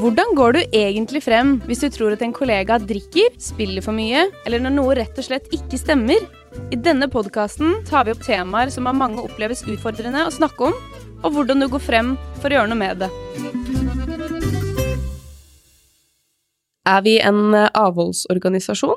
Hvordan 0.00 0.30
går 0.32 0.54
du 0.56 0.58
egentlig 0.72 1.20
frem 1.20 1.58
hvis 1.68 1.82
du 1.84 1.90
tror 1.92 2.14
at 2.14 2.22
en 2.24 2.32
kollega 2.32 2.78
drikker, 2.80 3.34
spiller 3.36 3.84
for 3.84 3.92
mye, 3.92 4.22
eller 4.48 4.62
når 4.64 4.72
noe 4.72 4.94
rett 4.96 5.18
og 5.20 5.26
slett 5.26 5.50
ikke 5.52 5.76
stemmer? 5.76 6.22
I 6.72 6.78
denne 6.80 7.04
podkasten 7.12 7.82
tar 7.84 8.06
vi 8.08 8.14
opp 8.14 8.22
temaer 8.24 8.72
som 8.72 8.88
av 8.88 8.96
mange 8.96 9.20
oppleves 9.20 9.60
utfordrende 9.68 10.22
å 10.24 10.32
snakke 10.32 10.70
om, 10.70 10.78
og 11.20 11.36
hvordan 11.36 11.60
du 11.60 11.68
går 11.68 11.84
frem 11.84 12.14
for 12.40 12.48
å 12.48 12.56
gjøre 12.56 12.72
noe 12.72 12.80
med 12.80 13.04
det. 13.04 13.10
Er 16.88 17.04
vi 17.04 17.18
en 17.20 17.52
avholdsorganisasjon? 17.60 18.96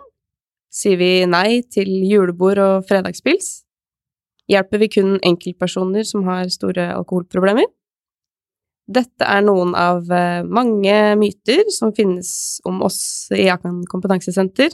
Sier 0.71 1.04
vi 1.04 1.13
nei 1.27 1.65
til 1.67 1.91
julebord 2.07 2.63
og 2.63 2.88
fredagspils? 2.88 3.57
Hjelper 4.47 4.79
vi 4.79 4.93
kun 4.95 5.17
enkeltpersoner 5.20 6.07
som 6.07 6.23
har 6.31 6.47
store 6.47 6.93
alkoholproblemer? 6.95 7.67
Dette 8.84 9.23
er 9.23 9.43
noen 9.45 9.71
av 9.79 10.09
eh, 10.11 10.41
mange 10.43 10.95
myter 11.20 11.70
som 11.71 11.93
finnes 11.95 12.60
om 12.68 12.82
oss 12.83 13.32
i 13.32 13.47
Akan 13.51 13.83
kompetansesenter. 13.87 14.73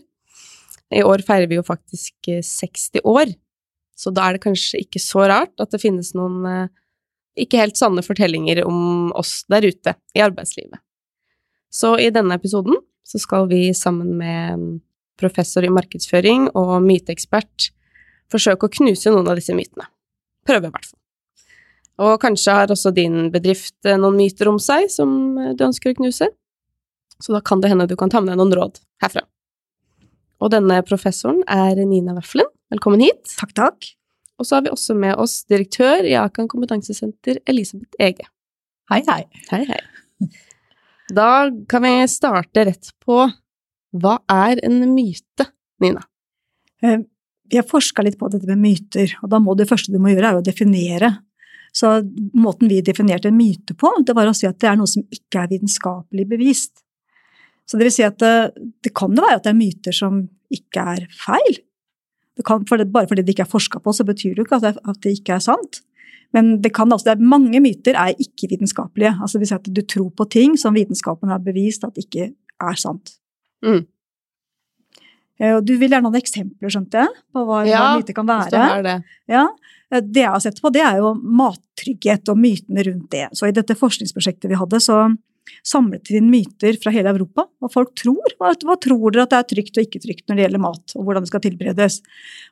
I 0.90 1.04
år 1.06 1.22
feirer 1.26 1.46
vi 1.50 1.60
jo 1.60 1.66
faktisk 1.66 2.16
60 2.26 2.98
eh, 2.98 3.06
år, 3.06 3.36
så 3.94 4.14
da 4.16 4.26
er 4.26 4.38
det 4.38 4.46
kanskje 4.48 4.82
ikke 4.82 5.02
så 5.04 5.28
rart 5.30 5.54
at 5.62 5.70
det 5.76 5.82
finnes 5.84 6.16
noen 6.18 6.42
eh, 6.50 6.72
ikke 7.46 7.62
helt 7.62 7.78
sanne 7.78 8.02
fortellinger 8.04 8.64
om 8.66 9.12
oss 9.18 9.44
der 9.52 9.70
ute 9.70 9.94
i 10.18 10.24
arbeidslivet. 10.26 10.82
Så 11.70 11.94
i 12.02 12.10
denne 12.14 12.40
episoden 12.40 12.80
så 13.06 13.22
skal 13.22 13.46
vi 13.52 13.70
sammen 13.78 14.16
med 14.18 14.58
mm, 14.58 14.72
professor 15.22 15.66
i 15.66 15.74
markedsføring 15.74 16.50
og 16.58 16.80
myteekspert 16.86 17.70
forsøke 18.30 18.66
å 18.66 18.74
knuse 18.80 19.14
noen 19.14 19.30
av 19.30 19.38
disse 19.38 19.54
mytene. 19.58 19.86
Prøve, 20.48 20.70
i 20.70 20.74
hvert 20.74 20.90
fall. 20.90 20.98
Og 22.00 22.16
kanskje 22.24 22.56
har 22.56 22.72
også 22.72 22.94
din 22.96 23.28
bedrift 23.34 23.76
eh, 23.88 23.98
noen 24.00 24.18
myter 24.20 24.50
om 24.52 24.60
seg 24.62 24.88
som 24.94 25.12
eh, 25.40 25.52
du 25.58 25.66
ønsker 25.68 25.92
å 25.92 25.98
knuse, 25.98 26.30
så 27.20 27.36
da 27.36 27.42
kan 27.44 27.60
det 27.60 27.72
hende 27.74 27.90
du 27.90 27.98
kan 28.00 28.12
ta 28.12 28.22
med 28.24 28.32
deg 28.32 28.40
noen 28.40 28.56
råd 28.56 28.80
herfra. 29.04 29.26
Og 30.40 30.54
denne 30.54 30.80
professoren 30.88 31.42
er 31.52 31.82
Nina 31.84 32.16
Weffelen. 32.16 32.48
Velkommen 32.72 33.04
hit. 33.04 33.26
Takk, 33.36 33.52
takk. 33.58 33.90
Og 34.40 34.48
så 34.48 34.56
har 34.56 34.64
vi 34.64 34.72
også 34.72 34.96
med 34.96 35.20
oss 35.20 35.42
direktør 35.52 36.08
i 36.08 36.16
Akan 36.16 36.48
kompetansesenter, 36.48 37.42
Elisabeth 37.50 38.00
Ege. 38.00 38.30
Hei, 38.90 39.02
hei. 39.10 39.26
Hei, 39.50 39.66
hei. 39.68 40.30
Da 41.12 41.50
kan 41.68 41.84
vi 41.84 41.92
starte 42.08 42.64
rett 42.70 42.94
på 43.04 43.26
hva 44.00 44.16
er 44.32 44.62
en 44.64 44.80
myte, 44.94 45.50
Nina? 45.84 46.06
Jeg 46.80 47.04
vi 47.50 47.58
har 47.58 47.66
forska 47.66 48.04
litt 48.06 48.20
på 48.20 48.28
dette 48.30 48.46
med 48.46 48.62
myter, 48.62 49.16
og 49.24 49.32
da 49.32 49.40
må 49.42 49.56
det 49.58 49.66
første 49.70 49.90
du 49.90 49.98
må 50.02 50.12
gjøre, 50.12 50.28
er 50.30 50.38
å 50.38 50.46
definere 50.46 51.08
så 51.76 52.00
måten 52.34 52.70
vi 52.72 52.82
definerte 52.86 53.30
en 53.30 53.38
myte 53.38 53.76
på, 53.78 53.92
det 54.06 54.16
var 54.18 54.30
å 54.30 54.36
si 54.36 54.48
at 54.50 54.60
det 54.62 54.70
er 54.72 54.78
noe 54.80 54.90
som 54.90 55.06
ikke 55.14 55.44
er 55.44 55.52
vitenskapelig 55.54 56.28
bevist. 56.30 56.84
Så 57.70 57.78
det 57.78 57.86
vil 57.86 57.94
si 57.94 58.06
at 58.06 58.18
det, 58.22 58.36
det 58.86 58.94
kan 58.98 59.14
jo 59.14 59.26
være 59.26 59.38
at 59.38 59.46
det 59.46 59.54
er 59.54 59.60
myter 59.60 59.96
som 59.96 60.24
ikke 60.54 60.86
er 60.96 61.04
feil. 61.14 61.60
Kan, 62.46 62.64
for 62.70 62.80
det, 62.80 62.88
bare 62.94 63.10
fordi 63.10 63.26
det 63.26 63.36
ikke 63.36 63.46
er 63.46 63.52
forska 63.52 63.82
på, 63.84 63.94
så 63.94 64.06
betyr 64.08 64.34
det 64.34 64.42
jo 64.42 64.48
ikke 64.48 64.58
at 64.62 64.66
det, 64.66 64.74
at 64.90 65.00
det, 65.04 65.14
ikke 65.20 65.36
er 65.36 65.44
sant. 65.44 65.82
Men 66.34 66.56
det 66.64 66.72
kan 66.74 66.92
altså, 66.92 67.10
det 67.10 67.18
er, 67.18 67.30
mange 67.36 67.62
myter 67.62 67.98
er 68.00 68.18
ikke-vitenskapelige. 68.18 69.16
Altså 69.20 69.38
det 69.38 69.44
vil 69.44 69.52
si 69.52 69.58
at 69.60 69.70
du 69.76 69.82
tror 69.84 70.10
på 70.18 70.28
ting 70.32 70.58
som 70.62 70.78
vitenskapen 70.78 71.32
har 71.34 71.42
bevist 71.46 71.86
at 71.86 71.98
ikke 72.00 72.32
er 72.34 72.80
sant. 72.80 73.18
Mm. 73.66 73.84
Eh, 75.40 75.58
du 75.64 75.74
vil 75.78 75.90
gjerne 75.90 76.04
ha 76.04 76.12
noen 76.12 76.22
eksempler, 76.22 76.72
skjønte 76.72 77.04
jeg, 77.04 77.20
på 77.34 77.44
hva, 77.48 77.64
ja, 77.68 77.82
hva 77.82 78.00
myter 78.00 78.18
kan 78.18 78.28
være. 78.30 78.64
Det. 78.86 78.96
Ja, 79.32 79.48
Eh, 79.94 80.04
det 80.04 80.24
jeg 80.24 80.34
har 80.34 80.44
sett 80.44 80.62
på, 80.62 80.72
det 80.74 80.84
er 80.86 81.02
jo 81.02 81.16
mattrygghet 81.18 82.30
og 82.32 82.40
mytene 82.40 82.86
rundt 82.88 83.10
det. 83.14 83.26
Så 83.38 83.50
i 83.50 83.56
dette 83.56 83.78
forskningsprosjektet 83.78 84.50
vi 84.52 84.60
hadde, 84.60 84.82
så 84.84 85.02
samlet 85.66 86.12
vi 86.12 86.20
inn 86.20 86.30
myter 86.30 86.78
fra 86.82 86.94
hele 86.94 87.12
Europa. 87.16 87.48
Hva 87.60 87.72
folk 87.74 87.96
tror. 87.98 88.36
Hva, 88.38 88.54
hva 88.54 88.78
tror 88.82 89.16
dere 89.16 89.26
at 89.26 89.34
det 89.34 89.40
er 89.40 89.50
trygt 89.56 89.80
og 89.80 89.88
ikke 89.88 90.04
trygt 90.04 90.26
når 90.30 90.38
det 90.38 90.46
gjelder 90.46 90.64
mat, 90.68 90.96
og 90.96 91.08
hvordan 91.08 91.26
det 91.26 91.32
skal 91.32 91.44
tilberedes? 91.46 92.00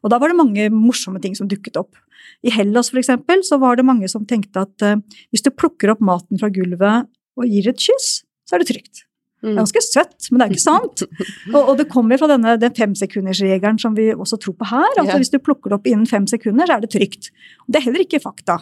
Og 0.02 0.14
da 0.14 0.22
var 0.22 0.34
det 0.34 0.40
mange 0.40 0.70
morsomme 0.74 1.22
ting 1.24 1.38
som 1.38 1.50
dukket 1.50 1.78
opp. 1.80 2.00
I 2.46 2.54
Hellas 2.54 2.90
for 2.92 3.00
eksempel, 3.02 3.44
så 3.46 3.60
var 3.62 3.78
det 3.78 3.86
mange 3.88 4.10
som 4.12 4.26
tenkte 4.28 4.66
at 4.66 4.84
uh, 4.86 4.98
hvis 5.32 5.46
du 5.46 5.54
plukker 5.54 5.94
opp 5.94 6.02
maten 6.04 6.42
fra 6.42 6.50
gulvet 6.54 7.08
og 7.38 7.46
gir 7.48 7.70
et 7.70 7.82
kyss, 7.82 8.24
så 8.50 8.58
er 8.58 8.64
det 8.64 8.72
trygt. 8.74 9.07
Det 9.48 9.54
er 9.54 9.56
mm. 9.56 9.62
ganske 9.62 9.84
søtt, 9.86 10.30
men 10.30 10.42
det 10.42 10.46
er 10.46 10.56
ikke 10.56 10.64
sant. 10.64 11.04
Og, 11.56 11.62
og 11.62 11.76
det 11.80 11.88
kommer 11.92 12.20
fra 12.20 12.28
denne, 12.30 12.58
den 12.60 12.74
femsekundersregelen 12.76 13.80
som 13.82 13.96
vi 13.98 14.10
også 14.14 14.40
tror 14.44 14.58
på 14.60 14.68
her. 14.68 14.90
altså. 14.98 15.20
Hvis 15.22 15.32
du 15.32 15.40
plukker 15.40 15.72
det 15.72 15.78
opp 15.80 15.88
innen 15.88 16.10
fem 16.10 16.28
sekunder, 16.28 16.68
så 16.68 16.78
er 16.78 16.84
det 16.84 16.92
trygt. 16.92 17.30
Det 17.68 17.80
er 17.80 17.86
heller 17.88 18.04
ikke 18.04 18.20
fakta. 18.24 18.60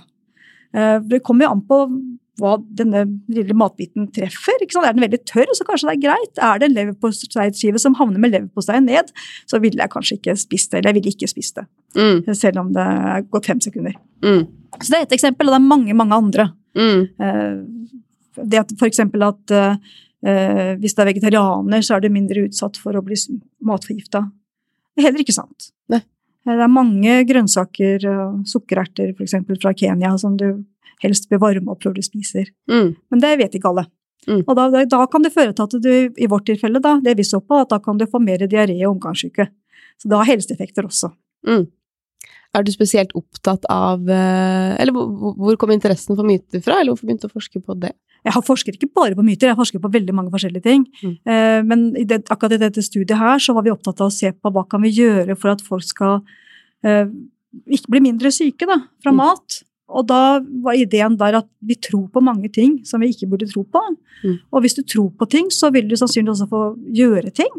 Eh, 0.76 1.00
det 1.10 1.24
kommer 1.26 1.48
jo 1.48 1.56
an 1.56 1.64
på 1.66 1.80
hva 2.42 2.58
denne 2.78 3.06
lille 3.32 3.56
matbiten 3.56 4.10
treffer. 4.14 4.60
Er 4.60 4.92
den 4.92 5.06
veldig 5.06 5.22
tørr, 5.26 5.54
så 5.56 5.66
kanskje 5.68 5.90
det 5.90 5.96
er 5.96 6.04
greit. 6.04 6.42
Er 6.44 6.60
det 6.60 6.70
en 6.70 6.76
leverposteiskive 6.76 7.82
som 7.82 7.96
havner 7.98 8.22
med 8.22 8.36
leverposteien 8.36 8.86
ned, 8.90 9.14
så 9.50 9.62
ville 9.64 9.82
jeg 9.82 9.94
kanskje 9.94 10.20
ikke 10.20 10.36
spist 10.40 10.72
det. 10.72 10.82
Eller 10.82 10.92
jeg 10.92 11.00
ville 11.00 11.16
ikke 11.16 11.32
spist 11.32 11.62
det. 11.62 11.66
Mm. 11.96 12.36
Selv 12.36 12.62
om 12.66 12.74
det 12.76 12.86
er 12.86 13.26
gått 13.32 13.50
fem 13.50 13.64
sekunder. 13.64 13.96
Mm. 14.26 14.44
Så 14.82 14.92
det 14.92 15.00
er 15.00 15.08
et 15.08 15.16
eksempel, 15.16 15.48
og 15.48 15.56
det 15.56 15.62
er 15.62 15.70
mange, 15.70 15.98
mange 15.98 16.20
andre. 16.20 16.50
Mm. 16.76 17.06
Eh, 17.24 17.96
det 18.44 18.66
at 18.66 18.74
for 18.76 18.92
eksempel 18.92 19.24
at 19.24 19.56
Eh, 19.56 19.76
hvis 20.26 20.96
det 20.98 21.04
er 21.04 21.10
vegetarianer, 21.12 21.84
så 21.86 21.96
er 21.96 22.02
du 22.02 22.08
mindre 22.10 22.48
utsatt 22.48 22.80
for 22.82 22.98
å 22.98 23.04
bli 23.06 23.18
matforgifta. 23.66 24.24
Det 24.96 25.04
er 25.04 25.10
heller 25.10 25.26
ikke 25.26 25.36
sant. 25.36 25.70
Nei. 25.92 26.00
Eh, 26.46 26.54
det 26.54 26.64
er 26.64 26.72
mange 26.72 27.18
grønnsaker, 27.30 28.08
sukkererter 28.48 29.12
f.eks. 29.14 29.36
fra 29.62 29.76
Kenya, 29.78 30.16
som 30.22 30.38
du 30.40 30.48
helst 31.04 31.30
bør 31.30 31.44
varme 31.44 31.74
opp 31.74 31.84
før 31.84 31.96
du 31.98 32.02
spiser. 32.06 32.50
Mm. 32.72 32.96
Men 33.12 33.24
det 33.24 33.36
vet 33.42 33.58
ikke 33.58 33.74
alle. 33.74 33.86
Mm. 34.26 34.42
Og 34.42 34.56
da, 34.58 34.86
da, 34.90 35.04
kan 35.12 35.26
det 35.26 35.34
føre 35.36 35.54
til 35.54 35.68
at 35.68 35.76
du, 35.84 35.92
i 36.18 36.30
vårt 36.32 36.48
tilfelle, 36.50 36.82
da, 36.82 36.96
det 37.04 37.18
vi 37.20 37.26
så 37.28 37.42
på, 37.44 37.60
at 37.62 37.74
da 37.74 37.82
kan 37.84 38.00
du 38.00 38.08
få 38.10 38.22
mer 38.24 38.42
diaré 38.50 38.78
og 38.86 38.96
omgangssyke. 38.96 39.50
Så 40.02 40.10
det 40.10 40.18
har 40.18 40.30
helseeffekter 40.32 40.88
også. 40.88 41.12
Mm. 41.48 41.68
Er 42.56 42.64
du 42.64 42.72
spesielt 42.72 43.12
opptatt 43.18 43.66
av 43.72 44.08
eh, 44.10 44.72
Eller 44.80 44.96
hvor 44.96 45.58
kom 45.60 45.74
interessen 45.76 46.16
for 46.16 46.28
myter 46.28 46.64
fra, 46.64 46.80
eller 46.80 46.94
hvorfor 46.94 47.10
begynte 47.10 47.28
du 47.28 47.34
å 47.34 47.36
forske 47.36 47.62
på 47.62 47.76
det? 47.82 47.92
Jeg 48.26 48.34
har 48.34 48.46
forsket 48.46 48.80
ikke 48.80 48.94
bare 48.98 49.18
på 49.18 49.26
myter, 49.26 49.50
jeg 49.50 49.54
har 49.54 49.60
forsket 49.60 49.84
på 49.84 49.92
veldig 49.94 50.16
mange 50.18 50.32
forskjellige 50.34 50.66
ting. 50.66 50.88
Mm. 51.04 51.14
Eh, 51.30 51.60
men 51.68 51.86
i 52.00 52.08
det, 52.10 52.24
akkurat 52.34 52.56
i 52.56 52.64
dette 52.64 52.82
studiet 52.86 53.20
her 53.20 53.44
så 53.44 53.54
var 53.54 53.68
vi 53.68 53.74
opptatt 53.74 54.02
av 54.02 54.10
å 54.10 54.16
se 54.16 54.32
på 54.34 54.52
hva 54.56 54.66
kan 54.70 54.82
vi 54.86 54.96
gjøre 54.96 55.38
for 55.38 55.54
at 55.54 55.62
folk 55.66 55.86
skal 55.86 56.24
uh, 56.24 57.06
ikke 57.70 57.94
bli 57.94 58.02
mindre 58.08 58.32
syke 58.34 58.66
da, 58.66 58.80
fra 59.04 59.14
mm. 59.14 59.20
mat. 59.22 59.60
Og 59.94 60.08
da 60.10 60.40
var 60.66 60.80
ideen 60.80 61.18
der 61.20 61.38
at 61.44 61.48
vi 61.62 61.78
tror 61.78 62.08
på 62.14 62.24
mange 62.26 62.50
ting 62.54 62.80
som 62.88 63.04
vi 63.04 63.12
ikke 63.14 63.30
burde 63.30 63.48
tro 63.52 63.62
på. 63.62 63.84
Mm. 64.24 64.40
Og 64.50 64.66
hvis 64.66 64.78
du 64.80 64.82
tror 64.82 65.12
på 65.14 65.30
ting, 65.30 65.52
så 65.54 65.70
vil 65.76 65.86
du 65.90 65.94
sannsynligvis 66.00 66.42
også 66.42 66.50
få 66.50 66.64
gjøre 66.98 67.30
ting 67.36 67.52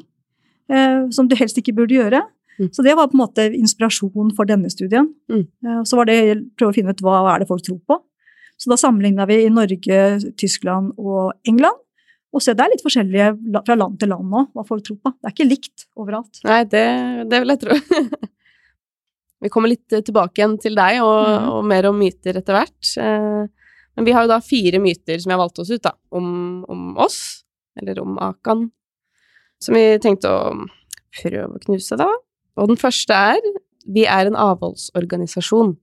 eh, 0.72 1.06
som 1.14 1.30
du 1.30 1.36
helst 1.38 1.58
ikke 1.62 1.76
burde 1.76 1.94
gjøre. 1.94 2.24
Mm. 2.56 2.70
Så 2.72 2.84
det 2.84 2.94
var 2.96 3.10
på 3.10 3.18
en 3.18 3.24
måte 3.24 3.46
inspirasjon 3.52 4.30
for 4.36 4.48
denne 4.48 4.70
studien. 4.72 5.10
Mm. 5.32 5.46
Uh, 5.66 5.82
så 5.88 5.98
var 5.98 6.08
det 6.08 6.20
å 6.22 6.36
prøve 6.56 6.72
å 6.72 6.76
finne 6.76 6.94
ut 6.94 7.02
hva 7.04 7.20
er 7.34 7.42
det 7.42 7.50
folk 7.50 7.64
tror 7.66 7.80
på. 7.88 8.00
Så 8.56 8.72
da 8.72 8.78
sammenligna 8.80 9.26
vi 9.28 9.42
i 9.44 9.52
Norge, 9.52 9.98
Tyskland 10.40 10.94
og 10.96 11.34
England. 11.48 11.82
Og 12.34 12.42
se, 12.44 12.52
det 12.56 12.64
er 12.64 12.72
litt 12.72 12.84
forskjellige 12.84 13.30
fra 13.64 13.76
land 13.78 13.98
til 14.00 14.10
land 14.12 14.28
nå, 14.32 14.42
hva 14.52 14.64
folk 14.68 14.84
tror 14.84 14.98
på. 15.00 15.12
Det 15.16 15.28
er 15.28 15.34
ikke 15.34 15.48
likt 15.48 15.86
overalt. 15.96 16.40
Nei, 16.44 16.62
det, 16.68 16.86
det 17.30 17.40
vil 17.42 17.52
jeg 17.54 17.62
tro. 17.62 17.76
vi 19.44 19.52
kommer 19.52 19.72
litt 19.72 19.94
eh, 19.94 20.04
tilbake 20.04 20.42
igjen 20.42 20.56
til 20.60 20.76
deg, 20.76 21.00
og, 21.04 21.20
mm. 21.24 21.46
og, 21.54 21.60
mer 21.72 21.88
om 21.88 21.96
myter 22.00 22.40
etter 22.40 22.58
hvert. 22.58 22.92
Eh, 23.00 23.72
men 23.96 24.08
vi 24.08 24.12
har 24.12 24.26
jo 24.26 24.32
da 24.34 24.40
fire 24.44 24.80
myter 24.82 25.20
som 25.22 25.30
vi 25.30 25.36
har 25.36 25.40
valgt 25.40 25.62
oss 25.62 25.72
ut, 25.72 25.84
da, 25.84 25.94
om, 26.16 26.28
om 26.68 26.90
oss, 27.00 27.20
eller 27.80 28.02
om 28.02 28.18
Akan, 28.20 28.66
som 29.62 29.76
vi 29.78 29.86
tenkte 30.04 30.32
å 30.32 30.52
prøve 31.16 31.56
å 31.56 31.62
knuse, 31.64 31.96
da. 31.96 32.10
Og 32.56 32.72
den 32.72 32.80
første 32.80 33.14
er 33.14 33.40
vi 33.86 34.04
er 34.10 34.26
en 34.28 34.38
avholdsorganisasjon. 34.38 35.76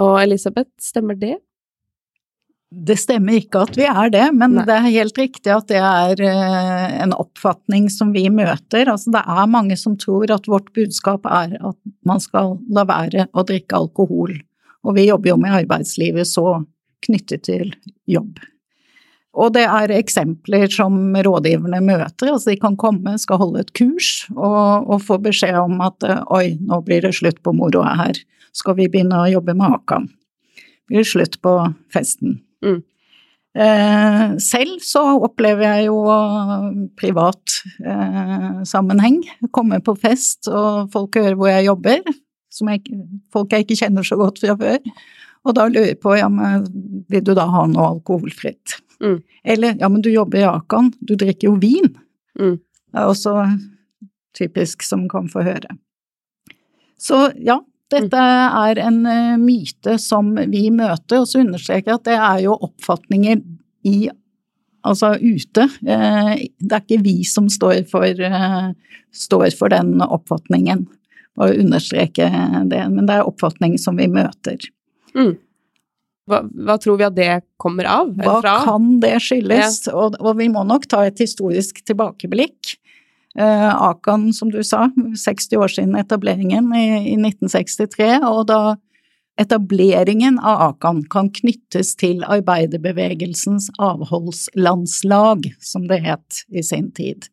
Og 0.00 0.16
Elisabeth, 0.22 0.70
stemmer 0.80 1.18
det? 1.18 1.36
Det 2.70 2.94
stemmer 3.02 3.40
ikke 3.40 3.64
at 3.66 3.74
vi 3.74 3.86
er 3.90 4.12
det, 4.14 4.26
men 4.30 4.54
Nei. 4.54 4.64
det 4.68 4.74
er 4.76 4.92
helt 4.94 5.16
riktig 5.18 5.50
at 5.50 5.66
det 5.72 5.80
er 5.82 6.20
eh, 6.22 6.84
en 7.02 7.14
oppfatning 7.18 7.88
som 7.90 8.12
vi 8.14 8.28
møter. 8.30 8.86
Altså 8.86 9.10
det 9.16 9.24
er 9.26 9.50
mange 9.50 9.74
som 9.80 9.96
tror 9.98 10.30
at 10.30 10.46
vårt 10.48 10.70
budskap 10.76 11.26
er 11.26 11.56
at 11.58 11.78
man 12.06 12.22
skal 12.22 12.60
la 12.70 12.86
være 12.86 13.26
å 13.34 13.44
drikke 13.48 13.80
alkohol. 13.80 14.36
Og 14.86 14.96
vi 14.96 15.08
jobber 15.08 15.32
jo 15.32 15.40
med 15.42 15.56
arbeidslivet 15.64 16.30
så 16.30 16.60
knyttet 17.02 17.48
til 17.48 17.74
jobb. 18.08 18.38
Og 19.38 19.52
det 19.54 19.62
er 19.62 19.92
eksempler 19.94 20.66
som 20.74 20.96
rådgiverne 21.14 21.78
møter. 21.86 22.32
Altså 22.32 22.50
de 22.50 22.58
kan 22.58 22.76
komme, 22.80 23.14
skal 23.22 23.38
holde 23.38 23.62
et 23.62 23.72
kurs 23.78 24.26
og, 24.34 24.88
og 24.90 25.04
få 25.06 25.20
beskjed 25.22 25.58
om 25.60 25.78
at 25.86 26.06
oi, 26.34 26.56
nå 26.58 26.80
blir 26.86 27.04
det 27.06 27.14
slutt 27.18 27.38
på 27.44 27.54
moroa 27.54 27.94
her, 28.00 28.18
skal 28.56 28.74
vi 28.80 28.88
begynne 28.90 29.20
å 29.22 29.30
jobbe 29.30 29.54
med 29.54 29.78
Akan. 29.78 30.08
Blir 30.90 31.04
det 31.04 31.12
slutt 31.12 31.38
på 31.44 31.54
festen. 31.94 32.40
Mm. 32.66 32.80
Eh, 33.50 34.24
selv 34.38 34.82
så 34.86 35.02
opplever 35.26 35.66
jeg 35.66 35.88
jo 35.88 36.02
privat 36.98 37.56
eh, 37.82 38.60
sammenheng. 38.66 39.22
Komme 39.54 39.80
på 39.82 39.94
fest, 39.98 40.50
og 40.50 40.90
folk 40.92 41.18
hører 41.18 41.38
hvor 41.38 41.50
jeg 41.50 41.66
jobber, 41.70 42.04
som 42.50 42.70
jeg, 42.70 43.00
folk 43.34 43.54
jeg 43.54 43.66
ikke 43.66 43.80
kjenner 43.84 44.06
så 44.06 44.18
godt 44.18 44.42
fra 44.42 44.58
før. 44.58 44.78
Og 45.46 45.56
da 45.56 45.66
lurer 45.70 45.92
jeg 45.94 46.02
på 46.02 46.14
ja, 46.18 46.28
men 46.30 46.66
vil 47.10 47.24
du 47.26 47.34
da 47.38 47.46
ha 47.50 47.66
noe 47.70 47.94
alkoholfritt. 47.96 48.80
Mm. 49.02 49.18
Eller 49.44 49.76
ja, 49.80 49.88
men 49.88 50.02
du 50.04 50.10
jobber 50.12 50.42
i 50.42 50.48
Akan, 50.48 50.92
du 51.00 51.14
drikker 51.16 51.48
jo 51.48 51.56
vin. 51.60 51.92
Mm. 52.38 52.58
Det 52.60 53.00
er 53.00 53.08
også 53.08 53.34
typisk 54.36 54.82
som 54.86 55.08
kan 55.08 55.28
få 55.30 55.44
høre. 55.46 55.76
Så 57.00 57.30
ja, 57.40 57.60
dette 57.90 58.22
er 58.22 58.78
en 58.84 59.02
eh, 59.08 59.36
myte 59.40 59.96
som 59.98 60.34
vi 60.52 60.68
møter, 60.74 61.22
og 61.22 61.28
så 61.28 61.40
understreker 61.42 61.94
jeg 61.94 62.00
at 62.00 62.08
det 62.08 62.18
er 62.18 62.42
jo 62.46 62.58
oppfatninger 62.68 63.44
i 63.88 64.10
Altså 64.80 65.10
ute. 65.20 65.66
Eh, 65.84 66.48
Det 66.56 66.72
er 66.72 66.80
ikke 66.80 67.04
vi 67.04 67.22
som 67.28 67.50
står 67.52 67.82
for, 67.90 68.06
eh, 68.06 68.72
står 69.12 69.50
for 69.58 69.68
den 69.68 70.00
oppfatningen, 70.00 70.86
bare 71.36 71.58
understreke 71.60 72.30
det, 72.64 72.90
men 72.90 73.04
det 73.04 73.18
er 73.18 73.28
oppfatning 73.28 73.78
som 73.78 73.96
vi 73.96 74.06
møter. 74.08 74.56
Mm. 75.14 75.36
Hva, 76.30 76.42
hva 76.46 76.76
tror 76.80 77.00
vi 77.00 77.06
at 77.08 77.16
det 77.16 77.30
kommer 77.60 77.88
av? 77.90 78.12
Hva 78.18 78.36
fra? 78.40 78.54
kan 78.66 78.92
det 79.02 79.16
skyldes? 79.24 79.82
Og, 79.92 80.18
og 80.20 80.38
vi 80.38 80.50
må 80.52 80.62
nok 80.68 80.86
ta 80.90 81.02
et 81.08 81.20
historisk 81.22 81.82
tilbakeblikk. 81.86 82.76
Eh, 83.38 83.70
Akan, 83.70 84.32
som 84.34 84.50
du 84.50 84.62
sa, 84.66 84.88
60 84.96 85.58
år 85.60 85.74
siden 85.74 85.98
etableringen 85.98 86.72
i, 86.74 86.86
i 87.12 87.16
1963, 87.18 88.16
og 88.26 88.46
da 88.50 88.60
etableringen 89.40 90.38
av 90.42 90.64
Akan 90.70 91.04
kan 91.12 91.30
knyttes 91.32 91.94
til 92.00 92.24
arbeiderbevegelsens 92.26 93.70
avholdslandslag, 93.78 95.52
som 95.62 95.86
det 95.88 96.02
het 96.04 96.42
i 96.50 96.64
sin 96.66 96.90
tid. 96.96 97.30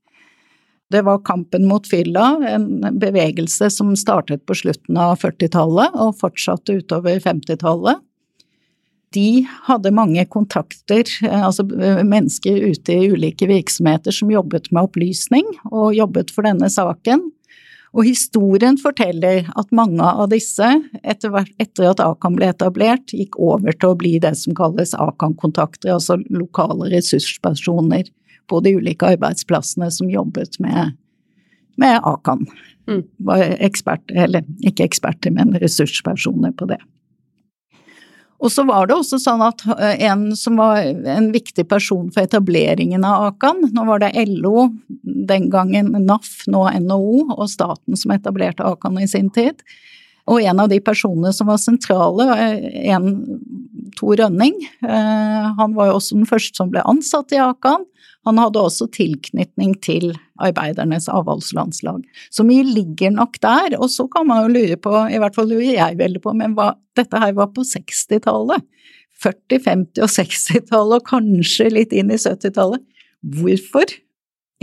Det 0.94 1.02
var 1.04 1.20
kampen 1.28 1.66
mot 1.68 1.88
fylla, 1.88 2.38
en 2.48 3.00
bevegelse 3.00 3.68
som 3.74 3.92
startet 4.00 4.46
på 4.48 4.56
slutten 4.56 5.00
av 5.02 5.18
40-tallet 5.20 5.98
og 6.00 6.16
fortsatte 6.22 6.78
utover 6.80 7.20
50-tallet. 7.20 8.00
De 9.15 9.48
hadde 9.68 9.94
mange 9.95 10.25
kontakter, 10.27 11.07
eh, 11.24 11.45
altså 11.45 11.63
eh, 11.80 12.04
mennesker 12.04 12.59
ute 12.74 12.94
i 12.94 13.09
ulike 13.13 13.48
virksomheter 13.48 14.12
som 14.12 14.31
jobbet 14.31 14.68
med 14.71 14.89
opplysning, 14.89 15.48
og 15.71 15.95
jobbet 15.95 16.33
for 16.36 16.48
denne 16.48 16.69
saken. 16.71 17.24
Og 17.95 18.04
historien 18.06 18.75
forteller 18.77 19.48
at 19.57 19.71
mange 19.75 20.04
av 20.04 20.27
disse, 20.33 20.68
etter, 21.07 21.31
hvert- 21.33 21.56
etter 21.63 21.88
at 21.94 22.04
Akan 22.04 22.36
ble 22.36 22.51
etablert, 22.51 23.13
gikk 23.15 23.39
over 23.39 23.71
til 23.71 23.94
å 23.94 23.98
bli 23.98 24.18
det 24.21 24.36
som 24.38 24.56
kalles 24.57 24.94
Akan-kontakter, 24.94 25.95
altså 25.95 26.19
lokale 26.30 26.92
ressurspersoner 26.92 28.12
på 28.48 28.60
de 28.63 28.75
ulike 28.77 29.15
arbeidsplassene 29.15 29.89
som 29.92 30.12
jobbet 30.12 30.60
med, 30.63 30.98
med 31.80 32.03
Akan. 32.03 32.45
Mm. 32.92 33.01
Var 33.27 33.56
eksperter, 33.65 34.19
eller 34.27 34.45
ikke 34.68 34.86
eksperter, 34.88 35.33
men 35.36 35.56
ressurspersoner 35.63 36.53
på 36.60 36.68
det. 36.69 36.80
Og 38.38 38.51
så 38.54 38.63
var 38.68 38.86
det 38.86 38.98
også 38.98 39.18
sånn 39.22 39.42
at 39.42 39.63
eh, 39.78 40.04
en 40.10 40.30
som 40.38 40.60
var 40.62 40.84
en 40.86 41.31
viktig 41.34 41.66
person 41.69 42.12
for 42.13 42.28
etableringen 42.28 43.06
av 43.07 43.31
Akan, 43.31 43.63
nå 43.74 43.86
var 43.88 44.04
det 44.04 44.13
LO, 44.30 44.69
den 45.01 45.50
gangen 45.54 45.94
NAF, 46.06 46.45
nå 46.51 46.68
NHO, 46.86 47.34
og 47.34 47.50
staten 47.50 47.98
som 47.98 48.13
etablerte 48.13 48.66
Akan 48.68 49.00
i 49.01 49.10
sin 49.10 49.31
tid. 49.34 49.63
Og 50.28 50.44
en 50.44 50.60
av 50.60 50.69
de 50.69 50.80
personene 50.84 51.31
som 51.34 51.50
var 51.50 51.60
sentrale, 51.62 52.28
var 52.30 52.42
en 52.44 53.10
Tor 53.98 54.18
Rønning. 54.19 54.57
Eh, 54.84 55.45
Han 55.57 55.75
var 55.78 55.92
jo 55.92 56.00
også 56.00 56.18
den 56.18 56.30
første 56.30 56.60
som 56.60 56.72
ble 56.74 56.84
ansatt 56.88 57.31
i 57.36 57.42
Akan. 57.42 57.86
Han 58.28 58.39
hadde 58.42 58.60
også 58.60 58.89
tilknytning 58.92 59.78
til 59.84 60.10
arbeidernes 60.44 61.07
avholdslandslag. 61.07 62.01
Så 62.34 62.44
mye 62.44 62.66
ligger 62.68 63.13
nok 63.16 63.39
der, 63.44 63.78
og 63.80 63.88
så 63.94 64.07
kan 64.12 64.28
man 64.28 64.44
jo 64.44 64.56
lure 64.57 64.75
på, 64.84 64.92
i 65.07 65.19
hvert 65.22 65.38
fall 65.38 65.48
lurer 65.48 65.78
jeg 65.78 66.00
veldig 66.01 66.22
på, 66.25 66.34
men 66.36 66.57
hva, 66.57 66.74
dette 67.00 67.22
her 67.24 67.31
var 67.38 67.54
på 67.56 67.63
60-tallet. 67.63 68.66
40-, 69.24 69.62
50- 69.63 70.04
og 70.04 70.12
60-tallet, 70.13 71.00
og 71.00 71.07
kanskje 71.07 71.72
litt 71.72 71.95
inn 71.95 72.12
i 72.12 72.19
70-tallet. 72.19 72.84
Hvorfor 73.38 73.95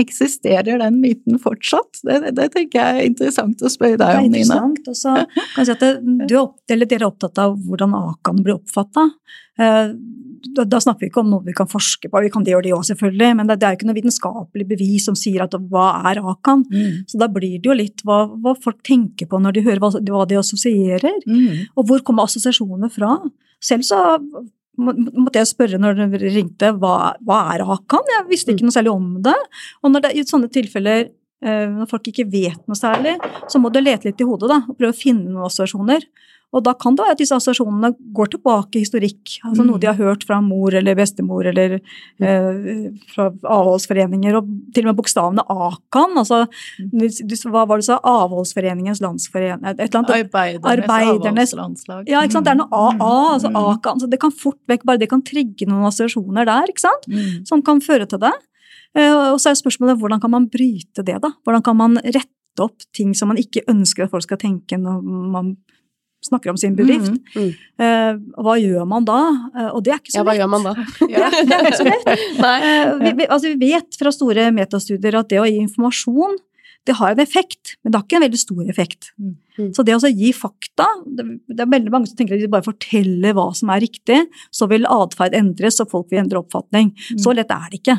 eksisterer 0.01 0.81
den 0.83 0.99
myten 1.03 1.39
fortsatt? 1.43 2.01
Det, 2.03 2.19
det, 2.25 2.33
det 2.39 2.49
tenker 2.55 2.81
jeg 2.81 2.99
er 2.99 3.09
interessant 3.11 3.63
å 3.63 3.71
spørre 3.71 3.99
deg 4.01 4.19
om, 4.19 4.31
Nina. 4.33 4.59
interessant. 4.67 4.89
Og 4.91 4.99
så 4.99 5.15
kan 5.55 5.61
jeg 5.63 5.69
si 5.69 5.75
at 5.77 5.85
det, 5.85 5.93
du 6.25 6.35
er 6.35 6.41
opp, 6.43 6.57
dere 6.71 6.89
er 6.99 7.07
opptatt 7.07 7.41
av 7.43 7.55
hvordan 7.63 7.95
Akan 8.01 8.43
blir 8.43 8.57
oppfatta. 8.59 9.07
Da, 9.55 10.65
da 10.67 10.81
snakker 10.83 11.07
vi 11.07 11.11
ikke 11.13 11.23
om 11.23 11.31
noe 11.31 11.47
vi 11.47 11.55
kan 11.57 11.71
forske 11.71 12.11
på, 12.11 12.23
vi 12.25 12.33
kan 12.33 12.45
det 12.45 12.53
gjøre 12.53 12.67
det 12.67 12.75
òg 12.77 12.83
selvfølgelig, 12.91 13.37
men 13.39 13.49
det, 13.49 13.59
det 13.63 13.69
er 13.69 13.75
jo 13.77 13.79
ikke 13.79 13.89
noe 13.89 13.99
vitenskapelig 14.01 14.67
bevis 14.75 15.07
som 15.09 15.17
sier 15.19 15.47
at 15.47 15.55
hva 15.71 15.87
er 16.11 16.21
Akan. 16.25 16.67
Mm. 16.75 17.05
Så 17.11 17.21
da 17.23 17.31
blir 17.31 17.61
det 17.63 17.71
jo 17.71 17.79
litt 17.79 18.03
hva, 18.09 18.25
hva 18.35 18.57
folk 18.59 18.83
tenker 18.87 19.31
på 19.31 19.41
når 19.41 19.57
de 19.57 19.65
hører 19.69 19.83
hva, 19.85 19.95
hva 19.95 20.27
de 20.29 20.41
assosierer. 20.43 21.23
Mm. 21.31 21.71
Og 21.79 21.89
hvor 21.89 22.03
kommer 22.07 22.27
assosiasjonene 22.27 22.91
fra? 22.93 23.15
Selv 23.65 23.87
så 23.87 24.03
måtte 24.77 25.41
jeg 25.41 25.51
spørre 25.51 25.81
når 25.81 25.99
du 25.99 26.17
ringte 26.25 26.73
hva, 26.81 27.15
hva 27.25 27.41
er 27.55 27.65
Akan? 27.65 28.09
Jeg 28.11 28.29
visste 28.31 28.55
ikke 28.55 28.69
noe 28.69 28.75
særlig 28.75 28.95
om 28.95 29.11
det. 29.25 29.37
Og 29.83 29.93
når 29.93 30.07
det 30.07 30.15
i 30.15 30.25
sånne 30.29 30.51
tilfeller 30.53 31.09
når 31.45 31.89
folk 31.91 32.09
ikke 32.09 32.29
vet 32.33 32.61
noe 32.67 32.79
særlig, 32.79 33.17
så 33.49 33.61
må 33.61 33.71
du 33.73 33.81
lete 33.85 34.09
litt 34.09 34.21
i 34.21 34.25
hodet 34.29 34.49
da, 34.49 34.63
og 34.69 34.79
prøve 34.79 34.95
å 34.95 35.03
finne 35.03 35.29
noen 35.31 35.45
assosiasjoner. 35.51 36.07
Og 36.55 36.63
da 36.63 36.71
kan 36.79 36.95
det 36.95 37.03
være 37.03 37.15
at 37.17 37.19
disse 37.19 37.35
assosiasjonene 37.35 37.89
går 38.15 38.29
tilbake 38.31 38.77
i 38.79 38.83
historikk, 38.85 39.41
altså 39.43 39.65
Mm. 39.65 39.67
noe 39.73 39.79
de 39.83 39.89
har 39.89 39.97
hørt 39.99 40.23
fra 40.23 40.37
mor 40.41 40.71
eller 40.73 40.95
bestemor 40.95 41.45
eller 41.51 41.81
eh, 42.23 42.93
fra 43.11 43.25
avholdsforeninger, 43.43 44.37
og 44.39 44.47
til 44.73 44.85
og 44.87 44.93
med 44.93 44.99
bokstavene 45.01 45.43
Akan, 45.51 46.15
altså 46.17 46.47
Mm. 46.79 47.51
hva 47.51 47.67
var 47.67 47.79
det 47.79 47.83
du 47.83 47.89
sa, 47.91 47.99
Avholdsforeningens 48.05 49.01
landsforening, 49.03 49.67
et 49.67 49.81
eller 49.81 49.99
annet. 50.05 50.31
Arbeidernes, 50.31 50.63
Arbeidernes- 50.87 51.55
avholdslandslag. 51.55 52.09
Ja, 52.09 52.23
ikke 52.23 52.33
sant? 52.39 52.45
Det 52.47 52.53
er 52.53 52.61
noe 52.63 52.71
AA, 52.71 53.35
altså 53.35 53.51
Mm. 53.51 53.57
Akan. 53.75 53.99
Så 54.01 54.09
det 54.09 54.21
kan 54.21 54.31
fort 54.31 54.59
vekk, 54.69 54.85
bare 54.85 54.99
det 54.99 55.09
kan 55.11 55.23
trigge 55.23 55.67
noen 55.67 55.87
assosiasjoner 55.91 56.45
der, 56.47 56.67
ikke 56.71 56.81
sant? 56.87 57.05
Mm. 57.09 57.47
Som 57.47 57.63
kan 57.63 57.81
føre 57.81 58.07
til 58.09 58.19
det. 58.21 58.33
Eh, 58.95 59.33
Og 59.33 59.41
så 59.43 59.51
er 59.51 59.61
spørsmålet 59.61 60.01
hvordan 60.01 60.23
kan 60.23 60.33
man 60.33 60.49
bryte 60.51 61.05
det, 61.05 61.21
da? 61.23 61.33
Hvordan 61.45 61.65
kan 61.67 61.79
man 61.79 61.99
rette 61.99 62.63
opp 62.63 62.87
ting 62.95 63.15
som 63.19 63.33
man 63.33 63.41
ikke 63.41 63.65
ønsker 63.71 64.05
at 64.05 64.13
folk 64.13 64.23
skal 64.23 64.39
tenke 64.39 64.79
når 64.79 65.03
man 65.03 65.57
snakker 66.25 66.53
om 66.53 66.57
sin 66.61 66.77
bedrift? 66.79 67.19
Mm. 67.35 67.51
mm. 67.77 68.23
hva 68.41 68.55
gjør 68.61 68.87
man 68.89 69.05
da? 69.05 69.21
Eh, 69.59 69.71
og 69.75 69.85
det 69.85 69.95
er 69.95 70.01
ikke 70.01 70.15
så 70.15 70.23
Ja, 70.23 70.27
hva 70.29 70.39
gjør 70.39 70.51
man 70.55 70.67
da? 70.71 70.75
Ja. 71.15 71.29
Det 71.35 71.59
er 71.59 71.69
ikke 71.69 71.83
så 71.83 71.89
lett. 71.91 72.11
Vi, 73.05 73.13
vi, 73.13 73.27
altså, 73.29 73.51
vi 73.53 73.71
vet 73.75 73.99
fra 73.99 74.13
store 74.15 74.51
metastudier 74.55 75.19
at 75.19 75.31
det 75.33 75.43
å 75.43 75.47
gi 75.49 75.61
informasjon 75.67 76.39
det 76.85 76.97
har 76.99 77.15
en 77.15 77.23
effekt, 77.23 77.77
men 77.83 77.93
det 77.93 77.99
har 77.99 78.05
ikke 78.05 78.19
en 78.19 78.25
veldig 78.27 78.41
stor 78.41 78.65
effekt. 78.69 79.11
Mm. 79.17 79.37
Mm. 79.57 79.69
Så 79.77 79.85
det 79.87 79.95
å 79.97 80.11
gi 80.11 80.33
fakta 80.37 80.87
det, 81.07 81.25
det 81.49 81.65
er 81.65 81.71
veldig 81.73 81.93
mange 81.95 82.11
som 82.11 82.19
tenker 82.19 82.37
at 82.37 82.43
de 82.43 82.51
bare 82.53 82.67
forteller 82.67 83.37
hva 83.37 83.47
som 83.57 83.73
er 83.73 83.85
riktig, 83.87 84.19
så 84.53 84.69
vil 84.71 84.85
atferd 84.91 85.37
endres, 85.39 85.81
og 85.81 85.93
folk 85.95 86.11
vil 86.13 86.21
endre 86.25 86.43
oppfatning. 86.43 86.93
Mm. 86.93 87.23
Så 87.25 87.33
lett 87.37 87.55
er 87.55 87.71
det 87.73 87.81
ikke. 87.81 87.97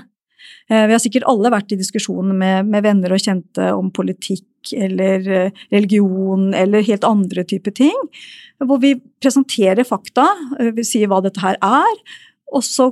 Eh, 0.70 0.86
Vi 0.88 0.96
har 0.96 1.02
sikkert 1.04 1.28
alle 1.30 1.52
vært 1.54 1.74
i 1.74 1.80
diskusjoner 1.80 2.36
med, 2.38 2.70
med 2.72 2.86
venner 2.86 3.16
og 3.16 3.22
kjente 3.22 3.72
om 3.76 3.92
politikk 3.94 4.74
eller 4.74 5.30
eh, 5.30 5.64
religion 5.74 6.54
eller 6.58 6.86
helt 6.86 7.06
andre 7.08 7.46
typer 7.48 7.76
ting, 7.76 7.98
hvor 8.64 8.80
vi 8.82 8.96
presenterer 9.22 9.88
fakta, 9.88 10.28
eh, 10.60 10.72
vi 10.76 10.86
sier 10.88 11.12
hva 11.12 11.22
dette 11.26 11.44
her 11.44 11.60
er, 11.62 12.00
og 12.56 12.64
så 12.66 12.92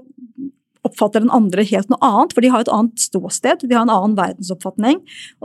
oppfatter 0.83 1.23
den 1.23 1.31
andre 1.31 1.63
helt 1.63 1.89
noe 1.91 1.99
annet, 2.03 2.33
for 2.35 2.43
de 2.43 2.49
har 2.51 2.63
et 2.65 2.71
annet 2.73 2.99
ståsted, 2.99 3.63
de 3.67 3.75
har 3.75 3.85
en 3.85 3.93
annen 3.93 4.15
verdensoppfatning, 4.17 4.99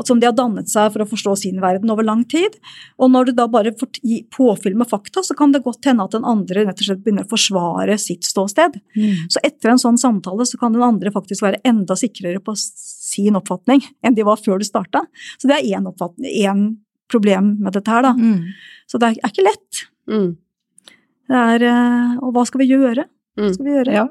som 0.04 0.18
de 0.20 0.26
har 0.26 0.34
dannet 0.34 0.70
seg 0.70 0.90
for 0.94 1.04
å 1.04 1.08
forstå 1.08 1.36
sin 1.44 1.60
verden 1.62 1.90
over 1.94 2.06
lang 2.06 2.24
tid. 2.28 2.56
Og 2.98 3.12
når 3.14 3.28
du 3.28 3.32
da 3.38 3.46
bare 3.50 3.72
får 3.78 4.00
påfyll 4.34 4.74
med 4.78 4.90
fakta, 4.90 5.22
så 5.22 5.36
kan 5.38 5.54
det 5.54 5.62
godt 5.66 5.86
hende 5.86 6.04
at 6.04 6.16
den 6.16 6.26
andre 6.28 6.66
rett 6.66 6.82
og 6.82 6.88
slett 6.88 7.04
begynner 7.04 7.26
å 7.26 7.30
forsvare 7.30 7.98
sitt 8.02 8.26
ståsted. 8.26 8.80
Mm. 8.96 9.28
Så 9.30 9.42
etter 9.46 9.70
en 9.70 9.82
sånn 9.82 10.00
samtale 10.00 10.46
så 10.48 10.58
kan 10.58 10.74
den 10.74 10.82
andre 10.82 11.14
faktisk 11.14 11.46
være 11.46 11.62
enda 11.68 11.96
sikrere 11.98 12.42
på 12.42 12.56
sin 12.58 13.38
oppfatning 13.38 13.84
enn 14.02 14.18
de 14.18 14.26
var 14.26 14.42
før 14.42 14.58
du 14.58 14.66
starta. 14.66 15.04
Så 15.38 15.48
det 15.50 15.60
er 15.60 15.78
én 15.78 16.76
problem 17.08 17.54
med 17.62 17.72
dette 17.72 17.88
her, 17.90 18.02
da. 18.04 18.12
Mm. 18.12 18.50
Så 18.90 18.98
det 19.00 19.08
er 19.14 19.20
er 19.24 19.30
ikke 19.32 19.46
lett. 19.46 19.84
Mm. 20.08 20.36
Det 21.28 21.36
er, 21.36 21.62
eh, 21.68 22.16
og 22.22 22.32
hva 22.34 22.44
skal 22.46 22.60
vi 22.62 22.68
gjøre? 22.72 23.04
Hva 23.36 23.46
Mm. 23.46 23.54
skal 23.54 23.64
vi 23.64 23.70
gjøre? 23.72 23.92
Ja. 23.92 24.06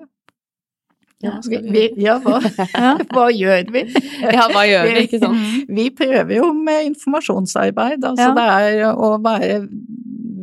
Ja, 1.23 1.39
Vi, 1.49 1.57
vi- 1.57 1.71
vi, 1.95 2.03
ja, 2.05 2.19
hva, 2.21 2.37
hva 3.13 3.27
gjør 3.33 3.71
vi? 3.73 3.81
Ja, 4.21 4.43
hva 4.53 4.65
gjør 4.69 4.83
vi, 4.93 5.05
ikke 5.07 5.19
sant? 5.23 5.37
Vi 5.77 5.89
prøver 5.97 6.35
jo 6.37 6.51
med 6.53 6.91
informasjonsarbeid. 6.91 8.03
Altså 8.05 8.27
Ja. 8.27 8.33
det 8.37 8.43
er 8.83 8.91
å 8.93 9.17
være 9.23 9.67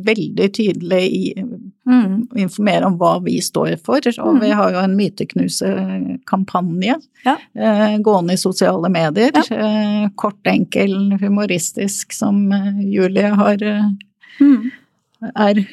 veldig 0.05 0.49
tydelig 0.53 1.03
i 1.11 1.33
Mm. 1.85 2.23
informere 2.41 2.83
om 2.87 2.95
hva 2.97 3.19
vi 3.23 3.35
står 3.45 3.75
for. 3.85 3.97
Og 4.17 4.31
Mm. 4.35 4.39
vi 4.41 4.49
har 4.57 4.71
jo 4.73 4.77
en 4.81 4.95
myteknusekampanje 4.97 6.95
Ja. 7.25 7.37
eh, 7.55 7.97
gående 8.01 8.33
i 8.33 8.37
sosiale 8.37 8.89
medier. 8.89 9.31
Eh, 9.51 10.07
kort, 10.15 10.41
enkel, 10.45 11.11
humoristisk, 11.21 12.11
som 12.13 12.51
eh, 12.51 12.73
Julie 12.89 13.21
har, 13.35 13.57
eh, 13.61 13.89
Mm. 14.41 14.71
er 15.35 15.67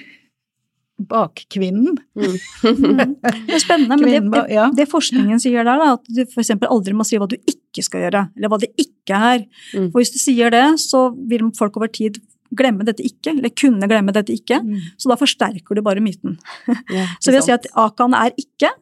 bakkvinnen. 1.09 1.97
Mm. 2.16 2.37
Det 3.47 3.56
er 3.56 3.62
spennende, 3.62 3.97
men 4.00 4.09
det, 4.11 4.21
det, 4.32 4.42
ja. 4.54 4.66
det 4.76 4.88
forskningen 4.90 5.40
sier 5.42 5.64
der, 5.66 5.78
da, 5.80 5.92
at 5.99 6.04
du 6.09 6.23
f.eks. 6.25 6.50
aldri 6.68 6.94
må 6.97 7.04
si 7.09 7.18
hva 7.21 7.28
du 7.30 7.37
ikke 7.38 7.85
skal 7.87 8.04
gjøre, 8.06 8.23
eller 8.37 8.52
hva 8.52 8.59
det 8.62 8.71
ikke 8.80 9.16
er. 9.32 9.44
Mm. 9.76 9.88
For 9.92 10.00
hvis 10.02 10.12
du 10.14 10.18
sier 10.23 10.52
det, 10.54 10.64
så 10.82 11.06
vil 11.30 11.49
folk 11.59 11.76
over 11.80 11.90
tid 11.92 12.21
glemme 12.52 12.85
dette 12.85 13.00
ikke, 13.06 13.32
eller 13.32 13.49
kunne 13.56 13.88
glemme 13.88 14.12
dette 14.12 14.35
ikke. 14.35 14.59
Mm. 14.64 14.80
Så 15.00 15.09
da 15.09 15.16
forsterker 15.16 15.75
du 15.78 15.82
bare 15.85 16.02
myten. 16.04 16.37
Ja, 16.92 17.06
Så 17.23 17.30
vil 17.32 17.38
jeg 17.40 17.47
si 17.49 17.54
at 17.54 17.68
Akan 17.80 18.12
er 18.18 18.35
ikke, 18.37 18.73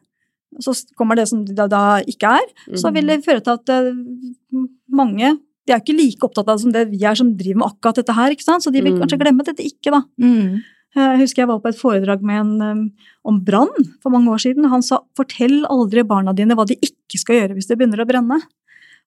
så 0.59 0.73
kommer 0.99 1.15
det 1.15 1.29
som 1.31 1.45
det 1.47 1.55
da, 1.55 1.69
da 1.71 1.83
ikke 2.03 2.33
er, 2.41 2.49
så 2.75 2.89
Mm. 2.91 2.95
vil 2.97 3.07
det 3.13 3.21
føre 3.23 3.39
til 3.45 3.55
at 3.55 3.69
eh, 3.71 4.65
mange 4.91 5.37
de 5.69 5.71
er 5.75 5.79
ikke 5.79 5.93
like 5.95 6.25
opptatt 6.25 6.47
av 6.49 6.57
det 6.57 6.63
som 6.65 6.71
det 6.73 6.81
vi 6.89 6.99
er 7.05 7.15
som 7.15 7.29
driver 7.37 7.59
med 7.61 7.67
akkurat 7.69 7.99
dette 8.01 8.13
her, 8.17 8.31
ikke 8.33 8.43
sant? 8.43 8.63
så 8.65 8.71
de 8.73 8.81
vil 8.81 8.95
Mm. 8.95 8.99
kanskje 9.03 9.19
glemme 9.21 9.45
dette 9.45 9.63
ikke, 9.63 9.91
da. 9.93 10.01
Mm. 10.19 10.59
Jeg 10.95 11.19
husker 11.21 11.43
jeg 11.43 11.47
var 11.47 11.59
på 11.63 11.69
et 11.71 11.79
foredrag 11.79 12.23
med 12.25 12.39
en 12.41 12.79
om 13.23 13.37
brann 13.45 13.71
for 14.03 14.11
mange 14.11 14.27
år 14.33 14.41
siden. 14.43 14.67
Han 14.69 14.81
sa 14.83 14.99
'fortell 15.15 15.63
aldri 15.69 16.03
barna 16.03 16.33
dine 16.35 16.55
hva 16.57 16.65
de 16.67 16.75
ikke 16.75 17.17
skal 17.21 17.35
gjøre 17.39 17.55
hvis 17.55 17.67
det 17.67 17.77
begynner 17.79 18.03
å 18.03 18.07
brenne'. 18.09 18.41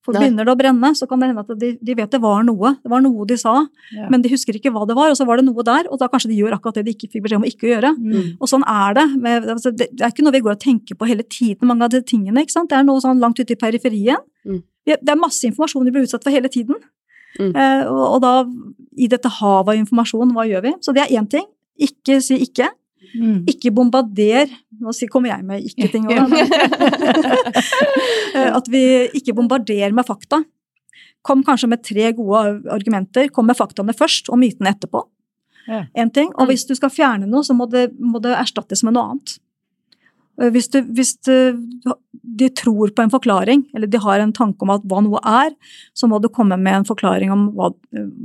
For 0.05 0.12
Nei. 0.12 0.21
begynner 0.21 0.45
det 0.45 0.53
å 0.53 0.59
brenne, 0.61 0.91
så 0.93 1.09
kan 1.09 1.19
det 1.21 1.31
hende 1.31 1.41
at 1.41 1.59
de, 1.59 1.71
de 1.81 1.95
vet 1.97 2.11
det 2.12 2.21
var 2.21 2.43
noe. 2.45 2.75
Det 2.85 2.91
var 2.93 3.00
noe 3.00 3.25
de 3.25 3.38
sa, 3.41 3.55
Ja. 3.97 4.09
men 4.12 4.21
de 4.21 4.29
husker 4.29 4.53
ikke 4.53 4.71
hva 4.71 4.85
det 4.87 4.95
var. 4.95 5.09
Og 5.09 5.17
så 5.17 5.25
var 5.25 5.41
det 5.41 5.47
noe 5.47 5.64
der, 5.64 5.88
og 5.88 5.99
da 5.99 6.09
kanskje 6.12 6.29
de 6.29 6.37
gjør 6.43 6.53
akkurat 6.59 6.76
det 6.76 6.85
de 6.85 6.93
ikke 6.93 7.09
fikk 7.09 7.25
beskjed 7.25 7.41
om 7.41 7.47
å 7.47 7.49
ikke 7.49 7.71
gjøre. 7.73 7.93
Mm. 7.97 8.37
Og 8.37 8.50
sånn 8.53 8.64
er 8.69 8.93
det. 8.99 9.07
Med, 9.17 9.49
altså, 9.49 9.73
det. 9.73 9.88
Det 9.97 10.05
er 10.05 10.12
ikke 10.12 10.26
noe 10.26 10.37
vi 10.37 10.43
går 10.45 10.57
og 10.59 10.61
tenker 10.61 10.95
på 11.00 11.09
hele 11.09 11.25
tiden, 11.25 11.64
mange 11.67 11.88
av 11.88 11.95
de 11.95 12.03
tingene. 12.03 12.37
ikke 12.45 12.53
sant? 12.53 12.69
Det 12.69 12.76
er 12.76 12.85
noe 12.85 13.00
sånn 13.00 13.19
langt 13.19 13.41
ute 13.41 13.57
i 13.57 13.57
periferien. 13.57 14.21
Mm. 14.45 14.62
Det 14.85 15.09
er 15.09 15.17
masse 15.17 15.49
informasjon 15.49 15.85
vi 15.88 15.91
blir 15.97 16.05
utsatt 16.05 16.23
for 16.23 16.31
hele 16.31 16.53
tiden. 16.53 16.76
Mm. 17.41 17.57
Eh, 17.57 17.87
og, 17.88 18.05
og 18.14 18.21
da, 18.21 18.35
i 19.00 19.09
dette 19.09 19.33
havet 19.41 19.73
av 19.73 19.81
informasjon, 19.81 20.37
hva 20.37 20.45
gjør 20.45 20.69
vi? 20.69 20.75
Så 20.85 20.93
det 20.93 21.07
er 21.09 21.17
én 21.17 21.29
ting. 21.31 21.49
Ikke 21.81 22.21
si 22.23 22.38
ikke. 22.45 22.69
Mm. 23.14 23.45
Ikke 23.50 23.71
bombarder 23.75 24.49
Nå 24.81 24.90
kommer 25.12 25.28
jeg 25.31 25.45
med 25.47 25.62
ikke-ting 25.69 26.07
òg, 26.11 26.33
At 28.59 28.66
vi 28.73 28.81
ikke 29.14 29.35
bombarderer 29.37 29.95
med 29.95 30.07
fakta. 30.09 30.40
Kom 31.25 31.45
kanskje 31.47 31.71
med 31.71 31.85
tre 31.85 32.11
gode 32.16 32.43
argumenter. 32.73 33.31
Kom 33.33 33.47
med 33.49 33.57
faktaene 33.59 33.95
først, 33.97 34.28
og 34.33 34.40
mytene 34.43 34.75
etterpå. 34.75 35.04
Ja. 35.69 35.85
En 35.97 36.11
ting. 36.11 36.33
Og 36.35 36.45
Mm. 36.45 36.50
hvis 36.52 36.66
du 36.69 36.75
skal 36.75 36.90
fjerne 36.90 37.26
noe, 37.28 37.43
så 37.43 37.54
må 37.57 37.69
det, 37.71 37.93
må 37.99 38.21
det 38.21 38.35
erstattes 38.37 38.83
med 38.85 38.95
noe 38.95 39.14
annet. 39.14 39.38
Eh, 40.40 40.50
Hvis, 40.50 40.69
du, 40.69 40.83
hvis 40.83 41.16
du, 41.25 41.66
de 42.37 42.49
tror 42.50 42.90
på 42.90 43.02
en 43.02 43.11
forklaring, 43.11 43.64
eller 43.75 43.87
de 43.87 43.99
har 43.99 44.19
en 44.21 44.33
tanke 44.33 44.61
om 44.62 44.69
hva 44.69 45.00
noe 45.00 45.21
er, 45.25 45.54
så 45.95 46.09
må 46.09 46.21
du 46.21 46.28
komme 46.28 46.59
med 46.59 46.75
en 46.75 46.85
forklaring 46.85 47.31
om 47.33 47.52
hva 47.54 47.73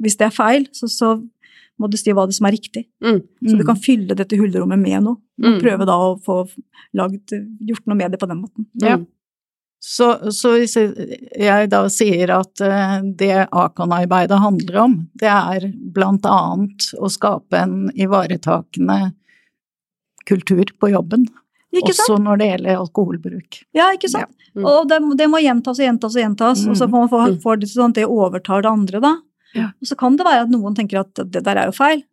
Hvis 0.01 0.18
det 0.18 0.27
er 0.27 0.36
feil, 0.36 0.68
så, 0.74 0.88
så 0.89 1.13
må 1.79 1.89
du 1.89 1.95
si 1.98 2.12
hva 2.12 2.25
det 2.27 2.36
som 2.36 2.45
er 2.50 2.55
riktig. 2.57 2.86
Mm. 3.03 3.21
Så 3.48 3.57
du 3.57 3.63
kan 3.67 3.77
fylle 3.79 4.15
dette 4.19 4.36
hullerommet 4.39 4.79
med 4.79 5.03
noe. 5.05 5.17
Og 5.39 5.53
Mm. 5.55 5.59
prøve 5.62 5.86
da 5.88 5.95
å 5.95 6.19
få 6.21 6.41
lagd, 6.93 7.31
gjort 7.63 7.86
noe 7.88 7.95
med 7.95 8.12
det 8.12 8.19
på 8.19 8.27
den 8.27 8.41
måten. 8.43 8.65
Ja. 8.83 8.98
Så, 9.81 10.09
så 10.36 10.57
hvis 10.59 10.74
jeg 10.75 11.69
da 11.71 11.86
sier 11.88 12.33
at 12.36 12.59
eh, 12.59 12.98
det 13.15 13.48
Akan-arbeidet 13.55 14.38
handler 14.43 14.75
om, 14.83 14.98
det 15.15 15.29
er 15.31 15.69
blant 15.95 16.25
annet 16.27 16.89
å 17.00 17.07
skape 17.07 17.55
en 17.62 17.89
ivaretakende 17.95 19.13
kultur 20.27 20.65
på 20.79 20.89
jobben, 20.91 21.24
Ikke 21.71 21.93
sant? 21.93 22.09
også 22.09 22.19
når 22.24 22.38
det 22.41 22.48
gjelder 22.51 22.75
alkoholbruk. 22.81 23.62
Ja, 23.77 23.88
ikke 23.95 24.09
sant? 24.12 24.36
Mm. 24.57 24.65
Og 24.67 24.88
det, 24.89 25.00
det 25.17 25.27
må 25.31 25.39
gjentas 25.41 25.79
og 25.79 25.86
gjentas 25.86 26.15
og 26.17 26.21
gjentas, 26.24 26.63
og 26.67 26.75
så 26.75 26.88
får 26.89 27.00
man 27.05 27.09
få, 27.09 27.24
Mm. 27.55 27.59
det 27.62 27.69
sånn 27.69 27.89
at 27.93 28.00
det 28.01 28.05
overtar 28.09 28.62
det 28.65 28.71
andre, 28.71 29.00
da. 29.00 29.15
Ja. 29.58 29.72
Og 29.82 29.89
så 29.89 29.98
kan 30.00 30.18
det 30.20 30.27
være 30.27 30.46
at 30.46 30.53
noen 30.53 30.77
tenker 30.77 31.01
at 31.01 31.24
det 31.25 31.44
der 31.46 31.63
er 31.63 31.72
jo 31.72 31.75
feil. 31.75 32.03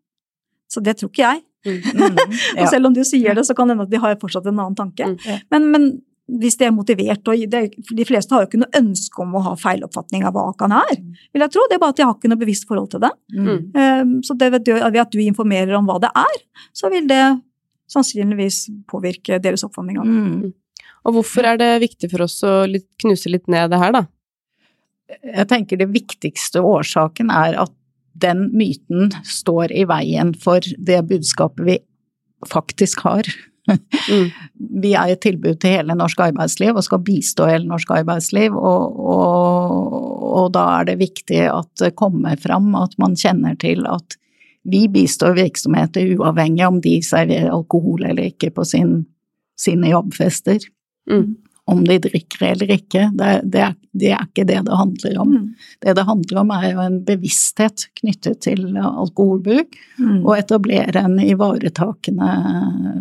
Så 0.73 0.83
det 0.83 0.97
tror 0.99 1.12
ikke 1.12 1.25
jeg. 1.26 1.45
Mm, 1.66 2.19
Og 2.59 2.64
ja. 2.64 2.69
selv 2.71 2.88
om 2.88 2.95
du 2.95 3.02
sier 3.07 3.37
det, 3.37 3.47
så 3.47 3.55
kan 3.57 3.69
det 3.69 3.76
hende 3.76 3.87
at 3.88 3.95
de 3.95 4.02
har 4.02 4.19
fortsatt 4.21 4.47
en 4.47 4.59
annen 4.59 4.78
tanke. 4.78 5.09
Mm. 5.12 5.16
Ja. 5.26 5.38
Men, 5.55 5.71
men 5.75 5.88
hvis 6.26 6.59
de 6.59 6.66
er 6.66 6.75
motivert, 6.75 7.28
og 7.31 7.43
det, 7.50 7.62
de 7.78 8.07
fleste 8.07 8.35
har 8.35 8.43
jo 8.43 8.49
ikke 8.49 8.61
noe 8.64 8.81
ønske 8.81 9.23
om 9.23 9.35
å 9.38 9.45
ha 9.45 9.55
feiloppfatning 9.61 10.25
av 10.26 10.35
hva 10.35 10.49
Akan 10.50 10.75
er, 10.75 10.97
vil 11.31 11.45
jeg 11.45 11.55
tro. 11.55 11.66
Det 11.71 11.76
er 11.76 11.83
bare 11.83 11.95
at 11.95 12.00
de 12.00 12.07
har 12.07 12.16
ikke 12.16 12.31
noe 12.33 12.40
bevisst 12.40 12.66
forhold 12.66 12.90
til 12.95 13.05
det. 13.05 13.12
Mm. 13.37 13.61
Um, 13.76 14.14
Så 14.26 14.35
det 14.38 14.50
ved 14.55 14.66
ved 14.66 15.02
at 15.02 15.14
du 15.14 15.21
informerer 15.23 15.76
om 15.78 15.87
hva 15.87 16.00
det 16.02 16.11
er, 16.19 16.40
så 16.75 16.90
vil 16.90 17.07
det 17.11 17.23
sannsynligvis 17.93 18.64
påvirke 18.90 19.38
deres 19.43 19.62
oppfatning 19.66 20.00
av 20.02 20.09
det. 20.09 20.16
Mm. 20.19 20.55
Og 21.07 21.14
hvorfor 21.21 21.47
er 21.47 21.61
det 21.61 21.71
viktig 21.85 22.11
for 22.11 22.26
oss 22.26 22.40
å 22.43 22.57
litt, 22.66 22.88
knuse 22.99 23.31
litt 23.31 23.47
ned 23.52 23.71
det 23.71 23.78
her, 23.78 23.95
da? 23.95 24.02
Jeg 25.23 25.47
tenker 25.51 25.79
det 25.81 25.91
viktigste 25.95 26.63
årsaken 26.67 27.31
er 27.31 27.59
at 27.67 27.75
den 28.17 28.49
myten 28.57 29.13
står 29.29 29.75
i 29.77 29.85
veien 29.89 30.33
for 30.41 30.65
det 30.79 31.03
budskapet 31.11 31.67
vi 31.67 31.77
faktisk 32.49 33.05
har. 33.07 33.29
Mm. 33.67 34.29
Vi 34.83 34.93
er 34.95 35.11
et 35.11 35.23
tilbud 35.25 35.59
til 35.61 35.73
hele 35.75 35.97
norsk 35.99 36.21
arbeidsliv 36.29 36.77
og 36.77 36.85
skal 36.87 37.03
bistå 37.03 37.49
hele 37.51 37.67
norsk 37.67 37.91
arbeidsliv, 37.97 38.55
og, 38.55 39.01
og, 39.01 39.97
og 40.39 40.53
da 40.55 40.67
er 40.79 40.91
det 40.91 41.01
viktig 41.01 41.41
at 41.51 41.71
det 41.83 41.97
kommer 41.99 42.39
fram 42.41 42.71
at 42.79 42.95
man 43.03 43.17
kjenner 43.19 43.59
til 43.59 43.83
at 43.91 44.19
vi 44.67 44.87
bistår 44.91 45.37
virksomheter 45.39 46.15
uavhengig 46.17 46.67
om 46.67 46.81
de 46.83 46.97
serverer 47.05 47.53
alkohol 47.55 48.07
eller 48.07 48.33
ikke 48.33 48.53
på 48.55 48.65
sin, 48.67 48.97
sine 49.59 49.93
jobbfester. 49.93 50.63
Mm. 51.11 51.37
Om 51.68 51.80
de 51.85 51.96
drikker 51.99 52.42
eller 52.52 52.70
ikke, 52.70 53.08
det, 53.18 53.26
er- 53.26 53.42
det, 53.50 53.61
er, 53.64 53.73
det 53.99 54.11
er 54.14 54.20
ikke 54.28 54.44
det 54.46 54.58
det 54.68 54.76
handler 54.78 55.16
om. 55.18 55.30
Mm. 55.32 55.46
Det 55.82 55.94
det 55.99 56.04
handler 56.06 56.38
om 56.44 56.50
er 56.54 56.66
jo 56.70 56.78
en 56.85 56.99
bevissthet 57.08 57.88
knyttet 58.00 58.40
til 58.46 58.76
alkoholbruk, 58.78 59.75
Mm. 59.99 60.20
og 60.26 60.37
etablere 60.38 61.00
en 61.02 61.18
ivaretakende 61.18 62.28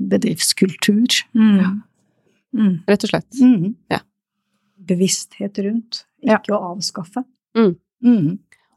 bedriftskultur. 0.09 1.07
Mm. 1.35 1.81
Mm. 2.55 2.73
Rett 2.87 3.03
og 3.03 3.09
slett. 3.11 3.41
Mm. 3.41 3.75
Bevissthet 4.87 5.57
rundt, 5.65 6.05
Ja. 6.21 6.37
ikke 6.39 6.55
å 6.57 6.73
avskaffe. 6.75 7.23
Mm. 7.55 7.75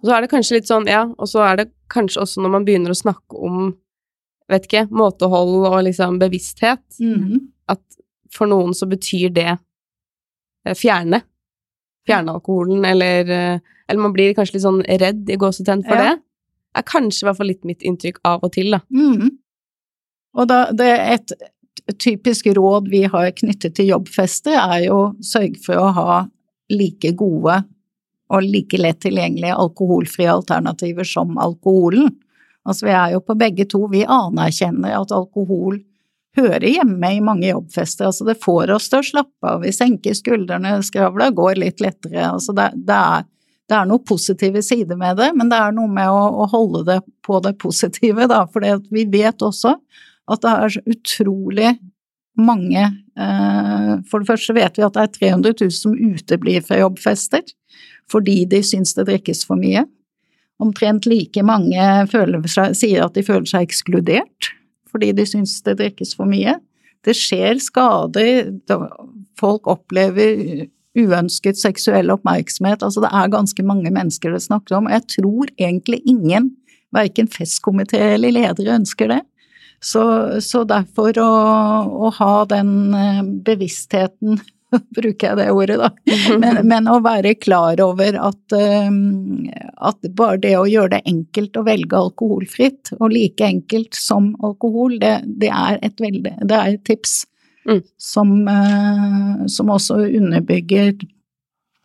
Og 0.00 0.04
så 0.07 0.14
er 0.16 0.21
det 0.23 0.30
kanskje 0.30 0.52
litt 0.59 0.68
sånn, 0.68 0.87
ja, 0.87 1.04
og 1.18 1.26
så 1.28 1.40
er 1.45 1.57
det 1.57 1.71
kanskje 1.90 2.21
også 2.23 2.42
når 2.42 2.50
man 2.50 2.64
begynner 2.64 2.90
å 2.90 2.97
snakke 3.02 3.35
om, 3.40 3.75
vet 4.49 4.66
ikke, 4.68 4.87
måtehold 4.90 5.66
og 5.73 5.85
liksom 5.85 6.18
bevissthet, 6.21 6.83
Mm. 7.00 7.49
at 7.68 7.80
for 8.30 8.47
noen 8.47 8.73
så 8.75 8.87
betyr 8.88 9.33
det 9.33 9.59
fjerne. 10.67 11.23
Fjerne 12.09 12.33
alkoholen, 12.33 12.85
eller, 12.85 13.29
eh, 13.31 13.59
eller 13.88 14.00
man 14.00 14.12
blir 14.12 14.35
kanskje 14.35 14.55
litt 14.55 14.65
sånn 14.65 14.83
redd 15.00 15.29
i 15.31 15.37
gåsetenn 15.37 15.85
for 15.85 15.95
Ja. 15.97 16.15
det. 16.15 16.23
er 16.77 16.83
kanskje 16.83 17.23
i 17.23 17.27
hvert 17.27 17.37
fall 17.37 17.47
litt 17.47 17.65
mitt 17.65 17.81
inntrykk 17.83 18.19
av 18.25 18.41
og 18.45 18.53
til, 18.53 18.71
da. 18.71 18.81
Mm. 18.93 19.31
Og 20.37 20.47
da, 20.49 20.71
det 20.71 20.87
er 20.87 21.12
et 21.15 21.33
typisk 21.99 22.47
råd 22.47 22.88
vi 22.91 23.03
har 23.05 23.31
knyttet 23.33 23.75
til 23.75 23.87
jobbfester, 23.88 24.53
er 24.53 24.85
jo 24.85 25.15
sørg 25.21 25.57
for 25.65 25.75
å 25.75 25.93
ha 25.93 26.29
like 26.71 27.12
gode 27.17 27.65
og 28.31 28.43
like 28.43 28.77
lett 28.79 29.00
tilgjengelige 29.00 29.57
alkoholfrie 29.57 30.29
alternativer 30.29 31.05
som 31.05 31.38
alkoholen. 31.38 32.15
Altså 32.69 32.85
vi 32.87 32.91
er 32.93 33.12
jo 33.12 33.21
på 33.21 33.38
begge 33.38 33.65
to, 33.67 33.87
vi 33.88 34.05
anerkjenner 34.05 35.00
at 35.00 35.11
alkohol 35.11 35.81
hører 36.38 36.66
hjemme 36.71 37.11
i 37.16 37.25
mange 37.25 37.50
jobbfester. 37.50 38.09
Altså 38.09 38.26
det 38.28 38.38
får 38.42 38.73
oss 38.76 38.88
til 38.90 39.02
å 39.02 39.09
slappe 39.11 39.50
av, 39.50 39.64
vi 39.66 39.75
senker 39.75 40.16
skuldrene, 40.16 40.78
skravla 40.87 41.30
går 41.37 41.61
litt 41.62 41.83
lettere. 41.85 42.23
Altså 42.30 42.54
det, 42.57 42.71
det, 42.88 42.97
er, 42.97 43.26
det 43.68 43.76
er 43.78 43.90
noen 43.90 44.04
positive 44.09 44.62
sider 44.64 44.99
med 45.00 45.18
det, 45.21 45.33
men 45.37 45.50
det 45.52 45.59
er 45.59 45.76
noe 45.76 45.90
med 45.92 46.11
å, 46.12 46.23
å 46.45 46.49
holde 46.54 46.85
det 46.88 46.99
på 47.26 47.42
det 47.45 47.57
positive, 47.61 48.28
da. 48.30 48.45
For 48.52 48.66
vi 48.95 49.07
vet 49.12 49.45
også 49.45 49.76
at 50.28 50.45
det 50.45 50.54
er 50.54 50.75
så 50.75 50.83
utrolig 50.95 51.76
mange 52.38 52.83
eh, 53.18 53.95
For 54.07 54.23
det 54.23 54.28
første 54.28 54.54
vet 54.54 54.76
vi 54.78 54.85
at 54.87 54.95
det 54.95 55.04
er 55.04 55.14
300 55.16 55.54
000 55.59 55.73
som 55.75 55.97
uteblir 55.97 56.62
fra 56.62 56.78
jobbfester 56.85 57.42
fordi 58.09 58.45
de 58.49 58.62
syns 58.64 58.95
det 58.97 59.04
drikkes 59.04 59.42
for 59.45 59.61
mye. 59.61 59.83
Omtrent 60.62 61.04
like 61.04 61.42
mange 61.45 61.83
føler 62.09 62.47
sier 62.49 63.02
at 63.04 63.18
de 63.18 63.25
føler 63.26 63.45
seg 63.50 63.66
ekskludert 63.66 64.49
fordi 64.90 65.12
de 65.16 65.26
syns 65.28 65.59
det 65.66 65.78
drikkes 65.80 66.14
for 66.18 66.30
mye. 66.30 66.59
Det 67.07 67.14
skjer 67.16 67.61
skader, 67.62 68.50
folk 69.38 69.68
opplever 69.71 70.66
uønsket 70.99 71.61
seksuell 71.61 72.11
oppmerksomhet. 72.14 72.83
Altså 72.83 73.02
det 73.04 73.12
er 73.14 73.33
ganske 73.33 73.64
mange 73.66 73.92
mennesker 73.95 74.35
det 74.35 74.42
snakker 74.47 74.78
om, 74.78 74.88
og 74.88 74.97
jeg 74.97 75.07
tror 75.18 75.52
egentlig 75.59 76.02
ingen, 76.09 76.52
verken 76.95 77.28
festkomité 77.28 78.00
eller 78.14 78.33
ledere, 78.33 78.78
ønsker 78.80 79.12
det. 79.12 79.23
Så, 79.85 80.02
så 80.42 80.64
derfor 80.66 81.14
å, 81.23 81.33
å 82.09 82.11
ha 82.16 82.33
den 82.50 82.71
eh, 82.97 83.21
bevisstheten, 83.47 84.40
bruker 84.97 85.31
jeg 85.31 85.39
det 85.39 85.49
ordet 85.55 85.79
da, 85.81 85.91
men, 86.41 86.61
men 86.69 86.91
å 86.91 86.99
være 87.05 87.35
klar 87.41 87.81
over 87.85 88.19
at, 88.21 88.57
eh, 88.57 88.91
at 89.91 90.13
bare 90.19 90.43
det 90.43 90.55
å 90.59 90.67
gjøre 90.69 90.97
det 90.97 91.03
enkelt 91.09 91.57
å 91.57 91.65
velge 91.69 92.03
alkoholfritt, 92.03 92.95
og 92.99 93.15
like 93.15 93.45
enkelt 93.45 93.97
som 93.97 94.35
alkohol, 94.45 94.99
det, 95.01 95.19
det, 95.41 95.53
er, 95.55 95.81
et 95.87 96.01
veldig, 96.03 96.37
det 96.45 96.61
er 96.61 96.77
et 96.77 96.87
tips 96.89 97.23
Mm. 97.69 97.83
som, 97.97 98.49
eh, 98.49 99.47
som 99.47 99.71
også 99.71 99.95
underbygger 99.95 100.93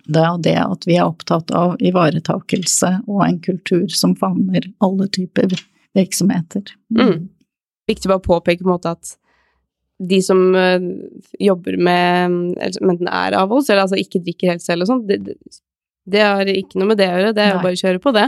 det, 0.06 0.28
det 0.44 0.56
at 0.56 0.88
vi 0.88 0.96
er 0.96 1.10
opptatt 1.10 1.52
av 1.52 1.76
ivaretakelse 1.84 2.92
og 3.08 3.26
en 3.26 3.40
kultur 3.44 3.88
som 3.92 4.16
favner 4.16 4.70
alle 4.84 5.10
typer 5.12 5.52
virksomheter. 5.98 6.64
Mm. 7.00 7.28
Viktig 7.88 8.12
å 8.12 8.20
påpeke 8.24 8.64
på 8.64 8.70
en 8.70 8.76
måte 8.78 8.96
at 8.96 9.16
de 10.10 10.20
som 10.26 10.40
eh, 10.58 10.88
jobber 11.42 11.78
med 11.78 12.74
som 12.76 12.92
enten 12.92 13.10
er 13.10 13.38
avholds, 13.40 13.70
eller 13.70 13.86
altså 13.86 14.00
ikke 14.00 14.24
drikker 14.24 14.54
helt 14.54 14.66
selv 14.66 14.86
og 14.86 14.92
sånn, 14.92 15.04
det, 15.08 15.20
det, 16.06 16.22
har 16.24 16.50
ikke 16.50 16.82
noe 16.82 16.92
med 16.92 17.02
det 17.02 17.10
å 17.10 17.18
gjøre, 17.18 17.36
det 17.38 17.46
er 17.46 17.56
jo 17.56 17.64
bare 17.64 17.78
å 17.78 17.84
kjøre 17.84 18.04
på 18.04 18.16
det. 18.16 18.28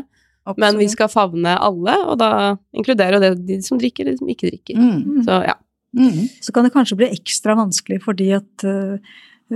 Men 0.62 0.78
vi 0.78 0.86
skal 0.92 1.10
favne 1.10 1.56
alle, 1.58 1.96
og 2.06 2.20
da 2.22 2.32
inkluderer 2.78 3.18
jo 3.18 3.24
det 3.24 3.32
de 3.48 3.62
som 3.66 3.80
drikker, 3.82 4.06
de 4.06 4.20
som 4.20 4.30
ikke 4.30 4.52
drikker. 4.52 4.78
Mm. 4.78 5.24
Så 5.26 5.40
ja. 5.48 5.56
Mm. 5.98 6.28
så 6.44 6.54
kan 6.54 6.68
det 6.68 6.74
kanskje 6.76 6.98
bli 7.00 7.08
ekstra 7.08 7.54
vanskelig 7.56 8.02
fordi 8.04 8.26
at 8.36 8.66
uh, 8.68 9.00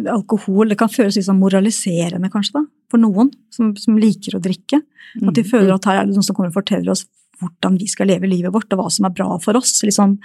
alkohol 0.08 0.70
det 0.72 0.78
kan 0.80 0.88
føles 0.88 1.18
litt 1.18 1.28
sånn 1.28 1.42
moraliserende, 1.42 2.32
kanskje, 2.32 2.62
da, 2.62 2.64
for 2.90 3.02
noen 3.02 3.30
som, 3.54 3.74
som 3.78 4.00
liker 4.00 4.38
å 4.38 4.44
drikke. 4.44 4.82
At 5.20 5.34
de 5.36 5.44
Mm. 5.44 5.50
føler 5.52 5.74
at 5.74 5.86
her 5.90 6.00
er 6.00 6.06
det 6.08 6.16
noen 6.16 6.26
som 6.26 6.36
kommer 6.38 6.54
og 6.54 6.60
forteller 6.60 6.94
oss 6.94 7.06
hvordan 7.40 7.78
vi 7.80 7.88
skal 7.88 8.10
leve 8.10 8.28
livet 8.28 8.54
vårt, 8.54 8.72
og 8.74 8.82
hva 8.82 8.90
som 8.92 9.08
er 9.08 9.16
bra 9.16 9.38
for 9.40 9.58
oss. 9.58 9.78
Sånn 9.80 10.20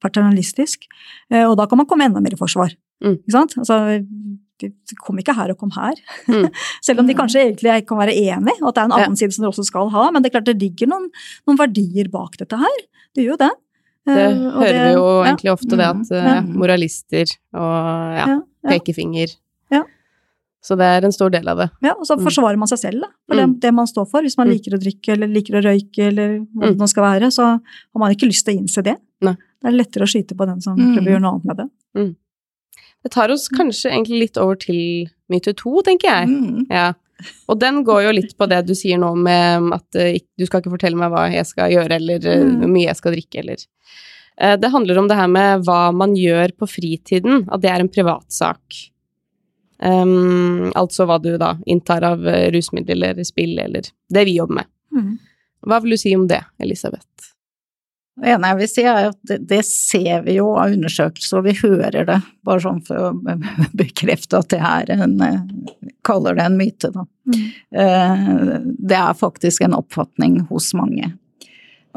paternalistisk. 0.00 0.86
Eh, 1.30 1.44
Og 1.48 1.56
da 1.56 1.66
kan 1.66 1.78
man 1.78 1.86
komme 1.86 2.04
enda 2.08 2.20
mer 2.20 2.32
i 2.34 2.40
forsvar. 2.40 2.74
Mm. 3.04 3.16
Ikke 3.22 3.32
sant? 3.36 3.54
Altså, 3.58 3.78
de 4.60 4.68
kom 5.00 5.16
ikke 5.22 5.32
her 5.34 5.50
og 5.54 5.58
kom 5.58 5.70
her. 5.72 5.94
Mm. 6.28 6.50
Selv 6.84 7.00
om 7.00 7.06
de 7.08 7.14
kanskje 7.16 7.46
egentlig 7.46 7.86
kan 7.88 7.96
være 8.00 8.12
enig, 8.16 8.56
og 8.60 8.68
at 8.68 8.74
det 8.76 8.82
er 8.82 8.88
en 8.90 8.96
annen 8.98 9.16
side 9.16 9.32
som 9.32 9.42
dere 9.46 9.52
også 9.54 9.64
skal 9.70 9.88
ha. 9.94 10.10
Men 10.12 10.22
det 10.22 10.30
er 10.30 10.38
klart 10.38 10.50
det 10.50 10.58
ligger 10.60 10.90
noen, 10.92 11.08
noen 11.48 11.58
verdier 11.60 12.10
bak 12.12 12.36
dette 12.40 12.58
her. 12.60 12.80
Det 13.16 13.24
gjør 13.24 13.36
jo 13.36 13.42
det. 13.46 13.50
Det 14.10 14.16
Eh, 14.16 14.36
hører 14.56 14.78
vi 14.88 14.92
jo 14.96 15.06
ja, 15.06 15.24
egentlig 15.28 15.50
ofte, 15.52 15.76
det 15.76 15.86
at 15.86 16.10
Ja. 16.10 16.40
moralister 16.42 17.28
og 17.52 18.16
ja, 18.16 18.26
ja, 18.26 18.36
ja. 18.64 18.70
pekefinger 18.72 19.28
Ja. 19.70 19.82
Så 20.64 20.76
det 20.76 20.84
er 20.88 21.04
en 21.04 21.12
stor 21.12 21.30
del 21.30 21.46
av 21.48 21.56
det. 21.60 21.70
Ja, 21.84 21.92
og 21.92 22.04
så 22.08 22.16
Mm. 22.18 22.24
forsvarer 22.24 22.56
man 22.58 22.68
seg 22.68 22.78
selv 22.80 23.00
da, 23.02 23.08
for 23.28 23.36
det, 23.36 23.44
Mm. 23.48 23.60
det 23.60 23.72
man 23.74 23.86
står 23.86 24.08
for. 24.10 24.20
Hvis 24.22 24.36
man 24.38 24.48
liker 24.48 24.72
å 24.76 24.80
drikke 24.80 25.12
eller 25.12 25.26
liker 25.28 25.54
å 25.60 25.62
røyke 25.64 26.08
eller 26.08 26.38
hva 26.56 26.68
det 26.68 26.78
nå 26.78 26.88
skal 26.88 27.04
være, 27.04 27.30
så 27.32 27.44
har 27.60 27.98
man 27.98 28.10
ikke 28.12 28.28
lyst 28.28 28.44
til 28.44 28.56
å 28.56 28.60
innse 28.60 28.82
det. 28.82 28.96
Nei. 29.22 29.36
Det 29.60 29.68
er 29.68 29.76
lettere 29.76 30.06
å 30.06 30.10
skyte 30.10 30.36
på 30.36 30.46
den 30.48 30.60
som 30.64 30.76
Mm. 30.78 30.94
prøver 30.96 31.08
å 31.08 31.12
gjøre 31.14 31.22
noe 31.22 31.32
annet 31.36 31.44
med 31.44 31.56
det. 31.56 31.68
Det 33.02 33.10
tar 33.12 33.30
oss 33.32 33.48
kanskje 33.48 33.90
egentlig 33.92 34.18
litt 34.20 34.36
over 34.38 34.56
til 34.56 35.08
myte 35.30 35.54
to, 35.56 35.80
tenker 35.82 36.08
jeg. 36.08 36.28
Mm. 36.28 36.66
Ja. 36.70 36.92
Og 37.48 37.58
den 37.60 37.82
går 37.84 38.02
jo 38.06 38.12
litt 38.16 38.36
på 38.38 38.48
det 38.48 38.66
du 38.66 38.74
sier 38.74 38.96
nå 38.98 39.14
med 39.16 39.72
at 39.76 39.96
eh, 39.96 40.18
du 40.38 40.46
skal 40.46 40.60
ikke 40.62 40.72
fortelle 40.72 40.96
meg 40.96 41.10
hva 41.12 41.26
jeg 41.32 41.44
skal 41.46 41.70
gjøre, 41.70 41.92
eller 42.00 42.26
eh, 42.26 42.44
Mm. 42.44 42.60
hvor 42.60 42.68
mye 42.72 42.86
jeg 42.88 42.96
skal 42.96 43.12
drikke, 43.12 43.38
eller 43.44 43.56
Eh, 44.40 44.56
Det 44.56 44.70
handler 44.72 44.96
om 44.96 45.06
det 45.06 45.16
her 45.18 45.26
med 45.28 45.64
hva 45.66 45.92
man 45.92 46.14
gjør 46.16 46.52
på 46.56 46.64
fritiden, 46.66 47.44
at 47.52 47.60
det 47.60 47.68
er 47.70 47.80
en 47.80 47.90
privatsak. 47.92 48.88
Um, 49.82 50.70
altså 50.76 51.06
hva 51.08 51.16
du 51.20 51.36
da 51.40 51.54
inntar 51.66 52.02
av 52.04 52.18
rusmidler 52.52 53.10
eller 53.14 53.24
spill, 53.24 53.58
eller 53.58 53.82
det 54.12 54.24
vi 54.24 54.36
jobber 54.36 54.54
med. 54.60 54.66
Mm. 54.92 55.18
Hva 55.66 55.80
vil 55.82 55.90
du 55.90 55.96
si 56.00 56.14
om 56.16 56.26
det, 56.28 56.42
Elisabeth? 56.60 57.29
Det 58.20 58.32
ene 58.34 58.50
jeg 58.50 58.58
vil 58.58 58.68
si 58.68 58.82
er 58.84 59.10
at 59.12 59.32
det, 59.48 59.60
ser 59.64 60.24
vi 60.26 60.34
jo 60.36 60.50
av 60.58 60.74
undersøkelser, 60.74 61.38
og 61.38 61.46
vi 61.46 61.54
hører 61.60 62.08
det, 62.08 62.18
bare 62.44 62.64
sånn 62.64 62.82
for 62.84 63.10
å 63.10 63.36
bekrefte 63.80 64.40
at 64.42 64.50
det 64.52 64.60
er 64.60 64.92
en 64.98 65.16
eh, 65.24 65.40
Kaller 66.00 66.32
det 66.32 66.44
en 66.48 66.54
myte, 66.56 66.88
da. 66.94 67.02
Mm. 67.28 67.40
Eh, 67.76 68.54
Det 68.88 68.96
er 68.96 69.18
faktisk 69.18 69.66
en 69.66 69.76
oppfatning 69.76 70.38
hos 70.48 70.70
mange. 70.72 71.10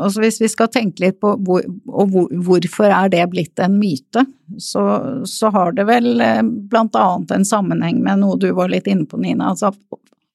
Og 0.01 0.15
hvis 0.19 0.41
vi 0.41 0.49
skal 0.49 0.67
tenke 0.73 1.05
litt 1.05 1.19
på 1.21 1.35
hvor, 1.45 1.63
hvor, 1.85 2.27
hvorfor 2.33 2.89
er 2.89 3.11
det 3.13 3.23
blitt 3.31 3.61
en 3.63 3.77
myte, 3.79 4.25
så, 4.59 4.83
så 5.29 5.51
har 5.53 5.75
det 5.77 5.85
vel 5.87 6.23
eh, 6.23 6.41
blant 6.43 6.97
annet 6.99 7.31
en 7.31 7.47
sammenheng 7.47 8.01
med 8.03 8.23
noe 8.23 8.39
du 8.41 8.49
var 8.57 8.73
litt 8.73 8.89
inne 8.91 9.05
på, 9.07 9.21
Nina. 9.21 9.53
Altså 9.53 9.71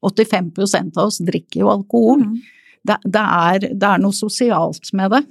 85% 0.06 0.96
av 0.96 1.10
oss 1.10 1.18
drikker 1.26 1.64
jo 1.64 1.72
alkohol. 1.74 2.22
Mm. 2.24 2.38
Det, 2.88 3.00
det, 3.04 3.24
er, 3.24 3.68
det 3.74 3.90
er 3.90 4.00
noe 4.00 4.16
sosialt 4.16 4.92
med 4.96 5.12
det. 5.16 5.24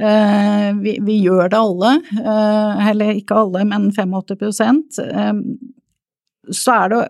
Eh, 0.00 0.68
vi, 0.80 0.96
vi 1.04 1.18
gjør 1.20 1.50
det 1.52 1.58
alle, 1.58 1.90
eh, 2.16 2.86
eller 2.90 3.18
ikke 3.18 3.36
alle, 3.42 3.64
men 3.68 3.90
85 3.92 4.78
eh, 5.04 5.34
Så 6.48 6.76
er 6.78 6.88
det 6.88 7.00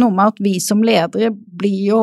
noe 0.00 0.10
med 0.10 0.32
at 0.32 0.42
vi 0.42 0.56
som 0.58 0.82
ledere 0.82 1.30
blir 1.30 1.84
jo 1.86 2.00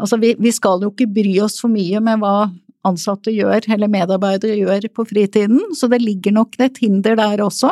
Altså, 0.00 0.18
vi, 0.20 0.34
vi 0.36 0.50
skal 0.52 0.82
jo 0.84 0.90
ikke 0.92 1.08
bry 1.08 1.30
oss 1.40 1.54
for 1.62 1.72
mye 1.72 2.00
med 2.04 2.20
hva 2.20 2.50
ansatte 2.84 3.32
gjør, 3.32 3.64
eller 3.72 3.88
medarbeidere 3.88 4.58
gjør 4.58 4.84
på 4.92 5.06
fritiden, 5.08 5.62
så 5.72 5.88
det 5.88 6.02
ligger 6.02 6.34
nok 6.36 6.58
et 6.60 6.76
hinder 6.82 7.16
der 7.16 7.40
også. 7.40 7.70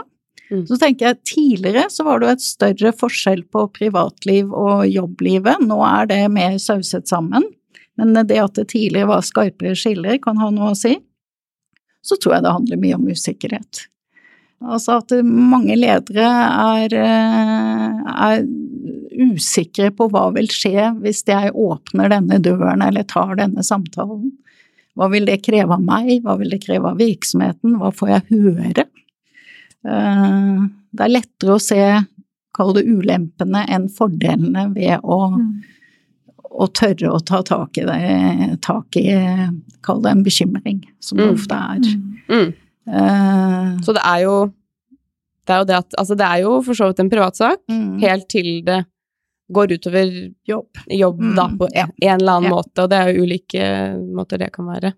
Mm. 0.49 0.63
Så 0.71 0.79
tenker 0.81 1.11
jeg 1.11 1.19
tidligere 1.29 1.85
så 1.93 2.07
var 2.07 2.23
det 2.23 2.27
jo 2.27 2.37
et 2.39 2.47
større 2.47 2.95
forskjell 2.97 3.45
på 3.53 3.67
privatliv 3.77 4.57
og 4.57 4.87
jobblivet, 4.89 5.61
nå 5.69 5.77
er 5.85 6.09
det 6.09 6.21
mer 6.33 6.57
sauset 6.57 7.13
sammen. 7.13 7.45
Men 8.01 8.17
det 8.17 8.41
at 8.41 8.57
det 8.57 8.71
tidligere 8.73 9.13
var 9.13 9.29
skarpere 9.29 9.77
skiller, 9.77 10.17
kan 10.25 10.41
ha 10.41 10.49
noe 10.49 10.73
å 10.73 10.79
si. 10.81 10.97
Så 12.05 12.19
tror 12.21 12.37
jeg 12.37 12.45
det 12.45 12.55
handler 12.55 12.81
mye 12.83 12.99
om 12.99 13.09
usikkerhet. 13.09 13.87
Altså 14.65 14.99
at 15.03 15.13
mange 15.27 15.77
ledere 15.77 16.25
er, 16.25 16.95
eh, 16.97 17.99
er 18.29 18.45
usikre 19.15 19.91
på 19.95 20.09
hva 20.13 20.29
vil 20.35 20.49
skje 20.53 20.89
hvis 21.03 21.23
jeg 21.29 21.53
åpner 21.53 22.13
denne 22.13 22.41
døren 22.43 22.85
eller 22.85 23.05
tar 23.09 23.35
denne 23.41 23.65
samtalen. 23.67 24.33
Hva 24.95 25.09
vil 25.11 25.27
det 25.27 25.43
kreve 25.43 25.75
av 25.75 25.83
meg, 25.83 26.23
hva 26.23 26.37
vil 26.39 26.55
det 26.55 26.63
kreve 26.63 26.93
av 26.93 27.01
virksomheten, 27.03 27.77
hva 27.81 27.91
får 27.95 28.13
jeg 28.15 28.27
høre? 28.31 28.87
Eh, 29.85 30.65
Det 30.95 31.03
er 31.03 31.11
lettere 31.11 31.57
å 31.57 31.61
se, 31.61 32.07
kall 32.55 32.73
det 32.77 32.85
ulempene, 32.87 33.65
enn 33.69 33.89
fordelene 33.91 34.69
ved 34.73 35.01
å 35.03 35.33
Mm. 35.35 35.65
Å 36.55 36.69
tørre 36.71 37.11
å 37.11 37.19
ta 37.27 37.41
tak 37.43 37.79
i 37.79 37.85
det, 37.89 38.59
tak 38.63 38.97
i, 39.01 39.09
kall 39.83 40.03
det 40.05 40.11
en 40.15 40.25
bekymring, 40.25 40.83
som 41.03 41.19
det 41.19 41.27
Mm. 41.27 41.35
ofte 41.35 41.55
er. 41.59 41.81
Mm. 41.81 42.19
Mm. 42.31 42.55
Eh, 42.95 43.81
Så 43.83 43.93
det 43.97 44.03
er 44.05 44.21
jo 44.23 44.53
det 45.47 45.53
er 45.53 45.59
jo 45.61 45.65
det 45.69 45.77
at 45.77 45.95
Altså, 45.99 46.17
det 46.17 46.25
er 46.27 46.39
jo 46.45 46.63
for 46.63 46.75
så 46.75 46.87
vidt 46.89 47.01
en 47.01 47.11
privatsak, 47.11 47.59
mm, 47.69 48.01
helt 48.01 48.29
til 48.33 48.63
det 48.65 48.85
går 49.53 49.75
utover 49.77 50.33
jobb. 50.49 50.71
jobb, 50.89 51.19
Mm, 51.21 51.35
da, 51.37 51.49
på 51.49 51.69
ja. 51.75 51.87
en 52.03 52.21
eller 52.21 52.33
annen 52.33 52.51
Ja. 52.51 52.55
måte, 52.57 52.83
og 52.83 52.91
det 52.91 52.99
er 52.99 53.13
jo 53.13 53.23
ulike 53.25 54.15
måter 54.15 54.39
det 54.39 54.53
kan 54.53 54.65
være. 54.67 54.95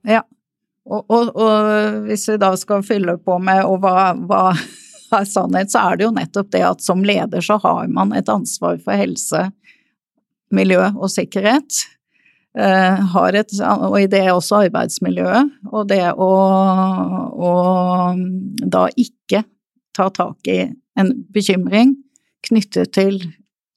Og, 0.89 1.05
og, 1.11 1.33
og 1.35 2.05
hvis 2.07 2.29
vi 2.29 2.37
da 2.39 2.55
skal 2.55 2.83
fylle 2.83 3.17
på 3.19 3.41
med 3.43 3.65
og 3.65 3.81
hva, 3.83 4.15
hva 4.15 4.53
er 5.19 5.25
sannhet, 5.25 5.71
så 5.73 5.81
er 5.91 5.97
det 5.97 6.05
jo 6.07 6.13
nettopp 6.13 6.51
det 6.53 6.63
at 6.63 6.81
som 6.81 7.03
leder 7.03 7.41
så 7.43 7.59
har 7.61 7.89
man 7.89 8.13
et 8.13 8.29
ansvar 8.29 8.79
for 8.85 8.93
helse, 8.95 9.51
miljø 10.55 10.83
og 10.95 11.11
sikkerhet. 11.13 11.83
Eh, 12.57 13.01
har 13.13 13.37
et, 13.37 13.53
og 13.61 13.99
i 14.01 14.07
det 14.09 14.23
er 14.25 14.33
også 14.33 14.63
arbeidsmiljøet. 14.67 15.53
Og 15.73 15.89
det 15.91 16.03
å, 16.13 16.31
å 17.37 17.53
da 18.65 18.87
ikke 18.97 19.43
ta 19.97 20.09
tak 20.13 20.49
i 20.53 20.63
en 20.97 21.13
bekymring 21.35 21.97
knyttet 22.47 22.95
til 22.97 23.21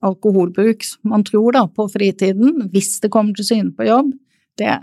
alkoholbruk, 0.05 0.85
som 0.85 1.11
man 1.11 1.25
tror 1.27 1.57
da 1.57 1.65
på 1.67 1.89
fritiden, 1.91 2.69
hvis 2.71 2.99
det 3.03 3.11
kommer 3.11 3.35
til 3.35 3.47
syne 3.49 3.73
på 3.75 3.87
jobb, 3.89 4.13
det, 4.59 4.75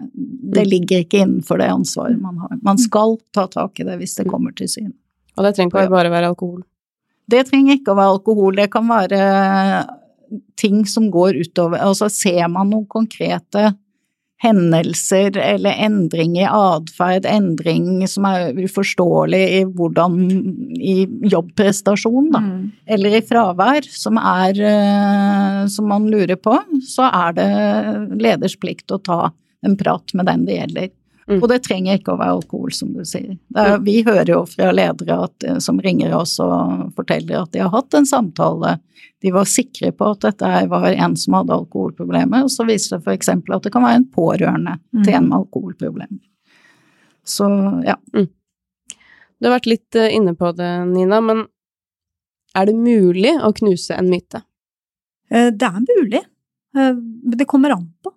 det 0.57 0.65
ligger 0.69 1.05
ikke 1.05 1.23
innenfor 1.23 1.61
det 1.61 1.69
ansvaret 1.73 2.21
man 2.21 2.39
har. 2.41 2.57
Man 2.65 2.81
skal 2.81 3.19
ta 3.37 3.47
tak 3.53 3.81
i 3.81 3.87
det 3.89 3.99
hvis 4.01 4.17
det 4.21 4.29
kommer 4.29 4.53
til 4.57 4.69
syne. 4.73 4.95
Og 5.37 5.45
det 5.45 5.57
trenger 5.57 5.85
ikke 5.85 5.93
bare 5.93 6.13
være 6.13 6.33
alkohol. 6.33 6.63
Det 7.29 7.43
trenger 7.49 7.77
ikke 7.77 7.93
å 7.93 7.99
være 7.99 8.15
alkohol, 8.17 8.57
det 8.57 8.69
kan 8.73 8.87
være 8.89 9.21
ting 10.57 10.85
som 10.87 11.11
går 11.11 11.37
utover 11.43 11.83
Altså 11.83 12.09
ser 12.13 12.49
man 12.53 12.71
noen 12.73 12.87
konkrete 12.91 13.75
hendelser 14.43 15.37
eller 15.41 15.79
endring 15.81 16.35
i 16.37 16.45
atferd, 16.45 17.25
endring 17.25 18.05
som 18.11 18.27
er 18.29 18.59
uforståelig 18.67 19.41
i 19.57 19.63
hvordan 19.65 20.19
i 20.77 20.97
jobbprestasjon, 21.33 22.29
da, 22.35 22.43
Mm. 22.45 22.73
eller 22.87 23.17
i 23.17 23.23
fravær, 23.25 23.89
som 23.89 24.19
er 24.21 24.61
eh, 24.61 25.67
som 25.73 25.89
man 25.89 26.11
lurer 26.13 26.37
på, 26.37 26.53
så 26.85 27.09
er 27.09 27.33
det 27.33 28.21
leders 28.21 28.59
plikt 28.61 28.93
å 28.93 29.03
ta 29.03 29.33
en 29.65 29.77
prat 29.77 30.13
med 30.15 30.27
den 30.27 30.45
det 30.45 30.61
gjelder. 30.61 30.91
Mm. 31.27 31.41
Og 31.43 31.49
det 31.51 31.65
trenger 31.67 31.99
ikke 31.99 32.13
å 32.15 32.21
være 32.21 32.37
alkohol, 32.37 32.71
som 32.73 32.93
du 32.95 33.01
sier. 33.05 33.33
Det 33.51 33.63
er, 33.63 33.81
vi 33.83 33.97
hører 34.07 34.31
jo 34.31 34.45
fra 34.47 34.69
ledere 34.71 35.17
at, 35.25 35.43
eh, 35.43 35.59
som 35.59 35.81
ringer 35.83 36.15
oss 36.15 36.37
og 36.43 36.93
forteller 36.95 37.41
at 37.41 37.51
de 37.53 37.65
har 37.65 37.73
hatt 37.73 37.97
en 37.99 38.07
samtale. 38.07 38.77
De 39.25 39.33
var 39.35 39.49
sikre 39.51 39.91
på 39.97 40.13
at 40.13 40.23
dette 40.23 40.53
var 40.71 40.87
en 40.93 41.17
som 41.19 41.35
hadde 41.35 41.57
alkoholproblemer, 41.57 42.47
og 42.47 42.53
så 42.55 42.67
viser 42.69 42.97
det 43.01 43.09
f.eks. 43.09 43.33
at 43.35 43.67
det 43.67 43.73
kan 43.75 43.83
være 43.83 44.03
en 44.05 44.09
pårørende 44.15 44.79
til 45.03 45.19
en 45.19 45.29
med 45.29 45.39
alkoholproblemer. 45.41 46.23
Så 47.27 47.49
ja. 47.83 47.97
Du 48.15 49.49
har 49.49 49.57
vært 49.59 49.69
litt 49.69 49.99
eh, 49.99 50.13
inne 50.15 50.37
på 50.39 50.53
det, 50.57 50.71
Nina, 50.93 51.21
men 51.21 51.45
er 52.57 52.71
det 52.71 52.77
mulig 52.79 53.35
å 53.45 53.51
knuse 53.57 53.99
en 53.99 54.09
myte? 54.13 54.45
Eh, 55.31 55.51
Det 55.51 55.67
er 55.67 55.83
mulig, 55.91 56.23
eh, 56.79 56.95
det 57.37 57.49
kommer 57.51 57.75
an 57.75 57.91
på. 58.03 58.15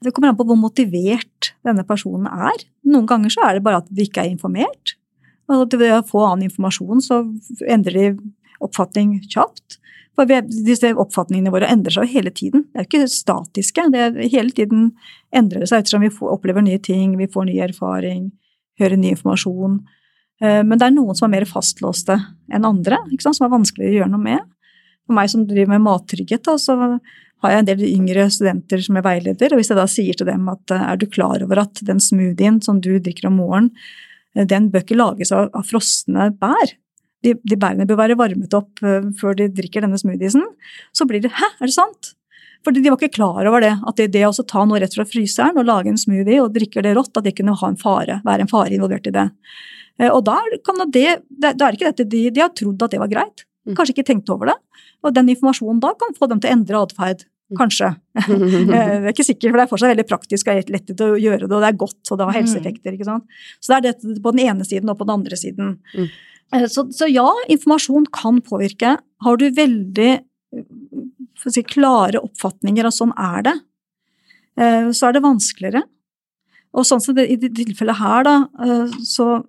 Det 0.00 0.14
kommer 0.16 0.32
an 0.32 0.38
på 0.38 0.46
hvor 0.48 0.56
motivert 0.56 1.52
denne 1.66 1.84
personen 1.84 2.28
er. 2.30 2.62
Noen 2.88 3.08
ganger 3.08 3.32
så 3.32 3.44
er 3.46 3.58
det 3.58 3.64
bare 3.66 3.82
at 3.82 3.90
de 3.92 4.06
ikke 4.06 4.24
er 4.24 4.32
informert. 4.32 4.94
Og 5.50 5.74
ved 5.76 5.92
å 5.92 6.04
få 6.06 6.22
annen 6.24 6.46
informasjon, 6.48 7.02
så 7.04 7.20
endrer 7.68 7.98
de 7.98 8.06
oppfatning 8.64 9.18
kjapt. 9.28 9.80
For 10.18 10.28
disse 10.46 10.90
oppfatningene 11.00 11.52
våre 11.52 11.68
endrer 11.72 11.94
seg 11.94 12.10
hele 12.12 12.32
tiden. 12.34 12.66
Det 12.70 12.82
er 12.82 12.88
ikke 12.88 13.10
statiske. 13.12 13.86
Det 13.92 14.02
er, 14.06 14.18
hele 14.32 14.54
tiden 14.56 14.90
endrer 15.36 15.64
det 15.64 15.70
seg 15.70 15.82
ettersom 15.82 16.04
vi 16.04 16.12
opplever 16.28 16.64
nye 16.64 16.80
ting, 16.82 17.16
vi 17.18 17.28
får 17.30 17.48
ny 17.48 17.56
erfaring, 17.64 18.28
hører 18.80 19.00
ny 19.00 19.14
informasjon. 19.14 19.80
Eh, 20.42 20.62
Men 20.64 20.76
det 20.76 20.88
er 20.88 20.96
noen 20.96 21.16
som 21.18 21.28
er 21.28 21.38
mer 21.38 21.48
fastlåste 21.48 22.18
enn 22.52 22.68
andre, 22.68 23.00
som 23.20 23.46
er 23.46 23.52
vanskeligere 23.52 23.94
å 23.94 23.98
gjøre 24.00 24.14
noe 24.14 24.26
med. 24.28 24.46
For 25.06 25.16
meg 25.16 25.32
som 25.32 25.46
driver 25.48 25.74
med 25.74 25.86
mattrygghet, 25.88 26.44
da, 26.46 26.56
så 26.60 26.76
har 27.40 27.54
jeg 27.54 27.62
en 27.62 27.70
del 27.70 27.82
yngre 27.88 28.26
studenter 28.32 28.82
som 28.84 28.98
er 28.98 29.06
veileder, 29.06 29.52
og 29.52 29.60
hvis 29.60 29.72
jeg 29.72 29.78
da 29.78 29.86
sier 29.88 30.16
til 30.16 30.28
dem 30.28 30.46
at 30.52 30.74
eh, 30.74 30.86
er 30.92 31.00
du 31.00 31.06
klar 31.10 31.42
over 31.44 31.62
at 31.64 31.82
den 31.86 32.02
smoothien 32.02 32.60
som 32.64 32.82
du 32.84 32.92
drikker 32.98 33.30
om 33.30 33.38
morgenen, 33.40 33.72
eh, 34.36 34.46
den 34.48 34.68
bør 34.72 34.84
ikke 34.84 35.00
lages 35.00 35.32
av, 35.36 35.48
av 35.56 35.66
frosne 35.68 36.30
bær. 36.40 36.76
De, 37.24 37.34
de, 37.44 37.58
bærene 37.60 37.88
bør 37.88 38.00
være 38.00 38.16
varmet 38.16 38.54
opp 38.56 38.80
uh, 38.80 39.10
før 39.20 39.34
de 39.36 39.50
drikker 39.52 39.84
denne 39.84 39.98
smoothiesen. 40.00 40.46
Så 40.96 41.04
blir 41.04 41.20
det 41.20 41.34
'hæ, 41.36 41.50
er 41.60 41.68
det 41.68 41.76
sant?' 41.76 42.14
Fordi 42.64 42.80
de 42.80 42.88
var 42.88 42.96
ikke 42.96 43.16
klar 43.16 43.44
over 43.48 43.60
det. 43.60 43.74
At 43.88 43.96
det, 43.96 44.06
det 44.12 44.24
å 44.24 44.32
ta 44.32 44.64
noe 44.64 44.80
rett 44.80 44.96
fra 44.96 45.04
fryseren 45.04 45.56
og 45.60 45.68
lage 45.68 45.92
en 45.92 46.00
smoothie 46.00 46.40
og 46.40 46.52
drikke 46.52 46.80
det 46.84 46.94
rått, 46.96 47.12
at 47.16 47.24
det 47.24 47.36
kunne 47.36 47.56
ha 47.56 47.68
en 47.68 47.76
fare, 47.80 48.20
være 48.24 48.44
en 48.44 48.50
fare 48.52 48.72
involvert 48.76 49.08
i 49.08 49.12
det. 49.16 49.26
Og 50.08 50.20
da, 50.24 50.38
kan 50.64 50.80
det, 50.92 51.24
det, 51.28 51.54
det 51.56 51.64
er 51.64 51.76
ikke 51.76 51.88
dette, 51.88 52.08
de, 52.08 52.20
de 52.32 52.40
har 52.40 52.52
trodd 52.56 52.84
at 52.84 52.92
det 52.92 53.00
var 53.00 53.12
greit. 53.12 53.44
Mm. 53.68 53.76
Kanskje 53.76 53.96
ikke 53.96 54.08
tenkt 54.12 54.32
over 54.32 54.52
det. 54.52 54.56
Og 55.04 55.14
den 55.16 55.30
informasjonen 55.32 55.80
da 55.82 55.92
kan 55.98 56.16
få 56.16 56.28
dem 56.30 56.40
til 56.40 56.50
å 56.50 56.56
endre 56.56 56.82
atferd. 56.84 57.24
Mm. 57.50 57.58
Kanskje. 57.58 57.90
det 58.70 58.80
er 58.80 59.10
ikke 59.10 59.26
sikkert, 59.26 59.50
for 59.50 59.58
det 59.58 59.64
er 59.64 59.70
fortsatt 59.72 59.92
veldig 59.92 60.06
praktisk 60.06 60.50
og 60.50 60.70
lett 60.70 60.90
å 61.02 61.12
gjøre 61.18 61.46
det, 61.46 61.50
og 61.50 61.62
det 61.64 61.70
er 61.72 61.78
godt, 61.82 62.00
og 62.06 62.20
det 62.20 62.28
har 62.28 62.36
helseeffekter. 62.38 62.94
ikke 62.94 63.08
sant? 63.08 63.38
Så 63.58 63.72
det 63.72 63.78
er 63.78 63.86
dette 63.90 64.22
på 64.22 64.34
den 64.36 64.44
ene 64.46 64.66
siden 64.68 64.92
og 64.92 65.00
på 65.00 65.08
den 65.08 65.16
andre 65.18 65.38
siden. 65.40 65.76
Mm. 65.96 66.10
Eh, 66.54 66.66
så, 66.70 66.86
så, 66.94 67.08
ja, 67.10 67.28
informasjon 67.50 68.06
kan 68.14 68.40
påvirke. 68.46 68.96
Har 69.26 69.40
du 69.40 69.48
veldig 69.54 70.10
si, 71.50 71.62
klare 71.66 72.22
oppfatninger 72.22 72.86
av 72.86 72.94
sånn 72.94 73.14
er 73.18 73.46
det, 73.46 73.56
eh, 74.60 74.90
så 74.94 75.08
er 75.08 75.16
det 75.16 75.26
vanskeligere. 75.26 75.84
Og 76.70 76.86
sånn 76.86 77.02
som 77.02 77.16
det, 77.16 77.26
I 77.32 77.38
det 77.40 77.52
tilfellet 77.56 77.98
her, 77.98 78.26
da, 78.26 78.36
eh, 78.62 78.98
så 79.06 79.42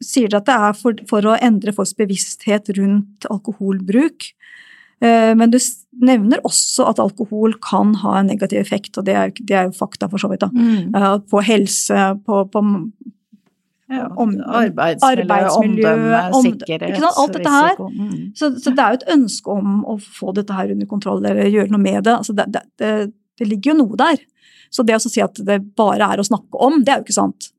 sier 0.00 0.28
dere 0.28 0.40
at 0.40 0.48
det 0.48 0.58
er 0.68 0.76
for, 0.76 1.02
for 1.08 1.28
å 1.28 1.38
endre 1.40 1.74
folks 1.76 1.94
bevissthet 1.96 2.72
rundt 2.78 3.28
alkoholbruk. 3.32 4.32
Eh, 5.02 5.32
men 5.38 5.50
du 5.50 5.58
nevner 6.02 6.42
også 6.46 6.86
at 6.90 7.00
alkohol 7.02 7.56
kan 7.64 7.96
ha 8.02 8.18
en 8.20 8.30
negativ 8.30 8.60
effekt, 8.60 8.96
og 8.98 9.06
det 9.08 9.16
er, 9.18 9.32
det 9.40 9.56
er 9.58 9.68
jo 9.68 9.76
fakta 9.76 10.08
for 10.12 10.22
så 10.22 10.30
vidt. 10.30 10.46
Mm. 10.54 10.94
På 11.30 11.42
helse, 11.44 12.04
på, 12.26 12.44
på 12.52 12.62
ja, 13.92 14.06
om, 14.16 14.34
arbeidsmiljø, 14.40 15.24
arbeidsmiljø, 15.24 15.88
omdømme, 15.88 16.42
sikkerhet, 16.46 17.08
Alt 17.10 17.36
dette 17.36 17.54
her. 17.54 17.80
Mm. 17.82 18.20
Så, 18.38 18.52
så, 18.62 18.70
det 18.70 18.84
er 18.84 18.94
jo 18.94 19.00
et 19.00 19.10
ønske 19.16 19.56
om 19.56 19.82
å 19.84 19.98
få 20.00 20.32
dette 20.36 20.56
her 20.56 20.72
under 20.72 20.88
kontroll 20.90 21.24
eller 21.24 21.50
gjøre 21.50 21.74
noe 21.74 21.82
med 21.82 22.06
det. 22.06 22.14
Altså 22.22 22.36
det, 22.38 22.48
det, 22.80 22.92
det 23.38 23.48
ligger 23.50 23.74
jo 23.74 23.80
noe 23.82 23.98
der. 24.00 24.22
Så 24.72 24.86
det 24.88 24.96
å 24.96 25.02
si 25.02 25.20
at 25.20 25.36
det 25.44 25.58
bare 25.76 26.08
er 26.14 26.22
å 26.22 26.26
snakke 26.26 26.62
om, 26.64 26.80
det 26.80 26.94
er 26.94 27.02
jo 27.02 27.06
ikke 27.08 27.18
sant. 27.18 27.50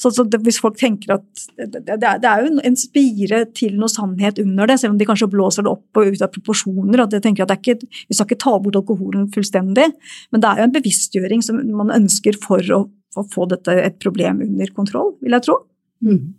Så, 0.00 0.10
så 0.10 0.24
det, 0.24 0.40
hvis 0.46 0.58
folk 0.62 0.78
tenker 0.80 1.14
at 1.18 1.24
det, 1.58 1.82
det, 1.84 1.96
det, 2.00 2.28
er 2.28 2.42
jo 2.42 2.62
en 2.64 2.76
spire 2.78 3.42
til 3.54 3.76
noe 3.78 3.92
sannhet 3.92 4.40
under 4.42 4.70
det, 4.70 4.78
selv 4.80 4.94
om 4.94 5.00
de 5.00 5.06
kanskje 5.06 5.28
blåser 5.30 5.66
det 5.66 5.70
opp 5.70 6.00
og 6.00 6.14
ut 6.14 6.24
av 6.24 6.32
proporsjoner. 6.32 7.04
at 7.04 7.12
de 7.12 7.20
tenker 7.22 7.44
at 7.44 7.54
ikke, 7.58 7.86
Vi 8.08 8.16
skal 8.16 8.26
ikke 8.26 8.40
ta 8.42 8.56
bort 8.58 8.78
alkoholen 8.80 9.28
fullstendig, 9.34 9.90
men 10.32 10.42
det 10.42 10.48
er 10.48 10.62
jo 10.62 10.68
en 10.68 10.76
bevisstgjøring 10.78 11.44
som 11.44 11.60
man 11.76 11.92
ønsker 11.94 12.38
for 12.40 12.72
å, 12.74 12.86
å 12.88 13.26
få 13.34 13.46
dette, 13.52 13.76
et 13.76 14.00
problem 14.02 14.40
under 14.48 14.72
kontroll, 14.74 15.12
vil 15.22 15.36
jeg 15.36 15.46
tro. 15.46 15.58
Mm. 16.02 16.32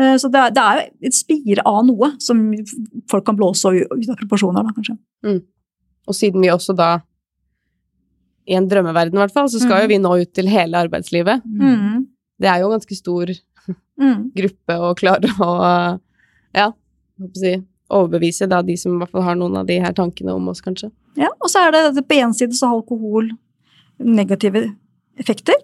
Eh, 0.00 0.16
så 0.22 0.32
det 0.32 0.42
er, 0.42 0.56
det 0.56 0.64
er 0.64 0.82
et 1.10 1.20
spire 1.20 1.68
av 1.68 1.84
noe 1.86 2.14
som 2.22 2.42
folk 3.12 3.28
kan 3.28 3.38
blåse 3.38 3.70
ut 3.76 4.08
av 4.08 4.18
proporsjoner, 4.24 4.64
da, 4.66 4.74
kanskje. 4.74 4.96
Mm. 5.28 5.44
Og 6.08 6.16
siden 6.16 6.42
vi 6.42 6.50
også 6.50 6.74
da, 6.78 6.90
i 8.46 8.56
en 8.56 8.66
drømmeverden 8.70 9.14
i 9.18 9.26
hvert 9.26 9.36
fall, 9.36 9.52
så 9.52 9.60
skal 9.60 9.76
mm. 9.76 9.80
jo 9.84 9.94
vi 9.94 10.02
nå 10.02 10.18
ut 10.24 10.34
til 10.34 10.50
hele 10.50 10.86
arbeidslivet. 10.88 11.44
Mm 11.44 12.06
det 12.42 12.50
er 12.50 12.60
jo 12.60 12.68
en 12.68 12.76
ganske 12.76 12.98
stor 12.98 13.32
mm. 14.00 14.18
gruppe 14.36 14.76
å 14.76 14.92
klare 14.98 15.30
å 15.42 15.52
ja, 16.56 16.68
si, 17.36 17.54
overbevise 17.92 18.48
da, 18.50 18.62
de 18.66 18.76
som 18.80 18.96
i 18.96 19.00
hvert 19.00 19.14
fall 19.14 19.26
har 19.26 19.38
noen 19.38 19.60
av 19.60 19.68
de 19.68 19.78
her 19.82 19.94
tankene 19.96 20.34
om 20.36 20.50
oss, 20.52 20.62
kanskje. 20.64 20.90
Ja, 21.18 21.30
og 21.40 21.50
så 21.52 21.66
er 21.66 21.76
det 21.76 22.04
på 22.06 22.18
én 22.18 22.34
side 22.36 22.56
så 22.58 22.70
har 22.70 22.80
alkohol 22.80 23.32
negative 24.02 24.66
effekter, 25.20 25.56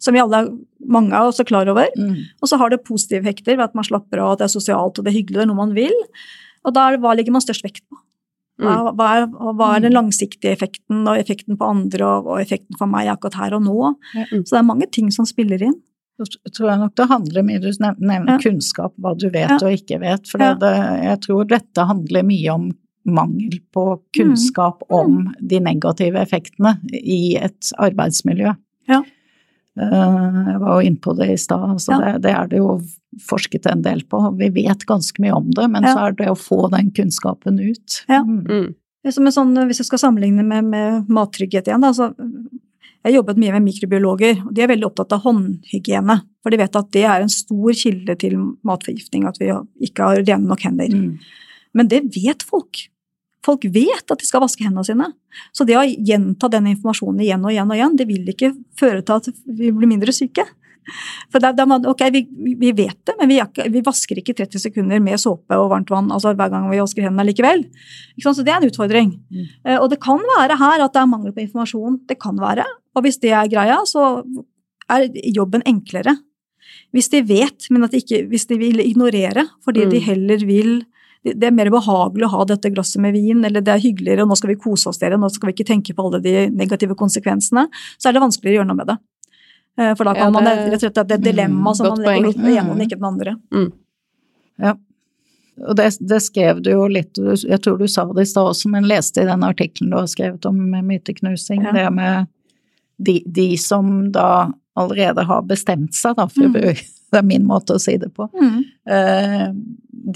som 0.00 0.16
vi 0.16 0.22
alle, 0.22 0.46
mange 0.90 1.14
av 1.16 1.30
oss 1.30 1.40
er 1.42 1.48
klar 1.48 1.68
over. 1.70 1.90
Mm. 1.98 2.16
Og 2.40 2.50
så 2.50 2.58
har 2.60 2.72
det 2.72 2.82
positive 2.86 3.20
effekter 3.22 3.56
ved 3.56 3.68
at 3.68 3.76
man 3.76 3.86
slapper 3.86 4.22
av, 4.22 4.34
at 4.34 4.42
det 4.42 4.48
er 4.48 4.54
sosialt 4.56 4.98
og 4.98 5.04
det 5.04 5.12
er 5.12 5.18
hyggelig, 5.20 5.38
det 5.38 5.44
er 5.44 5.50
noe 5.50 5.60
man 5.60 5.74
vil. 5.76 5.96
Og 6.66 6.74
da 6.76 6.86
er 6.86 6.96
det, 6.96 7.02
hva 7.04 7.12
legger 7.16 7.36
man 7.36 7.44
størst 7.44 7.66
vekt 7.66 7.84
på? 7.84 8.00
Hva, 8.60 8.72
mm. 8.72 8.88
hva, 8.96 9.10
er, 9.16 9.28
hva, 9.56 9.68
er, 9.74 9.84
den 9.86 9.94
langsiktige 9.96 10.52
effekten, 10.52 11.04
og 11.04 11.20
effekten 11.20 11.56
på 11.60 11.68
andre, 11.68 12.08
og, 12.08 12.32
og 12.32 12.42
effekten 12.42 12.76
for 12.80 12.90
meg 12.90 13.08
akkurat 13.12 13.38
her 13.40 13.56
og 13.56 13.64
nå? 13.64 13.92
Mm. 14.16 14.42
Så 14.42 14.56
det 14.56 14.58
er 14.60 14.68
mange 14.72 14.88
ting 14.92 15.12
som 15.14 15.28
spiller 15.28 15.62
inn 15.68 15.78
tror 16.26 16.70
jeg 16.70 16.80
nok 16.82 16.94
det 16.98 17.06
handler 17.10 17.44
mye 17.46 17.60
Du 17.62 17.70
nevner 17.80 18.34
ja. 18.34 18.38
kunnskap, 18.42 18.94
hva 19.00 19.14
du 19.18 19.28
vet 19.30 19.50
ja. 19.54 19.58
og 19.58 19.74
ikke 19.74 20.00
vet. 20.02 20.28
For 20.30 20.42
ja. 20.42 20.54
det, 20.58 20.74
jeg 21.06 21.20
tror 21.26 21.50
dette 21.50 21.86
handler 21.90 22.26
mye 22.26 22.54
om 22.54 22.70
mangel 23.10 23.60
på 23.72 23.84
kunnskap 24.16 24.82
mm. 24.84 24.96
om 24.96 25.14
mm. 25.22 25.30
de 25.52 25.60
negative 25.64 26.20
effektene 26.20 26.76
i 26.92 27.36
et 27.40 27.72
arbeidsmiljø. 27.80 28.52
Ja. 28.90 29.00
Eh, 29.80 30.40
jeg 30.50 30.58
var 30.60 30.74
jo 30.74 30.88
inne 30.88 31.00
på 31.02 31.14
det 31.16 31.30
i 31.32 31.38
stad, 31.40 31.64
altså 31.76 32.00
det, 32.02 32.16
det, 32.26 32.34
er 32.34 32.50
det 32.50 32.60
jo 32.60 32.74
forsket 33.28 33.68
en 33.70 33.84
del 33.86 34.02
på. 34.04 34.20
Vi 34.38 34.50
vet 34.60 34.84
ganske 34.88 35.22
mye 35.22 35.36
om 35.36 35.48
det, 35.56 35.66
men 35.72 35.86
så 35.86 35.96
er 36.08 36.18
det 36.18 36.28
å 36.30 36.38
få 36.38 36.66
den 36.74 36.92
kunnskapen 36.96 37.60
ut. 37.62 38.02
Ja. 38.10 38.22
Mm. 38.26 38.44
mm. 38.44 38.70
Sånn, 39.08 39.54
hvis 39.64 39.78
jeg 39.80 39.86
skal 39.88 40.00
sammenligne 40.02 40.42
med, 40.44 40.66
med 40.68 41.06
mattrygghet 41.08 41.70
igjen, 41.70 41.80
da, 41.80 41.94
så 41.96 42.10
jeg 43.00 43.14
har 43.14 43.16
jobbet 43.22 43.38
mye 43.40 43.54
med 43.54 43.64
mikrobiologer, 43.64 44.42
og 44.44 44.52
de 44.52 44.60
er 44.60 44.68
veldig 44.68 44.84
opptatt 44.90 45.14
av 45.16 45.22
håndhygiene. 45.24 46.18
For 46.44 46.52
de 46.52 46.58
vet 46.60 46.74
at 46.76 46.88
det 46.92 47.04
er 47.08 47.22
en 47.24 47.32
stor 47.32 47.76
kilde 47.80 48.16
til 48.20 48.36
matforgiftning, 48.68 49.24
at 49.28 49.40
vi 49.40 49.48
ikke 49.88 50.04
har 50.04 50.20
rene 50.20 50.50
nok 50.50 50.66
hender. 50.68 50.92
Mm. 50.92 51.14
Men 51.80 51.88
det 51.88 52.02
vet 52.12 52.44
folk. 52.44 52.82
Folk 53.46 53.64
vet 53.72 54.12
at 54.12 54.20
de 54.20 54.28
skal 54.28 54.44
vaske 54.44 54.66
hendene 54.66 54.84
sine. 54.84 55.08
Så 55.56 55.64
det 55.64 55.78
å 55.80 55.86
gjenta 55.86 56.50
den 56.52 56.68
informasjonen 56.74 57.24
igjen 57.24 57.46
og 57.46 57.54
igjen 57.54 57.72
og 57.72 57.78
igjen, 57.78 57.96
det 57.96 58.08
vil 58.10 58.28
ikke 58.34 58.52
føre 58.76 59.00
til 59.00 59.16
at 59.16 59.30
vi 59.48 59.72
blir 59.72 59.88
mindre 59.88 60.12
syke. 60.12 60.44
For 61.32 61.42
da, 61.42 61.52
da 61.56 61.66
man, 61.68 61.84
ok, 61.88 62.02
vi, 62.14 62.22
vi, 62.58 62.72
vet 62.76 62.98
det, 63.06 63.16
men 63.18 63.30
vi, 63.30 63.38
vi, 63.72 63.82
vasker 63.86 64.20
ikke 64.20 64.34
30 64.38 64.64
sekunder 64.66 65.02
med 65.02 65.20
såpe 65.22 65.58
og 65.58 65.70
varmt 65.72 65.92
vann 65.92 66.10
altså 66.14 66.34
hver 66.34 66.52
gang 66.52 66.68
vi 66.70 66.80
vasker 66.80 67.06
hendene 67.06 67.28
likevel. 67.28 67.64
Ikke 68.16 68.34
så 68.34 68.46
det 68.46 68.54
er 68.54 68.60
en 68.60 68.70
utfordring. 68.70 69.12
Mm. 69.30 69.50
Uh, 69.68 69.76
og 69.78 69.90
det 69.92 70.00
kan 70.02 70.22
være 70.36 70.58
her 70.60 70.86
at 70.86 70.96
det 70.96 71.02
er 71.02 71.12
mangel 71.12 71.36
på 71.36 71.44
informasjon. 71.44 72.00
Det 72.10 72.18
kan 72.22 72.40
være. 72.40 72.66
Og 72.96 73.06
hvis 73.06 73.20
det 73.22 73.34
er 73.36 73.50
greia, 73.52 73.80
så 73.88 74.22
er 74.90 75.10
jobben 75.34 75.64
enklere. 75.68 76.16
Hvis 76.94 77.10
de 77.12 77.20
vet, 77.22 77.68
men 77.70 77.86
at 77.86 77.92
de 77.94 78.00
ikke, 78.02 78.24
hvis 78.30 78.48
de 78.50 78.58
vil 78.58 78.82
ignorere 78.82 79.46
fordi 79.64 79.86
mm. 79.86 79.92
de 79.92 80.00
heller 80.06 80.46
vil 80.46 80.80
det 81.20 81.50
er 81.50 81.52
mer 81.52 81.68
behagelig 81.68 82.24
å 82.24 82.32
ha 82.32 82.44
dette 82.48 82.70
glasset 82.72 83.02
med 83.04 83.12
vin, 83.12 83.42
eller 83.44 83.60
det 83.60 83.74
er 83.74 83.82
hyggeligere, 83.82 84.24
og 84.24 84.30
nå 84.30 84.38
skal 84.40 84.54
vi 84.54 84.60
kose 84.62 84.88
oss 84.88 85.00
dere, 85.02 85.18
nå 85.20 85.28
skal 85.28 85.50
vi 85.50 85.52
ikke 85.52 85.68
tenke 85.68 85.92
på 85.96 86.06
alle 86.06 86.22
de 86.24 86.46
negative 86.48 86.96
konsekvensene, 86.96 87.66
så 88.00 88.08
er 88.08 88.16
det 88.16 88.22
vanskeligere 88.24 88.54
å 88.54 88.60
gjøre 88.62 88.70
noe 88.70 88.78
med 88.78 88.88
det. 88.88 88.96
Eh, 89.78 89.94
for 89.96 90.04
da 90.04 90.14
kan 90.14 90.20
ja, 90.20 90.26
det, 90.26 90.32
man 90.32 90.44
rett 90.46 90.74
og 90.74 90.80
slett 90.80 91.08
det 91.08 91.18
er 91.18 91.24
dilemma 91.24 91.74
som 91.74 91.92
man 91.92 92.04
legger 92.04 92.28
litt 92.28 92.40
med 92.40 92.56
ene 92.56 92.74
og 92.74 92.84
ikke 92.84 92.98
den 92.98 93.10
andre. 93.10 93.34
Mm. 93.54 93.66
Ja. 94.60 94.76
Og 95.68 95.76
det, 95.76 95.90
det, 96.00 96.20
skrev 96.24 96.62
du 96.64 96.70
jo 96.72 96.86
litt, 96.88 97.18
jeg 97.20 97.60
tror 97.60 97.76
du 97.80 97.88
sa 97.88 98.06
det 98.12 98.24
i 98.24 98.30
stad 98.30 98.52
også, 98.54 98.70
men 98.72 98.88
leste 98.88 99.22
i 99.22 99.28
den 99.28 99.44
artikkelen 99.44 99.92
du 99.92 99.98
har 99.98 100.08
skrevet 100.08 100.46
om 100.48 100.56
myteknusing, 100.88 101.66
ja. 101.68 101.74
det 101.76 101.84
med 101.92 102.30
de, 102.96 103.18
de, 103.26 103.50
som 103.60 104.08
da 104.12 104.52
allerede 104.80 105.24
har 105.28 105.44
bestemt 105.48 105.96
seg, 105.96 106.16
da, 106.16 106.26
for 106.32 106.48
mm. 106.48 106.56
det 107.12 107.20
er 107.20 107.28
min 107.28 107.44
måte 107.48 107.76
å 107.76 107.82
si 107.82 107.98
det 108.00 108.08
på, 108.16 108.30
mm. 108.32 108.56
uh, 108.88 109.46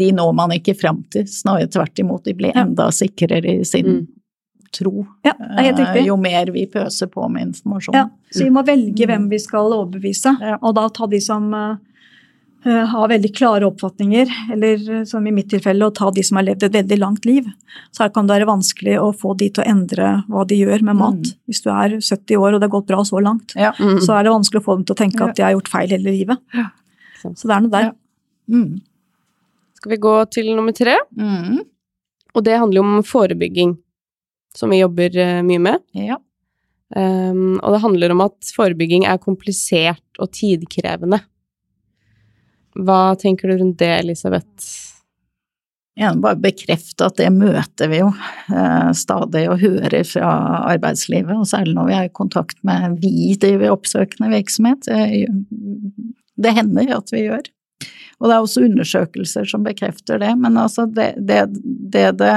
de 0.01 0.11
når 0.17 0.33
man 0.37 0.57
ikke 0.57 0.77
fram 0.81 1.03
til, 1.13 1.29
snarere 1.29 1.69
tvert 1.73 2.01
imot, 2.01 2.25
de 2.25 2.37
blir 2.39 2.57
enda 2.57 2.89
sikrere 2.95 3.59
i 3.59 3.65
sin 3.69 3.91
mm 3.91 4.05
tro. 4.75 5.07
Ja, 5.27 5.33
det 5.39 5.55
er 5.57 5.69
helt 5.71 5.81
riktig. 5.83 6.03
Eh, 6.03 6.09
jo 6.11 6.19
mer 6.21 6.53
vi 6.55 6.67
pøser 6.71 7.11
på 7.11 7.27
med 7.33 7.51
informasjon. 7.51 7.97
Ja, 7.97 8.09
så 8.35 8.45
vi 8.45 8.53
må 8.55 8.65
velge 8.67 9.09
hvem 9.09 9.27
vi 9.31 9.41
skal 9.43 9.73
overbevise, 9.73 10.35
og 10.61 10.77
da 10.77 10.87
ta 10.95 11.09
de 11.11 11.21
som 11.23 11.51
uh, 11.55 11.77
har 12.65 13.11
veldig 13.13 13.31
klare 13.37 13.69
oppfatninger, 13.69 14.31
eller 14.57 15.05
som 15.09 15.27
i 15.27 15.35
mitt 15.35 15.51
tilfelle, 15.53 15.87
å 15.87 15.95
ta 15.95 16.11
de 16.15 16.25
som 16.27 16.41
har 16.41 16.49
levd 16.49 16.69
et 16.69 16.79
veldig 16.79 16.99
langt 17.01 17.29
liv. 17.29 17.51
Så 17.95 18.05
her 18.05 18.15
kan 18.15 18.29
det 18.29 18.39
være 18.39 18.49
vanskelig 18.51 18.97
å 19.01 19.11
få 19.17 19.35
de 19.41 19.51
til 19.51 19.65
å 19.65 19.69
endre 19.75 20.15
hva 20.29 20.47
de 20.49 20.59
gjør 20.63 20.87
med 20.89 20.99
mat. 21.01 21.21
Mm. 21.21 21.43
Hvis 21.51 21.63
du 21.65 21.71
er 21.75 21.99
70 22.01 22.41
år 22.41 22.57
og 22.57 22.63
det 22.63 22.69
har 22.69 22.75
gått 22.77 22.91
bra 22.91 23.05
så 23.07 23.21
langt, 23.23 23.55
ja. 23.59 23.75
mm. 23.79 24.01
så 24.07 24.17
er 24.17 24.27
det 24.27 24.35
vanskelig 24.35 24.63
å 24.63 24.67
få 24.67 24.79
dem 24.81 24.89
til 24.89 24.97
å 24.97 25.03
tenke 25.05 25.29
at 25.29 25.37
de 25.39 25.47
har 25.47 25.55
gjort 25.57 25.71
feil 25.73 25.95
hele 25.95 26.17
livet. 26.17 26.59
Så 27.25 27.49
det 27.49 27.55
er 27.57 27.65
noe 27.65 27.73
der. 27.73 27.95
Mm. 28.51 28.83
Skal 29.79 29.95
vi 29.95 30.01
gå 30.01 30.17
til 30.33 30.51
nummer 30.57 30.73
tre? 30.77 30.97
Mm. 31.13 31.63
Og 32.35 32.45
det 32.45 32.59
handler 32.59 32.81
jo 32.81 32.85
om 32.85 33.03
forebygging 33.07 33.75
som 34.57 34.73
vi 34.73 34.81
jobber 34.81 35.17
eh, 35.19 35.43
mye 35.47 35.63
med. 35.63 35.85
Ja. 35.99 36.21
Um, 36.95 37.59
og 37.59 37.75
det 37.75 37.83
handler 37.83 38.13
om 38.15 38.23
at 38.27 38.51
forebygging 38.55 39.07
er 39.09 39.23
komplisert 39.23 40.21
og 40.23 40.31
tidkrevende. 40.37 41.23
Hva 42.75 43.15
tenker 43.19 43.51
du 43.51 43.59
rundt 43.59 43.81
det, 43.81 43.91
Elisabeth? 44.03 44.69
Jeg 45.95 46.11
vil 46.11 46.23
bare 46.25 46.41
bekrefte 46.43 47.07
at 47.07 47.19
det 47.21 47.31
møter 47.31 47.91
vi 47.91 48.01
jo 48.01 48.09
eh, 48.11 48.91
stadig 48.99 49.45
og 49.47 49.61
hører 49.63 50.01
fra 50.07 50.31
arbeidslivet, 50.73 51.35
og 51.39 51.47
særlig 51.47 51.77
når 51.77 51.91
vi 51.91 51.97
er 51.99 52.09
i 52.09 52.15
kontakt 52.19 52.59
med 52.67 52.99
vi 53.03 53.35
driver 53.39 53.77
oppsøkende 53.77 54.33
virksomhet. 54.35 54.91
Det 56.35 56.55
hender 56.57 56.97
at 56.99 57.15
vi 57.15 57.29
gjør. 57.29 57.47
Og 58.19 58.27
det 58.27 58.35
er 58.35 58.43
også 58.43 58.65
undersøkelser 58.67 59.47
som 59.51 59.67
bekrefter 59.67 60.19
det, 60.23 60.33
men 60.39 60.59
altså 60.59 60.87
det 60.91 61.13
det, 61.31 61.45
det, 61.95 62.09
det 62.19 62.35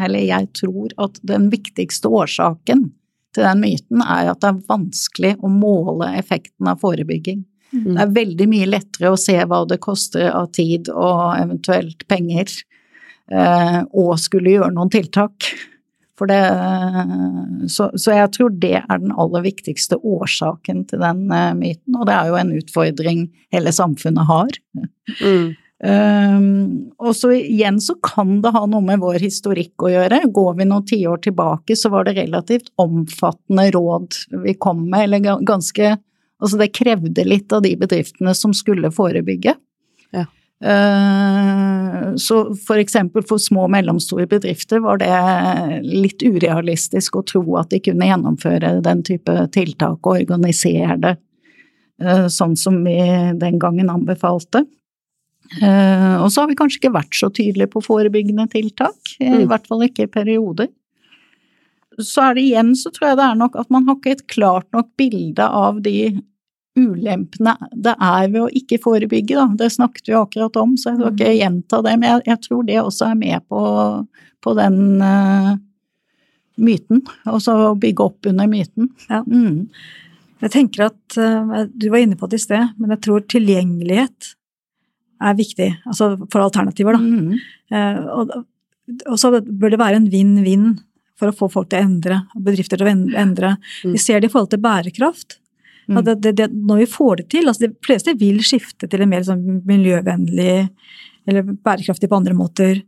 eller 0.00 0.26
jeg 0.26 0.50
tror 0.58 0.94
at 1.00 1.18
den 1.26 1.48
viktigste 1.52 2.10
årsaken 2.10 2.88
til 3.34 3.46
den 3.46 3.60
myten 3.62 4.02
er 4.02 4.30
at 4.30 4.42
det 4.42 4.50
er 4.52 4.62
vanskelig 4.70 5.34
å 5.42 5.50
måle 5.50 6.12
effekten 6.18 6.70
av 6.70 6.80
forebygging. 6.82 7.42
Det 7.74 7.98
er 7.98 8.14
veldig 8.14 8.46
mye 8.50 8.68
lettere 8.70 9.10
å 9.10 9.18
se 9.18 9.34
hva 9.50 9.64
det 9.66 9.80
koster 9.82 10.28
av 10.30 10.52
tid 10.54 10.90
og 10.92 11.34
eventuelt 11.40 12.04
penger, 12.10 12.52
eh, 13.34 13.80
og 13.90 14.14
skulle 14.22 14.54
gjøre 14.54 14.74
noen 14.76 14.92
tiltak. 14.94 15.48
For 16.14 16.30
det, 16.30 16.38
så, 17.74 17.88
så, 17.98 18.12
jeg 18.14 18.30
tror 18.36 18.52
det 18.62 18.76
er 18.84 19.00
den 19.02 19.10
aller 19.18 19.42
viktigste 19.48 19.98
årsaken 19.98 20.84
til 20.86 21.02
den 21.02 21.24
uh, 21.32 21.50
myten, 21.58 21.96
og 21.98 22.06
det 22.06 22.14
er 22.14 22.30
jo 22.30 22.36
en 22.38 22.52
utfordring 22.54 23.24
hele 23.54 23.72
samfunnet 23.74 24.28
har. 24.28 24.60
Mm. 25.18 25.56
Um, 25.82 26.92
og 27.02 27.16
så 27.18 27.32
igjen 27.34 27.80
så 27.82 27.96
kan 28.04 28.38
det 28.44 28.54
ha 28.54 28.62
noe 28.70 28.84
med 28.84 29.02
vår 29.02 29.18
historikk 29.24 29.84
å 29.84 29.90
gjøre. 29.90 30.22
Går 30.32 30.54
vi 30.60 30.66
noen 30.70 30.86
tiår 30.86 31.20
tilbake, 31.26 31.76
så 31.76 31.90
var 31.92 32.06
det 32.06 32.14
relativt 32.20 32.70
omfattende 32.80 33.66
råd 33.74 34.20
vi 34.46 34.54
kom 34.54 34.86
med, 34.88 35.08
eller 35.08 35.44
ganske 35.44 35.96
Altså 36.42 36.58
det 36.60 36.74
krevde 36.76 37.22
litt 37.24 37.52
av 37.54 37.62
de 37.64 37.70
bedriftene 37.78 38.32
som 38.36 38.52
skulle 38.52 38.90
forebygge. 38.92 39.54
Ja. 40.12 40.24
Uh, 40.64 42.14
så 42.20 42.40
for 42.66 42.80
eksempel 42.82 43.24
for 43.24 43.40
små 43.40 43.62
og 43.64 43.72
mellomstore 43.72 44.26
bedrifter 44.28 44.82
var 44.84 45.00
det 45.00 45.14
litt 45.86 46.24
urealistisk 46.26 47.16
å 47.16 47.24
tro 47.30 47.42
at 47.60 47.70
de 47.72 47.80
kunne 47.86 48.10
gjennomføre 48.10 48.74
den 48.84 49.02
type 49.06 49.34
tiltak 49.56 50.00
og 50.02 50.18
organisere 50.18 50.98
det 51.00 51.14
uh, 52.02 52.26
sånn 52.28 52.58
som 52.60 52.82
vi 52.84 52.98
den 53.40 53.62
gangen 53.62 53.94
anbefalte. 53.94 54.66
Eh, 55.62 56.16
og 56.22 56.30
så 56.32 56.42
har 56.42 56.50
vi 56.50 56.56
kanskje 56.58 56.80
ikke 56.80 56.94
vært 56.96 57.18
så 57.18 57.30
tydelige 57.34 57.72
på 57.74 57.82
forebyggende 57.84 58.46
tiltak, 58.52 59.16
i 59.20 59.30
mm. 59.30 59.46
hvert 59.50 59.68
fall 59.70 59.84
ikke 59.86 60.06
i 60.06 60.12
perioder. 60.12 60.70
Så 62.02 62.24
er 62.24 62.38
det 62.38 62.46
igjen, 62.48 62.72
så 62.78 62.90
tror 62.90 63.12
jeg 63.12 63.18
det 63.20 63.26
er 63.26 63.42
nok 63.42 63.58
at 63.60 63.68
man 63.70 63.84
har 63.88 63.98
ikke 64.00 64.16
et 64.16 64.24
klart 64.30 64.66
nok 64.74 64.88
bilde 64.98 65.46
av 65.46 65.82
de 65.84 66.14
ulempene 66.74 67.52
det 67.70 67.92
er 68.02 68.30
ved 68.32 68.40
å 68.42 68.50
ikke 68.50 68.80
forebygge, 68.82 69.36
da. 69.38 69.46
Det 69.58 69.70
snakket 69.70 70.10
vi 70.10 70.16
akkurat 70.18 70.56
om, 70.58 70.74
så 70.78 70.90
jeg 70.90 70.98
skal 70.98 71.12
ikke 71.12 71.28
mm. 71.30 71.36
gjenta 71.38 71.82
det. 71.86 71.92
Men 72.00 72.08
jeg, 72.08 72.24
jeg 72.32 72.42
tror 72.48 72.64
det 72.66 72.80
også 72.80 73.10
er 73.10 73.20
med 73.20 73.44
på, 73.50 73.60
på 74.42 74.54
den 74.58 74.80
uh, 75.02 75.52
myten. 76.58 77.04
Altså 77.30 77.56
å 77.70 77.76
bygge 77.78 78.08
opp 78.08 78.30
under 78.30 78.50
myten. 78.50 78.90
Ja. 79.06 79.22
Mm. 79.22 79.68
Jeg 80.42 80.52
tenker 80.52 80.88
at 80.90 81.18
uh, 81.20 81.60
Du 81.70 81.86
var 81.92 82.02
inne 82.02 82.18
på 82.18 82.26
det 82.30 82.42
i 82.42 82.46
sted, 82.48 82.74
men 82.80 82.96
jeg 82.96 83.04
tror 83.06 83.28
tilgjengelighet 83.30 84.34
er 85.22 85.38
viktig. 85.38 85.70
Altså 85.86 86.14
for 86.32 86.44
alternativer, 86.44 86.96
da. 86.96 87.02
Mm. 87.04 87.38
Uh, 87.74 88.10
og, 88.18 88.34
og 89.12 89.20
så 89.20 89.32
bør 89.38 89.74
det 89.74 89.80
være 89.80 90.00
en 90.00 90.10
vinn-vinn 90.12 90.74
for 91.18 91.30
å 91.30 91.36
få 91.36 91.48
folk 91.52 91.70
til 91.70 91.80
å 91.80 91.86
endre, 91.86 92.20
bedrifter 92.34 92.80
til 92.80 92.88
å 92.88 92.92
endre. 93.20 93.54
Mm. 93.84 93.94
Vi 93.94 94.02
ser 94.02 94.20
det 94.20 94.30
i 94.30 94.34
forhold 94.34 94.52
til 94.54 94.62
bærekraft. 94.64 95.38
Mm. 95.88 96.00
Det, 96.00 96.14
det, 96.24 96.32
det, 96.40 96.50
når 96.52 96.84
vi 96.84 96.86
får 96.88 97.18
det 97.18 97.24
til 97.34 97.50
altså 97.50 97.66
De 97.66 97.74
fleste 97.84 98.14
vil 98.16 98.38
skifte 98.40 98.88
til 98.88 99.02
en 99.04 99.10
mer 99.10 99.24
sånn 99.26 99.42
miljøvennlig 99.68 100.54
eller 101.28 101.44
bærekraftig 101.44 102.08
på 102.08 102.18
andre 102.18 102.36
måter. 102.36 102.80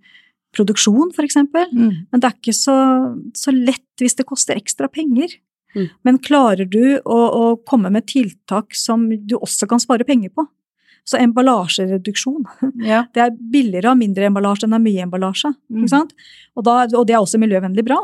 Produksjon, 0.57 1.13
f.eks. 1.13 1.39
Mm. 1.45 1.91
Men 2.11 2.23
det 2.23 2.29
er 2.29 2.37
ikke 2.37 2.57
så, 2.57 2.77
så, 3.37 3.53
lett 3.53 4.01
hvis 4.01 4.17
det 4.17 4.29
koster 4.29 4.57
ekstra 4.57 4.89
penger. 4.93 5.37
Mm. 5.77 5.89
Men 6.09 6.21
klarer 6.25 6.69
du 6.69 6.97
å, 6.99 7.17
å, 7.17 7.45
komme 7.69 7.93
med 7.93 8.07
tiltak 8.09 8.77
som 8.77 9.09
du 9.09 9.37
også 9.37 9.69
kan 9.69 9.83
spare 9.83 10.07
penger 10.09 10.33
på? 10.33 10.47
Så 11.07 11.21
emballasjereduksjon. 11.23 12.47
Ja. 12.83 13.05
Det 13.15 13.23
er 13.23 13.35
billigere 13.35 13.91
å 13.91 13.95
ha 13.95 13.99
mindre 13.99 14.27
emballasje 14.27 14.67
enn 14.67 14.75
å 14.75 14.81
ha 14.81 14.83
mye 14.83 15.05
emballasje. 15.07 15.53
Mm. 15.71 15.87
Og, 15.87 16.65
da, 16.67 16.81
og, 16.91 17.05
det 17.07 17.15
er 17.15 17.21
også 17.21 17.39
miljøvennlig 17.39 17.85
bra. 17.87 18.01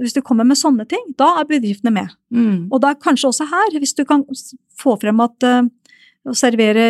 Hvis 0.00 0.16
du 0.16 0.20
kommer 0.24 0.44
med 0.48 0.60
sånne 0.60 0.84
ting, 0.88 1.02
da 1.16 1.30
er 1.40 1.48
bedriftene 1.48 1.94
med. 1.94 2.12
Mm. 2.34 2.68
Og 2.68 2.82
da 2.84 2.92
kanskje 2.98 3.30
også 3.30 3.48
her, 3.48 3.76
hvis 3.80 3.96
du 3.96 4.04
kan 4.08 4.24
få 4.80 4.98
frem 5.00 5.20
at 5.24 5.48
uh, 5.48 5.64
å 6.28 6.36
servere 6.36 6.86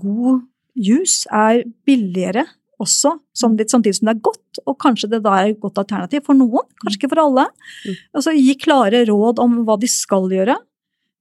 god 0.00 0.44
juice 0.76 1.28
er 1.32 1.64
billigere 1.88 2.44
også, 2.80 3.12
samtidig 3.36 3.68
som 3.72 3.82
det 3.84 4.14
er 4.14 4.22
godt, 4.24 4.60
og 4.64 4.76
kanskje 4.80 5.10
det 5.12 5.20
da 5.24 5.36
er 5.36 5.50
et 5.50 5.60
godt 5.60 5.78
alternativ 5.82 6.24
for 6.26 6.38
noen, 6.38 6.64
kanskje 6.80 7.00
ikke 7.00 7.10
for 7.12 7.22
alle. 7.26 7.46
Mm. 7.84 7.98
Altså 8.16 8.34
Gi 8.36 8.54
klare 8.60 9.02
råd 9.08 9.42
om 9.42 9.58
hva 9.68 9.76
de 9.80 9.90
skal 9.90 10.30
gjøre, 10.32 10.56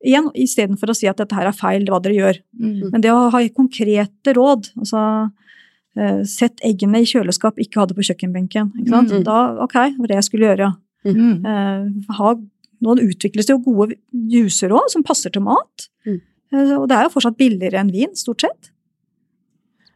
igjen 0.05 0.29
istedenfor 0.37 0.91
å 0.91 0.95
si 0.97 1.09
at 1.09 1.19
dette 1.19 1.35
her 1.35 1.49
er 1.49 1.55
feil, 1.55 1.85
hva 1.89 1.99
dere 2.03 2.15
gjør. 2.17 2.39
Mm. 2.59 2.91
Men 2.93 3.03
det 3.03 3.11
å 3.13 3.27
ha 3.33 3.41
konkrete 3.55 4.33
råd, 4.37 4.71
altså 4.79 5.01
uh, 5.27 6.21
sett 6.27 6.63
eggene 6.65 7.03
i 7.03 7.09
kjøleskap, 7.09 7.59
ikke 7.59 7.81
ha 7.81 7.89
det 7.89 7.97
på 7.97 8.07
kjøkkenbenken. 8.09 8.71
ikke 8.79 8.93
sant? 8.93 9.13
Mm. 9.13 9.25
Da, 9.27 9.41
ok, 9.65 9.77
det 9.91 9.99
var 9.99 10.13
det 10.13 10.19
jeg 10.21 10.29
skulle 10.29 10.49
gjøre. 10.51 10.71
Mm. 11.07 11.45
Uh, 11.45 12.15
ha, 12.19 12.33
noen 12.85 13.03
utvikles 13.03 13.51
jo 13.51 13.59
gode 13.63 13.99
juicer 14.31 14.75
òg, 14.75 14.87
som 14.93 15.05
passer 15.05 15.35
til 15.35 15.43
mat. 15.45 15.89
Mm. 16.07 16.19
Uh, 16.55 16.75
og 16.81 16.89
det 16.91 16.99
er 16.99 17.07
jo 17.07 17.15
fortsatt 17.17 17.39
billigere 17.39 17.81
enn 17.83 17.91
vin, 17.95 18.15
stort 18.19 18.47
sett. 18.47 18.71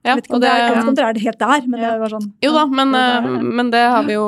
Ja, 0.03 0.11
jeg 0.11 0.19
vet 0.19 0.25
ikke 0.27 0.35
om, 0.35 0.43
det, 0.43 0.51
er, 0.51 0.77
om 0.83 0.95
det 0.97 1.03
er 1.07 1.19
helt 1.23 1.39
der, 1.39 1.63
men 1.63 1.79
ja. 1.79 1.93
det 1.93 2.01
var 2.01 2.11
sånn 2.11 2.25
Jo 2.43 2.49
da, 2.51 2.65
men, 2.67 2.89
men 3.55 3.69
det 3.71 3.85
har 3.87 4.03
vi 4.03 4.17
jo 4.17 4.25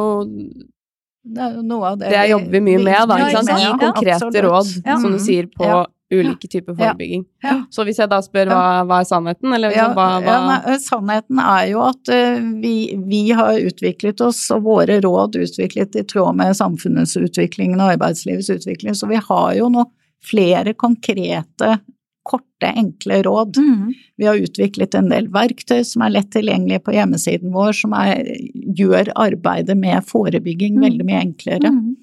det 1.25 1.41
er 1.41 1.59
noe 1.65 1.91
av 1.91 1.99
det, 1.99 2.13
det 2.13 2.23
jobber 2.29 2.53
vi 2.53 2.61
mye 2.67 2.85
med, 2.85 3.01
da. 3.09 3.19
ikke 3.25 3.41
sant? 3.41 3.59
Gi 3.59 3.75
konkrete 3.81 4.41
råd, 4.45 4.71
som 4.85 5.13
du 5.15 5.19
sier, 5.23 5.49
på 5.49 5.69
ulike 6.13 6.47
typer 6.47 6.75
forebygging. 6.77 7.25
Så 7.73 7.85
hvis 7.87 7.99
jeg 7.99 8.09
da 8.11 8.19
spør 8.23 8.51
hva, 8.51 8.65
hva 8.85 8.99
er 9.01 9.07
sannheten, 9.09 9.53
eller 9.57 9.73
liksom, 9.73 9.95
hva, 9.97 10.07
hva... 10.21 10.35
Nei, 10.45 10.59
eh, 10.69 10.77
Sannheten 10.83 11.41
er 11.41 11.63
jo 11.71 11.81
at 11.85 12.13
uh, 12.13 12.45
vi, 12.61 12.75
vi, 13.09 13.23
har 13.35 13.57
utviklet 13.57 14.21
oss, 14.21 14.43
og 14.53 14.67
våre 14.67 14.99
råd 15.03 15.39
utviklet 15.41 15.97
i 15.97 16.05
tråd 16.05 16.37
med 16.37 16.53
samfunnets 16.57 17.17
utvikling 17.17 17.73
og 17.79 17.95
arbeidslivets 17.95 18.51
utvikling, 18.53 18.97
så 18.97 19.09
vi 19.09 19.17
har 19.17 19.57
jo 19.57 19.71
nå 19.73 19.87
flere 20.25 20.75
konkrete 20.77 21.79
korte, 22.25 22.71
enkle 22.71 23.21
råd. 23.25 23.59
Mm. 23.61 23.93
Vi 24.17 24.27
har 24.27 24.41
utviklet 24.41 24.97
en 24.97 25.11
del 25.11 25.29
verktøy 25.33 25.83
som 25.87 26.05
er 26.05 26.15
lett 26.17 26.31
tilgjengelige 26.33 26.83
på 26.87 26.95
hjemmesiden 26.95 27.53
vår, 27.53 27.71
som 27.77 27.95
er, 27.97 28.25
gjør 28.53 29.13
arbeidet 29.27 29.77
med 29.79 30.05
forebygging 30.09 30.79
mm. 30.79 30.85
veldig 30.87 31.07
mye 31.07 31.21
enklere. 31.27 31.71
Mm. 31.71 31.95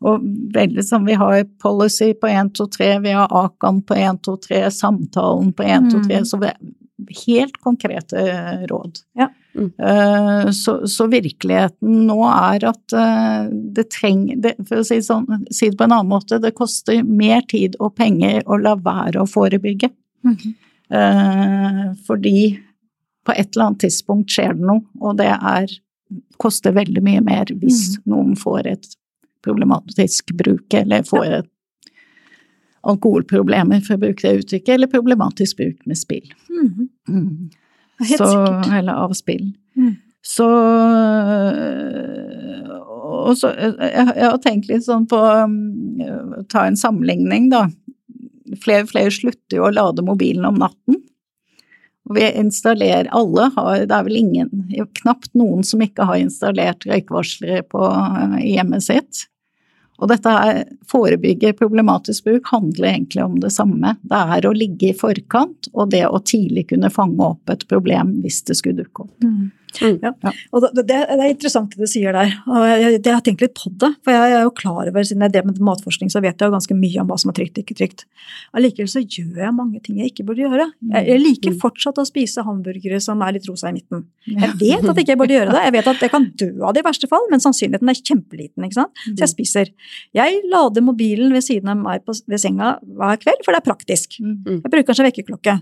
Og 0.00 0.22
veldig 0.54 0.84
som 0.84 1.04
vi 1.04 1.16
har 1.20 1.42
policy 1.60 2.12
på 2.16 2.28
1, 2.30 2.54
2, 2.56 2.66
3, 2.76 2.92
vi 3.04 3.16
har 3.16 3.32
Akan 3.44 3.82
på 3.84 3.96
1, 3.96 4.22
2, 4.24 4.36
3, 4.48 4.62
samtalen 4.72 5.52
på 5.52 5.66
1, 5.66 5.90
2, 5.92 6.04
3, 6.08 6.20
så 6.24 6.40
vi, 6.40 6.52
helt 7.26 7.56
konkrete 7.62 8.22
råd. 8.70 9.00
Ja. 9.18 9.28
Mm. 9.54 9.72
Uh, 9.82 10.50
så, 10.50 10.76
så, 10.86 11.06
virkeligheten 11.10 12.04
nå 12.06 12.18
er 12.30 12.64
at 12.70 12.94
uh, 12.94 13.48
det 13.50 13.88
trenger 13.90 14.54
For 14.68 14.78
å 14.78 14.86
si, 14.86 15.00
sånn, 15.02 15.26
si, 15.50 15.72
det 15.72 15.78
på 15.80 15.88
en 15.88 15.96
annen 15.96 16.12
måte, 16.12 16.38
det 16.38 16.54
koster 16.58 17.02
mer 17.02 17.42
tid 17.50 17.74
og 17.82 17.96
penger 17.98 18.44
å 18.46 18.60
la 18.62 18.76
være 18.78 19.24
å 19.24 19.30
forebygge. 19.30 19.90
Mm. 20.26 20.52
Fordi 22.06 22.38
på 23.26 23.32
et 23.32 23.54
eller 23.54 23.68
annet 23.68 23.84
tidspunkt 23.84 24.32
skjer 24.34 24.56
det 24.58 24.66
noe, 24.66 24.82
og 24.98 25.20
det 25.20 25.28
er, 25.30 25.70
koster 26.42 26.74
veldig 26.74 27.02
mye 27.06 27.22
mer 27.22 27.52
hvis 27.60 28.00
mm. 28.00 28.02
noen 28.10 28.34
får 28.38 28.66
et 28.72 28.88
problematisk 29.44 30.34
bruk, 30.36 30.66
eller 30.74 31.06
får 31.06 31.26
et 31.40 31.50
alkoholproblemer, 32.88 33.82
for 33.84 33.96
å 33.96 34.04
bruke 34.04 34.24
det 34.24 34.44
uttrykket, 34.44 34.74
eller 34.74 34.90
problematisk 34.90 35.60
bruk 35.60 35.82
med 35.88 35.98
spill. 35.98 36.30
Mm. 36.48 36.88
Mm. 37.08 37.50
Så, 38.16 38.30
eller 38.72 38.92
av 38.92 39.12
spill. 39.12 39.50
Mm. 39.76 39.96
Så 40.24 40.46
Og 43.20 43.36
så 43.38 43.50
jeg, 43.56 43.74
jeg, 43.80 44.24
har 44.24 44.40
tenkt 44.44 44.68
litt 44.68 44.84
sånn 44.84 45.06
på 45.08 45.20
å 45.20 46.42
Ta 46.50 46.64
en 46.66 46.78
sammenligning, 46.78 47.50
da. 47.52 47.66
Flere 48.64 48.88
flere 48.88 49.12
slutter 49.14 49.60
jo 49.60 49.68
å 49.68 49.72
lade 49.74 50.04
mobilen 50.04 50.46
om 50.48 50.58
natten. 50.60 50.98
Og 52.08 52.16
vi 52.16 52.26
installerer 52.40 53.10
Alle 53.14 53.50
har 53.54 53.84
Det 53.86 53.94
er 53.94 54.06
vel 54.08 54.18
ingen, 54.18 54.50
knapt 55.02 55.30
noen 55.38 55.62
som 55.66 55.82
ikke 55.84 56.08
har 56.08 56.18
installert 56.18 56.86
røykvarslere 56.88 57.62
på 57.70 57.90
hjemmet 58.42 58.86
sitt. 58.88 59.26
Og 60.00 60.08
dette 60.08 60.32
her, 60.32 60.62
forebygge 60.90 61.52
problematisk 61.58 62.24
bruk 62.26 62.48
handler 62.50 62.88
egentlig 62.94 63.24
om 63.24 63.38
det 63.42 63.52
samme. 63.54 63.94
Det 64.02 64.20
er 64.36 64.48
å 64.48 64.54
ligge 64.56 64.90
i 64.90 64.96
forkant, 64.96 65.68
og 65.74 65.92
det 65.92 66.06
å 66.08 66.22
tidlig 66.24 66.70
kunne 66.72 66.92
fange 66.92 67.20
opp 67.24 67.52
et 67.52 67.66
problem 67.70 68.16
hvis 68.24 68.42
det 68.48 68.56
skulle 68.58 68.82
dukke 68.82 69.06
opp. 69.06 69.16
Mm. 69.24 69.50
Mm. 69.80 69.98
Ja. 70.02 70.32
Og 70.54 70.64
det, 70.64 70.84
det, 70.88 70.98
er 71.06 71.22
interessant 71.28 71.74
det 71.74 71.86
du 71.86 71.90
sier 71.90 72.14
der. 72.16 72.32
og 72.48 72.66
jeg, 72.66 72.96
jeg, 72.98 73.12
har 73.12 73.22
tenkt 73.24 73.44
litt 73.44 73.54
på 73.56 73.72
det. 73.82 73.92
For 74.06 74.14
jeg 74.16 74.34
er 74.36 74.44
jo 74.44 74.52
klar 74.56 74.90
over, 74.90 75.06
siden 75.06 75.24
jeg 75.26 75.34
drev 75.34 75.48
med 75.48 75.60
matforskning, 75.70 76.10
så 76.12 76.22
vet 76.24 76.34
jeg 76.34 76.50
jo 76.50 76.54
ganske 76.54 76.76
mye 76.76 77.02
om 77.02 77.10
hva 77.10 77.18
som 77.20 77.32
er 77.32 77.38
trygt 77.38 77.58
og 77.58 77.64
ikke 77.64 77.78
trygt. 77.78 78.06
Allikevel 78.56 78.90
så 78.92 79.02
gjør 79.04 79.44
jeg 79.44 79.56
mange 79.56 79.82
ting 79.84 80.00
jeg 80.00 80.12
ikke 80.12 80.26
burde 80.30 80.44
gjøre. 80.46 80.68
Jeg, 80.94 81.06
jeg 81.12 81.22
liker 81.24 81.54
mm. 81.54 81.60
fortsatt 81.62 82.00
å 82.02 82.06
spise 82.08 82.44
hamburgere 82.46 83.00
som 83.04 83.22
er 83.26 83.36
litt 83.36 83.48
rosa 83.50 83.70
i 83.70 83.76
midten. 83.76 84.06
Jeg 84.30 84.56
vet 84.60 84.84
at 84.84 85.00
jeg 85.00 85.06
ikke 85.06 85.18
burde 85.22 85.36
gjøre 85.36 85.54
det. 85.54 85.62
Jeg 85.68 85.76
vet 85.78 85.92
at 85.94 86.04
jeg 86.06 86.14
kan 86.14 86.28
dø 86.42 86.50
av 86.66 86.76
det 86.76 86.84
i 86.84 86.88
verste 86.88 87.10
fall, 87.10 87.28
men 87.32 87.42
sannsynligheten 87.44 87.92
er 87.92 88.00
kjempeliten. 88.00 88.66
ikke 88.66 88.80
sant? 88.80 89.04
Så 89.04 89.14
jeg 89.14 89.28
mm. 89.28 89.34
spiser. 89.34 89.72
Jeg 90.16 90.42
lader 90.50 90.84
mobilen 90.84 91.34
ved 91.36 91.46
siden 91.46 91.72
av 91.72 91.80
meg 91.80 92.04
på, 92.06 92.16
ved 92.30 92.42
senga 92.42 92.76
hver 92.82 93.20
kveld, 93.22 93.44
for 93.46 93.54
det 93.54 93.62
er 93.62 93.68
praktisk. 93.68 94.20
Jeg 94.20 94.66
bruker 94.66 94.90
kanskje 94.90 95.08
vekkerklokke. 95.10 95.60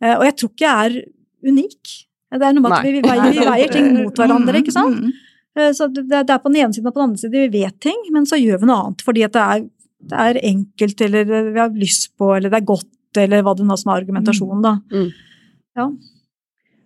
Eh, 0.00 0.14
og 0.16 0.24
jeg 0.26 0.36
tror 0.38 0.52
ikke 0.54 0.66
jeg 0.66 0.90
er 0.90 1.50
unik. 1.50 1.96
Det 2.30 2.46
er 2.46 2.54
noe 2.54 2.62
med 2.62 2.76
at 2.76 2.86
vi, 2.86 2.94
vi, 2.94 3.02
veier, 3.02 3.32
vi, 3.34 3.46
veier, 3.48 3.72
ting 3.74 3.90
mot 3.96 4.22
hverandre, 4.22 4.60
ikke 4.62 4.74
sant. 4.74 5.00
Mm, 5.00 5.10
mm. 5.10 5.28
Eh, 5.58 5.72
så 5.74 5.88
det, 5.90 6.06
er 6.20 6.38
på 6.38 6.52
den 6.52 6.60
ene 6.62 6.76
siden 6.76 6.86
og 6.86 6.94
på 6.94 7.00
den 7.00 7.08
andre 7.08 7.22
siden 7.24 7.34
vi 7.34 7.64
vet 7.64 7.76
ting, 7.82 7.98
men 8.14 8.28
så 8.28 8.38
gjør 8.38 8.62
vi 8.62 8.70
noe 8.70 8.84
annet 8.84 9.02
fordi 9.06 9.26
at 9.26 9.34
det 9.34 9.42
er, 9.56 9.66
det 10.12 10.22
er 10.28 10.40
enkelt, 10.52 11.04
eller 11.08 11.26
vi 11.26 11.58
har 11.58 11.74
lyst 11.74 12.12
på, 12.18 12.30
eller 12.36 12.52
det 12.52 12.60
er 12.60 12.70
godt, 12.70 13.18
eller 13.18 13.42
hva 13.46 13.56
det 13.58 13.66
nå 13.66 13.76
som 13.80 13.90
er 13.90 14.04
argumentasjonen, 14.04 14.62
da. 14.64 14.76
Mm. 14.94 15.10
Ja. 15.80 15.88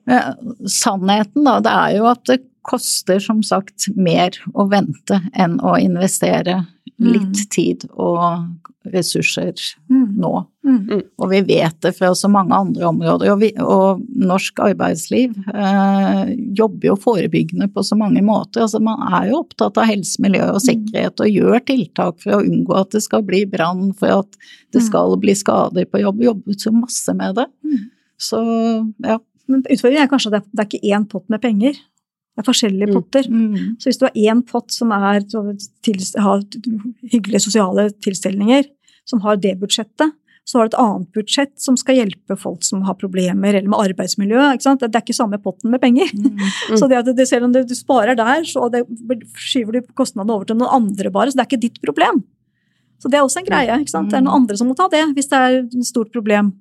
Eh, 0.08 0.32
Sannheten, 0.70 1.44
da, 1.44 1.58
det 1.64 1.76
er 1.84 1.96
jo 1.98 2.08
at 2.12 2.24
det 2.30 2.40
koster 2.64 3.20
som 3.20 3.42
sagt 3.44 3.90
mer 3.92 4.36
å 4.56 4.64
vente 4.70 5.20
enn 5.36 5.58
å 5.60 5.76
investere 5.80 6.62
litt 6.98 7.22
Mm. 7.34 7.48
tid 7.50 7.84
og 7.94 8.46
ressurser 8.92 9.54
Mm. 9.90 10.16
nå. 10.20 10.46
Mm. 10.64 11.02
Og 11.18 11.30
vi 11.30 11.40
vet 11.40 11.80
det 11.80 11.94
fra 11.96 12.10
så 12.14 12.28
mange 12.30 12.52
andre 12.52 12.84
områder. 12.86 13.32
Og, 13.32 13.40
vi, 13.40 13.50
og 13.58 14.02
norsk 14.14 14.60
arbeidsliv 14.60 15.34
eh, 15.54 16.34
jobber 16.54 16.90
jo 16.90 16.96
forebyggende 16.96 17.68
på 17.72 17.82
så 17.84 17.96
mange 17.96 18.22
måter. 18.22 18.62
Altså, 18.62 18.80
man 18.80 19.00
er 19.12 19.30
jo 19.30 19.40
opptatt 19.42 19.76
av 19.80 19.88
helse, 19.88 20.20
miljø 20.20 20.44
og 20.52 20.60
sikkerhet 20.60 21.20
og 21.20 21.32
gjør 21.32 21.64
tiltak 21.64 22.20
for 22.20 22.36
å 22.38 22.42
unngå 22.44 22.76
at 22.78 22.90
det 22.90 23.02
skal 23.02 23.22
bli 23.22 23.44
brann, 23.46 23.92
for 23.96 24.20
at 24.20 24.36
det 24.72 24.82
skal 24.82 25.16
bli 25.16 25.32
skader 25.34 25.86
på 25.86 26.00
jobb. 26.04 26.20
Jobber 26.20 26.52
så 26.60 26.72
masse 26.72 27.14
med 27.16 27.34
det. 27.40 27.46
Mm. 27.64 27.90
Så 28.20 28.40
ja. 29.04 29.18
Men 29.46 29.60
utfordringen 29.68 30.06
er 30.06 30.08
kanskje 30.08 30.30
at 30.32 30.44
det 30.44 30.52
det 30.56 30.60
er 30.62 30.68
ikke 30.70 30.94
én 30.96 31.08
pott 31.08 31.28
med 31.28 31.40
penger. 31.42 31.74
Det 32.34 32.42
er 32.42 32.48
forskjellige 32.50 32.88
Mm. 32.90 32.94
potter. 32.96 33.28
Mm. 33.30 33.76
Så 33.78 33.88
hvis 33.88 33.98
du 34.00 34.04
har 34.06 34.12
én 34.18 34.42
pott 34.46 34.70
som 34.74 34.90
er, 34.92 35.20
til, 35.82 36.00
har 36.18 36.42
hyggelige 37.12 37.40
sosiale 37.44 37.90
tilstelninger, 38.02 38.64
som 39.06 39.20
har 39.20 39.36
det 39.36 39.58
budsjettet, 39.60 40.12
så 40.44 40.58
har 40.58 40.66
du 40.68 40.74
et 40.76 40.80
annet 40.82 41.12
budsjett 41.14 41.52
som 41.56 41.76
skal 41.76 41.96
hjelpe 41.96 42.36
folk 42.36 42.62
som 42.66 42.82
har 42.84 42.94
problemer, 43.00 43.54
eller 43.54 43.68
med 43.68 43.80
arbeidsmiljø. 43.80 44.36
Det 44.58 44.90
er 44.90 45.00
ikke 45.00 45.14
samme 45.16 45.38
potten 45.40 45.70
med 45.70 45.80
penger. 45.80 46.10
Mm. 46.12 46.36
Så 46.78 46.88
det 46.90 46.98
at 46.98 47.16
det, 47.16 47.28
selv 47.28 47.44
om 47.44 47.52
du 47.52 47.62
sparer 47.74 48.14
der, 48.18 48.42
så 48.44 48.68
det, 48.70 48.82
skyver 49.40 49.72
du 49.72 49.80
kostnadene 49.96 50.34
over 50.34 50.44
til 50.44 50.56
noen 50.56 50.74
andre 50.82 51.10
bare, 51.10 51.30
så 51.30 51.38
det 51.38 51.46
er 51.46 51.48
ikke 51.48 51.62
ditt 51.62 51.80
problem. 51.80 52.24
Så 53.00 53.08
det 53.08 53.18
er 53.18 53.24
også 53.24 53.40
en 53.40 53.48
greie. 53.48 53.78
ikke 53.80 53.90
sant? 53.94 54.10
Det 54.10 54.18
er 54.18 54.24
noen 54.26 54.42
andre 54.42 54.56
som 54.56 54.68
må 54.68 54.76
ta 54.76 54.88
det, 54.92 55.04
hvis 55.14 55.28
det 55.32 55.38
er 55.38 55.56
et 55.62 55.86
stort 55.88 56.12
problem. 56.12 56.52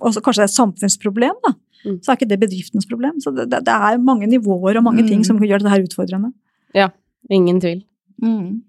Også 0.00 0.22
kanskje 0.22 0.42
det 0.44 0.48
er 0.48 0.52
et 0.52 0.60
samfunnsproblem, 0.60 1.34
da. 1.46 1.54
Mm. 1.84 1.98
Så 2.02 2.12
er 2.12 2.16
ikke 2.18 2.28
det 2.30 2.40
bedriftens 2.40 2.86
problem. 2.88 3.18
Så 3.20 3.30
det, 3.36 3.48
det, 3.52 3.68
er 3.68 3.98
mange 4.00 4.26
nivåer 4.30 4.78
og 4.80 4.84
mange 4.86 5.02
Mm. 5.04 5.08
ting 5.08 5.24
som 5.24 5.38
gjør 5.38 5.60
dette 5.60 5.70
her 5.74 5.84
utfordrende. 5.84 6.32
Ingen 7.32 7.60
tvil. 7.60 7.84
Mm. 8.22 8.62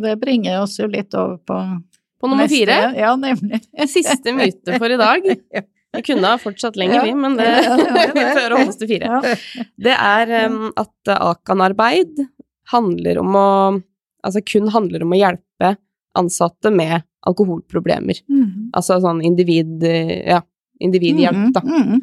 Det 0.00 0.14
bringer 0.20 0.62
oss 0.62 0.78
jo 0.78 0.86
litt 0.88 1.12
over 1.14 1.36
på 1.44 1.56
På 2.20 2.26
nummer 2.28 2.44
neste- 2.46 2.56
fire, 2.66 2.94
Ja, 2.96 3.14
nemlig. 3.16 3.60
siste 3.88 4.32
myte 4.34 4.78
for 4.78 4.88
i 4.90 4.96
dag. 4.96 5.22
Vi 5.94 6.02
kunne 6.04 6.26
ha 6.28 6.36
fortsatt 6.36 6.76
lenger, 6.76 6.94
Ja. 7.00 7.02
vi, 7.04 7.14
men 7.14 7.36
det, 7.36 7.44
Ja, 7.48 7.76
ja, 7.76 7.94
ja, 8.06 8.12
vi 8.12 8.20
prøver 8.20 8.52
å 8.52 8.56
holde 8.58 8.68
oss 8.68 8.76
til 8.76 8.88
fire. 8.90 9.08
Ja. 9.08 9.34
Det 9.78 9.94
er 9.96 10.32
um, 10.50 10.72
at 10.76 11.08
uh, 11.08 11.30
Akan-arbeid 11.32 12.26
handler 12.72 13.18
om 13.22 13.34
å 13.34 13.82
Altså 14.26 14.42
kun 14.44 14.66
handler 14.68 15.02
om 15.06 15.12
å 15.14 15.16
hjelpe 15.16 15.76
ansatte 16.18 16.72
med 16.74 17.02
alkoholproblemer. 17.24 18.18
Mm. 18.28 18.70
Altså 18.76 18.98
sånn 19.00 19.22
individ... 19.24 19.78
uh, 19.84 20.12
Ja, 20.34 20.40
individhjelp, 20.80 21.52
da. 21.54 21.60
Mm, 21.64 21.86
mm. 21.94 22.00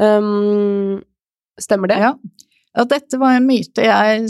Um, 0.00 1.02
stemmer 1.60 1.88
det? 1.88 1.98
Ja. 1.98 2.12
ja, 2.76 2.84
dette 2.84 3.18
var 3.18 3.36
en 3.36 3.46
myte 3.48 3.84
jeg 3.86 4.26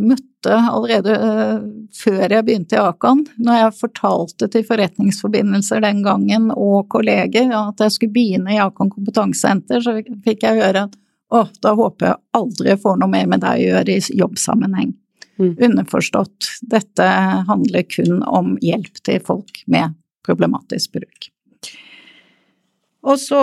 møtte 0.00 0.56
allerede 0.56 1.16
uh, 1.20 1.64
før 1.96 2.32
jeg 2.32 2.46
begynte 2.46 2.78
i 2.78 2.80
Akan. 2.80 3.24
Når 3.36 3.60
jeg 3.60 3.78
fortalte 3.80 4.48
til 4.52 4.64
forretningsforbindelser 4.68 5.84
den 5.84 6.04
gangen 6.06 6.48
og 6.54 6.88
kolleger 6.92 7.52
at 7.58 7.82
jeg 7.84 7.96
skulle 7.96 8.16
begynne 8.16 8.56
i 8.56 8.62
Akan 8.62 8.92
kompetansesenter, 8.92 9.84
så 9.84 9.98
fikk 10.24 10.46
jeg 10.48 10.62
høre 10.62 10.86
at 10.88 10.96
å, 11.34 11.42
da 11.60 11.74
håper 11.74 12.06
jeg 12.06 12.22
aldri 12.38 12.70
jeg 12.70 12.82
får 12.84 13.00
noe 13.00 13.10
mer 13.10 13.26
med 13.28 13.42
deg 13.42 13.58
å 13.58 13.68
gjøre 13.70 13.96
i 13.96 14.18
jobbsammenheng. 14.20 14.94
Mm. 15.36 15.56
Underforstått, 15.66 16.48
dette 16.70 17.06
handler 17.48 17.84
kun 17.90 18.22
om 18.24 18.54
hjelp 18.64 19.02
til 19.04 19.18
folk 19.24 19.60
med 19.68 19.96
problematisk 20.26 20.96
bruk. 20.96 21.28
Og 23.06 23.18
så 23.20 23.42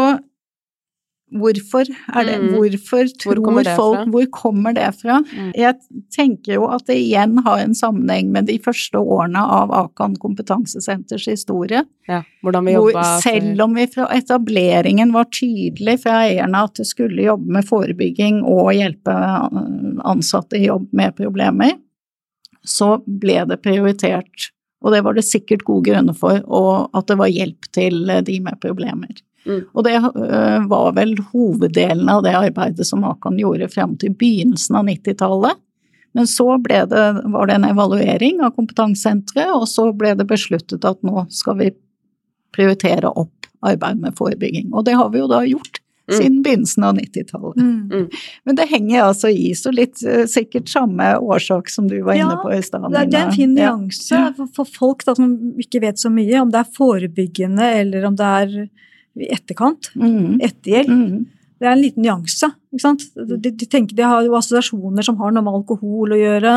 Hvorfor 1.33 1.87
er 1.89 2.27
det 2.27 2.33
Mm. 2.43 2.53
Hvorfor 2.53 3.07
tror 3.19 3.39
hvor 3.41 3.63
det 3.63 3.75
folk 3.75 3.97
fra? 3.97 4.05
Hvor 4.13 4.25
kommer 4.31 4.73
det 4.73 4.89
fra? 4.99 5.19
Mm. 5.23 5.51
Jeg 5.55 5.75
tenker 6.13 6.53
jo 6.57 6.67
at 6.69 6.85
det 6.87 6.97
igjen 6.99 7.37
har 7.45 7.59
en 7.59 7.75
sammenheng 7.75 8.31
med 8.31 8.45
de 8.45 8.59
første 8.59 8.97
årene 8.99 9.39
av 9.39 9.71
Akan 9.71 10.15
kompetansesenters 10.15 11.27
historie. 11.27 11.83
Ja, 12.07 12.23
hvordan 12.43 12.65
vi 12.65 12.75
jobba 12.75 13.03
selv 13.23 13.61
om 13.61 13.75
vi 13.75 13.87
fra 13.87 14.07
etableringen 14.13 15.13
var 15.13 15.29
tydelig 15.31 16.01
fra 16.03 16.23
eierne 16.27 16.65
at 16.67 16.75
det 16.75 16.87
skulle 16.89 17.23
jobbe 17.23 17.57
med 17.57 17.67
forebygging 17.67 18.43
og 18.43 18.73
hjelpe 18.75 19.13
ansatte 20.03 20.59
i 20.59 20.67
jobb 20.67 20.89
med 20.93 21.15
problemer, 21.17 21.77
så 22.63 22.97
ble 23.05 23.43
det 23.49 23.61
prioritert, 23.63 24.49
og 24.83 24.93
det 24.95 25.03
var 25.03 25.15
det 25.15 25.25
sikkert 25.27 25.65
gode 25.67 25.89
grunner 25.91 26.15
for, 26.15 26.41
og 26.47 26.89
at 26.95 27.07
det 27.07 27.19
var 27.19 27.31
hjelp 27.31 27.69
til 27.75 28.11
de 28.27 28.39
med 28.43 28.59
problemer. 28.63 29.23
Mm. 29.45 29.61
Og 29.73 29.83
det 29.85 29.97
uh, 29.99 30.63
var 30.71 30.93
vel 30.97 31.15
hoveddelen 31.33 32.09
av 32.11 32.23
det 32.25 32.35
arbeidet 32.37 32.87
som 32.87 33.03
Akan 33.07 33.39
gjorde 33.41 33.69
frem 33.73 33.97
til 33.99 34.15
begynnelsen 34.15 34.79
av 34.79 34.87
90-tallet. 34.87 35.61
Men 36.13 36.29
så 36.29 36.45
ble 36.61 36.83
det, 36.91 37.05
var 37.33 37.49
det 37.49 37.57
en 37.57 37.69
evaluering 37.71 38.43
av 38.45 38.53
kompetansesenteret, 38.57 39.55
og 39.55 39.65
så 39.67 39.87
ble 39.97 40.13
det 40.19 40.27
besluttet 40.29 40.85
at 40.85 40.99
nå 41.05 41.25
skal 41.33 41.57
vi 41.61 41.71
prioritere 42.53 43.09
opp 43.09 43.49
arbeid 43.65 43.97
med 44.03 44.17
forebygging. 44.19 44.69
Og 44.75 44.85
det 44.85 44.93
har 44.99 45.09
vi 45.09 45.23
jo 45.23 45.31
da 45.31 45.41
gjort 45.47 45.79
Mm. 46.03 46.17
siden 46.17 46.43
begynnelsen 46.43 46.83
av 46.83 46.97
90-tallet. 46.97 47.55
Mm. 47.57 48.09
Men 48.43 48.55
det 48.55 48.65
henger 48.67 49.03
altså 49.05 49.29
i 49.31 49.53
så 49.55 49.71
litt 49.71 50.01
øh, 50.03 50.25
sikkert 50.27 50.67
samme 50.67 51.05
årsak 51.15 51.69
som 51.71 51.87
du 51.87 52.01
var 52.03 52.19
inne 52.19 52.35
på 52.43 52.51
i 52.51 52.59
stad. 52.63 52.89
Det 52.91 53.05
det 53.11 53.19
er 53.19 53.29
en 53.29 53.31
fin 53.31 53.55
fin 53.55 53.57
Ja. 53.57 53.75
nyanse 53.75 54.33
for, 54.35 54.47
for 54.55 54.65
folk 54.65 55.05
da, 55.05 55.15
som 55.15 55.53
ikke 55.57 55.79
vet 55.81 55.99
så 55.99 56.11
mye, 56.11 56.41
om 56.41 56.51
det 56.51 56.59
er 56.59 56.75
forebyggende 56.75 57.69
eller 57.79 58.05
om 58.05 58.15
det 58.19 58.25
er 58.25 58.69
i 59.19 59.27
etterkant. 59.33 59.91
Mm. 59.95 60.39
Etterhjelp. 60.41 60.89
Mm. 60.89 61.25
Det 61.59 61.67
er 61.69 61.71
en 61.77 61.81
liten 61.83 62.03
nyanse. 62.03 62.49
ikke 62.73 62.81
sant? 62.83 63.03
De, 63.15 63.37
de, 63.51 63.65
tenker, 63.69 63.95
de 63.95 64.03
har 64.03 64.23
jo 64.25 64.33
assosiasjoner 64.35 65.05
som 65.05 65.15
har 65.21 65.31
noe 65.31 65.43
med 65.45 65.53
alkohol 65.61 66.11
å 66.15 66.19
gjøre. 66.19 66.55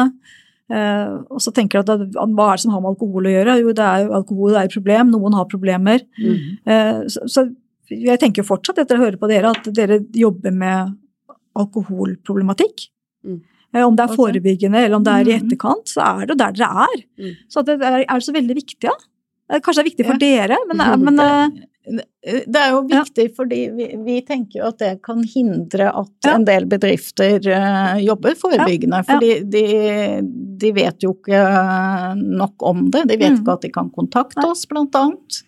Eh, 0.73 1.13
og 1.31 1.39
så 1.45 1.53
tenker 1.55 1.85
de 1.87 1.93
at 1.95 2.17
hva 2.35 2.49
er 2.51 2.57
det 2.59 2.65
som 2.65 2.73
har 2.75 2.81
med 2.83 2.95
alkohol 2.97 3.29
å 3.29 3.35
gjøre? 3.37 3.59
Jo, 3.63 3.75
det 3.77 3.85
er 3.87 4.07
jo 4.07 4.15
alkohol 4.19 4.51
det 4.57 4.63
er 4.65 4.71
et 4.71 4.75
problem. 4.79 5.13
Noen 5.15 5.37
har 5.39 5.47
problemer. 5.53 6.03
Mm. 6.19 6.39
Eh, 6.67 7.03
så, 7.13 7.23
så 7.31 7.47
jeg 7.93 8.19
tenker 8.19 8.43
jo 8.43 8.49
fortsatt 8.49 8.81
etter 8.83 8.99
å 8.99 9.05
høre 9.05 9.21
på 9.21 9.29
dere 9.31 9.53
at 9.55 9.69
dere 9.77 10.01
jobber 10.19 10.51
med 10.57 10.97
alkoholproblematikk. 11.57 12.89
Mm. 13.27 13.41
Eh, 13.75 13.85
Om 13.87 13.97
det 13.97 14.05
er 14.09 14.17
forebyggende 14.17 14.83
eller 14.87 14.97
om 14.99 15.05
det 15.07 15.13
er 15.13 15.29
i 15.29 15.37
Mm. 15.37 15.47
etterkant, 15.47 15.87
så 15.89 16.01
er 16.03 16.27
det 16.27 16.35
jo 16.35 16.41
der 16.43 16.53
dere 16.53 16.87
er. 16.89 16.99
Mm. 17.19 17.37
Så 17.49 17.63
det 17.65 17.81
er, 17.83 18.05
er 18.09 18.21
så 18.21 18.33
veldig 18.33 18.55
viktig, 18.57 18.81
da? 18.89 18.97
Eh, 19.51 19.61
Kanskje 19.61 19.83
det 19.83 19.87
er 19.87 19.91
viktig 19.91 20.07
for 20.07 20.19
dere, 20.19 20.59
men, 20.67 20.77
men 21.07 21.17
Det 21.87 22.59
er 22.59 22.73
jo 22.75 22.81
viktig 22.91 23.29
fordi 23.37 23.59
vi, 23.77 23.85
vi 24.03 24.17
tenker 24.27 24.59
jo 24.59 24.69
at 24.73 24.79
det 24.83 24.93
kan 25.07 25.21
hindre 25.23 25.87
at 25.95 26.11
Ja. 26.27 26.33
en 26.35 26.45
del 26.49 26.65
bedrifter 26.67 27.39
uh, 27.47 27.95
jobber 28.03 28.35
forebyggende. 28.35 29.05
Fordi 29.07 29.29
de, 29.47 29.63
de 30.59 30.73
vet 30.75 31.07
jo 31.07 31.13
ikke 31.15 31.43
nok 32.19 32.63
om 32.67 32.89
det. 32.91 33.05
De 33.13 33.17
vet 33.21 33.31
Mm. 33.37 33.43
ikke 33.45 33.53
at 33.55 33.63
de 33.63 33.71
kan 33.71 33.91
kontakte 33.95 34.43
Nei. 34.43 34.51
oss, 34.51 34.65
blant 34.67 34.95
annet. 34.99 35.43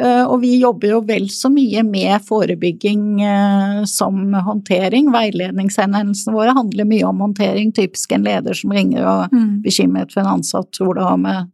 Eh, 0.00 0.24
og 0.26 0.40
vi 0.42 0.56
jobber 0.58 0.88
jo 0.94 1.00
vel 1.06 1.26
så 1.30 1.50
mye 1.52 1.82
med 1.86 2.22
forebygging 2.26 3.20
uh, 3.22 3.82
som 3.86 4.32
håndtering. 4.34 5.10
Veiledningshendelsene 5.14 6.34
våre 6.34 6.54
handler 6.56 6.86
mye 6.90 7.04
om 7.06 7.20
håndtering. 7.22 7.70
Typisk 7.76 8.12
en 8.16 8.24
leder 8.26 8.54
som 8.56 8.72
ringer 8.74 9.04
og 9.06 9.34
mm, 9.34 9.60
bekymret 9.66 10.10
for 10.14 10.22
en 10.24 10.36
ansatt 10.38 10.70
tror 10.74 10.94
det 10.98 11.06
har 11.06 11.18
med 11.22 11.50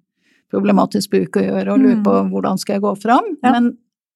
problematisk 0.52 1.10
bruk 1.16 1.36
å 1.40 1.42
gjøre, 1.48 1.72
og 1.74 1.80
lurer 1.82 1.96
Mm. 1.98 2.04
på 2.06 2.14
hvordan 2.30 2.58
skal 2.62 2.74
jeg 2.78 2.82
gå 2.86 2.94
fram. 3.02 3.32
Ja. 3.42 3.52
Men 3.56 3.72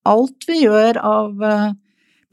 alt 0.09 0.49
vi 0.49 0.63
gjør 0.65 1.01
av 1.05 1.45
eh, 1.45 1.67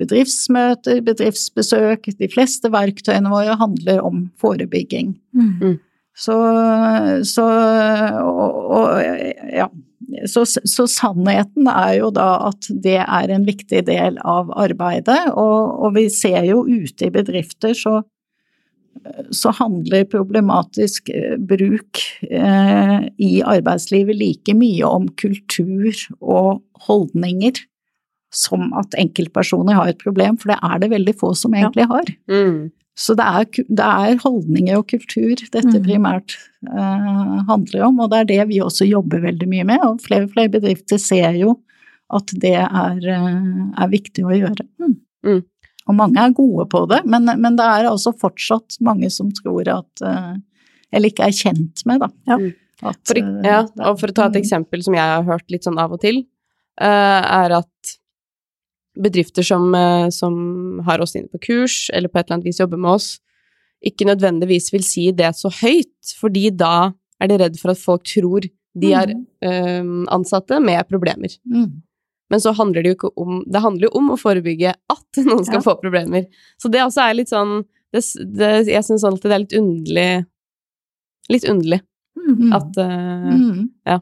bedriftsmøter, 0.01 1.01
bedriftsbesøk, 1.05 2.11
de 2.19 2.29
fleste 2.31 2.71
verktøyene 2.73 3.31
våre 3.33 3.57
handler 3.59 4.03
om 4.05 4.27
forebygging. 4.41 5.15
mm. 5.33 5.77
Så, 6.17 6.33
så 7.29 7.43
og, 8.25 8.55
og, 8.73 8.87
ja. 9.53 9.67
Så, 10.25 10.47
så 10.47 10.85
sannheten 10.89 11.67
er 11.69 11.91
jo 11.99 12.07
da 12.15 12.47
at 12.47 12.69
det 12.71 12.95
er 13.03 13.33
en 13.33 13.43
viktig 13.45 13.83
del 13.85 14.17
av 14.25 14.49
arbeidet, 14.57 15.19
og, 15.35 15.75
og 15.83 15.93
vi 15.97 16.07
ser 16.09 16.47
jo 16.47 16.63
ute 16.65 17.09
i 17.09 17.13
bedrifter 17.13 17.75
så 17.77 17.99
så 19.35 19.51
handler 19.55 20.07
problematisk 20.11 21.09
eh, 21.13 21.35
bruk 21.37 22.01
eh, 22.29 23.07
i 23.17 23.31
arbeidslivet 23.43 24.17
like 24.17 24.55
mye 24.57 24.87
om 24.87 25.07
kultur 25.19 25.91
og 26.21 26.63
holdninger 26.87 27.59
som 28.33 28.73
at 28.77 28.95
enkeltpersoner 28.99 29.77
har 29.77 29.91
et 29.91 30.01
problem, 30.01 30.37
for 30.39 30.51
det 30.51 30.59
er 30.63 30.81
det 30.83 30.91
veldig 30.91 31.15
få 31.19 31.31
som 31.37 31.55
egentlig 31.55 31.87
har. 31.89 32.11
Mm. 32.29 32.67
Så 32.97 33.13
det 33.17 33.25
er, 33.29 33.45
det 33.77 33.87
er 33.87 34.21
holdninger 34.23 34.79
og 34.79 34.87
kultur 34.89 35.35
dette 35.37 35.77
Mm. 35.77 35.83
primært 35.85 36.33
eh, 36.65 37.35
handler 37.47 37.85
om, 37.85 37.99
og 37.99 38.11
det 38.11 38.19
er 38.19 38.29
det 38.31 38.47
vi 38.49 38.61
også 38.61 38.89
jobber 38.89 39.21
veldig 39.21 39.47
mye 39.47 39.65
med, 39.69 39.83
og 39.85 40.01
flere 40.01 40.25
og 40.25 40.33
flere 40.33 40.49
bedrifter 40.49 40.97
ser 40.97 41.37
jo 41.37 41.59
at 42.13 42.31
det 42.41 42.55
er, 42.55 42.97
eh, 43.03 43.83
er 43.83 43.91
viktig 43.91 44.25
å 44.25 44.33
gjøre. 44.33 44.65
Mm. 44.81 45.43
Og 45.87 45.95
mange 45.95 46.19
er 46.19 46.33
gode 46.35 46.65
på 46.71 46.81
det, 46.91 47.01
men, 47.07 47.25
men 47.39 47.55
det 47.59 47.65
er 47.65 47.87
altså 47.89 48.11
fortsatt 48.19 48.77
mange 48.83 49.09
som 49.13 49.29
tror 49.31 49.67
at 49.71 50.03
eh, 50.03 50.33
Eller 50.91 51.11
ikke 51.11 51.27
er 51.27 51.35
kjent 51.35 51.83
med, 51.87 51.99
da. 52.03 52.09
Ja. 52.27 52.37
Mm. 52.39 52.53
At, 52.83 52.99
For, 53.09 53.17
eh, 53.17 53.47
ja, 53.47 53.61
og 53.89 53.99
for 53.99 54.11
å 54.11 54.15
ta 54.15 54.27
et 54.27 54.35
Mm. 54.37 54.41
eksempel 54.43 54.83
som 54.85 54.93
jeg 54.93 55.03
har 55.03 55.23
hørt 55.27 55.47
litt 55.51 55.63
sånn 55.65 55.79
av 55.81 55.91
og 55.95 56.01
til, 56.03 56.19
eh, 56.79 57.21
er 57.41 57.55
at 57.57 57.95
bedrifter 58.97 59.45
som, 59.45 59.71
som 60.11 60.79
har 60.87 61.01
oss 61.03 61.15
inne 61.15 61.29
på 61.29 61.39
kurs, 61.43 61.89
eller 61.93 62.09
på 62.09 62.17
et 62.19 62.25
eller 62.27 62.37
annet 62.39 62.47
vis 62.49 62.59
jobber 62.59 62.79
med 62.81 62.95
oss, 62.95 63.09
ikke 63.85 64.07
nødvendigvis 64.09 64.71
vil 64.73 64.85
si 64.85 65.11
det 65.13 65.35
så 65.37 65.51
høyt, 65.53 66.15
fordi 66.17 66.49
da 66.57 66.93
er 67.21 67.29
de 67.29 67.37
redd 67.37 67.59
for 67.61 67.73
at 67.75 67.81
folk 67.81 68.05
tror 68.09 68.47
de 68.77 68.93
er 68.93 69.13
eh, 69.45 69.83
ansatte 70.13 70.57
med 70.61 70.87
problemer. 70.89 71.33
Mm. 71.45 71.81
Men 72.29 72.41
så 72.43 72.51
handler 72.57 72.83
det 72.83 72.89
jo 72.91 72.95
ikke 72.97 73.11
om 73.23 73.43
Det 73.47 73.61
handler 73.63 73.87
jo 73.87 73.91
om 73.99 74.09
å 74.11 74.17
forebygge 74.19 74.73
at 74.75 75.19
noen 75.27 75.45
skal 75.47 75.61
Ja. 75.61 75.65
få 75.69 75.77
problemer. 75.81 76.25
Så 76.61 76.69
det 76.71 76.81
også 76.83 77.05
er 77.09 77.13
litt 77.21 77.29
sånn 77.31 77.61
det, 77.93 78.01
det, 78.37 78.49
Jeg 78.67 78.83
syns 78.83 79.05
alltid 79.07 79.29
det 79.31 79.35
er 79.37 79.43
litt 79.45 79.57
underlig 79.61 80.09
Litt 81.29 81.47
underlig 81.49 81.81
Mm. 82.27 82.49
at 82.51 82.77
uh, 82.81 83.29
Mm. 83.31 84.01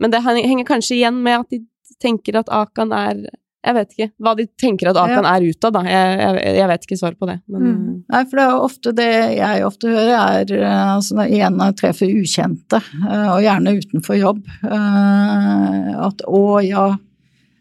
Men 0.00 0.10
det 0.12 0.20
henger 0.22 0.64
kanskje 0.68 0.94
igjen 0.98 1.16
med 1.24 1.40
at 1.40 1.48
de 1.50 1.58
tenker 2.00 2.36
at 2.38 2.48
Akan 2.54 2.92
er 2.94 3.24
Jeg 3.60 3.76
vet 3.76 3.90
ikke 3.92 4.08
hva 4.24 4.32
de 4.38 4.46
tenker 4.56 4.88
at 4.88 4.96
Akan 4.96 5.26
er 5.28 5.44
utad, 5.44 5.74
da. 5.76 5.82
Jeg, 5.84 6.14
jeg, 6.20 6.54
jeg 6.56 6.68
vet 6.70 6.86
ikke 6.86 6.96
svar 7.00 7.16
på 7.20 7.28
det, 7.28 7.38
men 7.52 7.66
Mm. 7.70 7.90
Nei, 8.10 8.22
for 8.26 8.38
det 8.40 8.44
er 8.46 8.62
ofte 8.64 8.92
det 8.96 9.10
jeg 9.36 9.64
ofte 9.66 9.90
hører, 9.92 10.14
er 10.40 10.52
eh, 10.56 10.94
altså 10.96 11.18
når 11.18 11.34
en 11.46 11.60
treffer 11.78 12.10
ukjente, 12.10 12.80
eh, 12.80 13.28
og 13.34 13.42
gjerne 13.44 13.74
utenfor 13.76 14.16
jobb, 14.18 14.40
eh, 14.64 15.90
at 16.08 16.24
å 16.26 16.42
ja, 16.64 16.86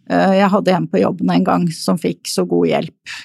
jeg 0.09 0.49
hadde 0.49 0.73
en 0.73 0.87
på 0.89 1.03
jobben 1.03 1.29
en 1.29 1.43
gang 1.45 1.67
som 1.75 1.99
fikk 2.01 2.31
så 2.31 2.47
god 2.49 2.65
hjelp. 2.71 3.17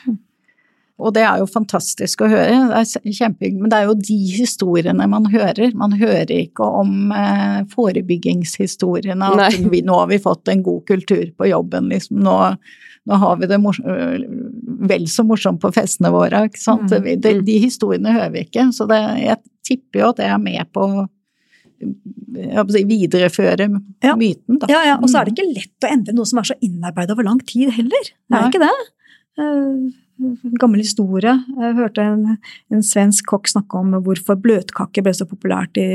Og 1.03 1.11
det 1.17 1.25
er 1.27 1.41
jo 1.43 1.47
fantastisk 1.51 2.23
å 2.23 2.29
høre, 2.31 2.59
det 2.71 2.77
er 2.79 3.15
kjempehyggelig, 3.19 3.63
men 3.65 3.73
det 3.73 3.79
er 3.81 3.89
jo 3.89 3.97
de 3.99 4.19
historiene 4.37 5.09
man 5.11 5.27
hører. 5.33 5.73
Man 5.75 5.97
hører 5.99 6.31
ikke 6.31 6.69
om 6.83 7.11
eh, 7.11 7.65
forebyggingshistoriene, 7.73 9.31
at 9.43 9.59
vi, 9.73 9.81
nå 9.83 9.97
har 9.99 10.13
vi 10.13 10.21
fått 10.23 10.53
en 10.53 10.63
god 10.63 10.85
kultur 10.87 11.25
på 11.35 11.49
jobben, 11.51 11.91
liksom. 11.91 12.21
Nå, 12.23 12.37
nå 13.11 13.19
har 13.25 13.41
vi 13.41 13.49
det 13.51 13.59
øh, 13.59 14.23
vel 14.87 15.09
så 15.11 15.27
morsomt 15.27 15.59
på 15.65 15.73
festene 15.75 16.15
våre, 16.15 16.45
ikke 16.47 16.63
sant. 16.63 16.95
Mm. 16.95 17.11
De, 17.27 17.35
de 17.51 17.59
historiene 17.67 18.15
hører 18.15 18.31
vi 18.37 18.45
ikke, 18.47 18.69
så 18.77 18.87
det, 18.91 19.03
jeg 19.25 19.43
tipper 19.67 20.05
jo 20.05 20.13
at 20.13 20.23
det 20.23 20.31
er 20.31 20.41
med 20.47 20.71
på 20.71 20.87
å 20.87 21.05
jeg 22.35 22.65
på 22.67 22.71
å 22.71 22.87
videreføre 22.89 23.67
Ja. 24.03 24.15
myten, 24.17 24.59
da. 24.63 24.71
Ja, 24.71 24.81
ja, 24.87 24.95
og 25.03 25.11
så 25.11 25.21
er 25.21 25.27
det 25.27 25.35
ikke 25.35 25.51
lett 25.51 25.87
å 25.87 25.91
endre 25.91 26.15
noe 26.17 26.27
som 26.29 26.41
er 26.41 26.49
så 26.49 26.57
innarbeidet 26.65 27.13
over 27.15 27.27
lang 27.27 27.43
tid 27.45 27.75
heller. 27.77 28.09
Det 28.09 28.39
er 28.39 28.41
Nei. 28.41 28.49
ikke 28.49 28.63
det. 28.63 28.73
Eh, 29.43 30.04
gammel 30.61 30.83
historie. 30.83 31.33
Jeg 31.61 31.77
hørte 31.79 32.05
en, 32.05 32.37
en 32.73 32.85
svensk 32.85 33.27
kokk 33.33 33.51
snakke 33.51 33.81
om 33.81 33.97
hvorfor 34.05 34.39
bløtkake 34.41 35.03
ble 35.05 35.15
så 35.17 35.27
populært 35.29 35.81
i, 35.81 35.89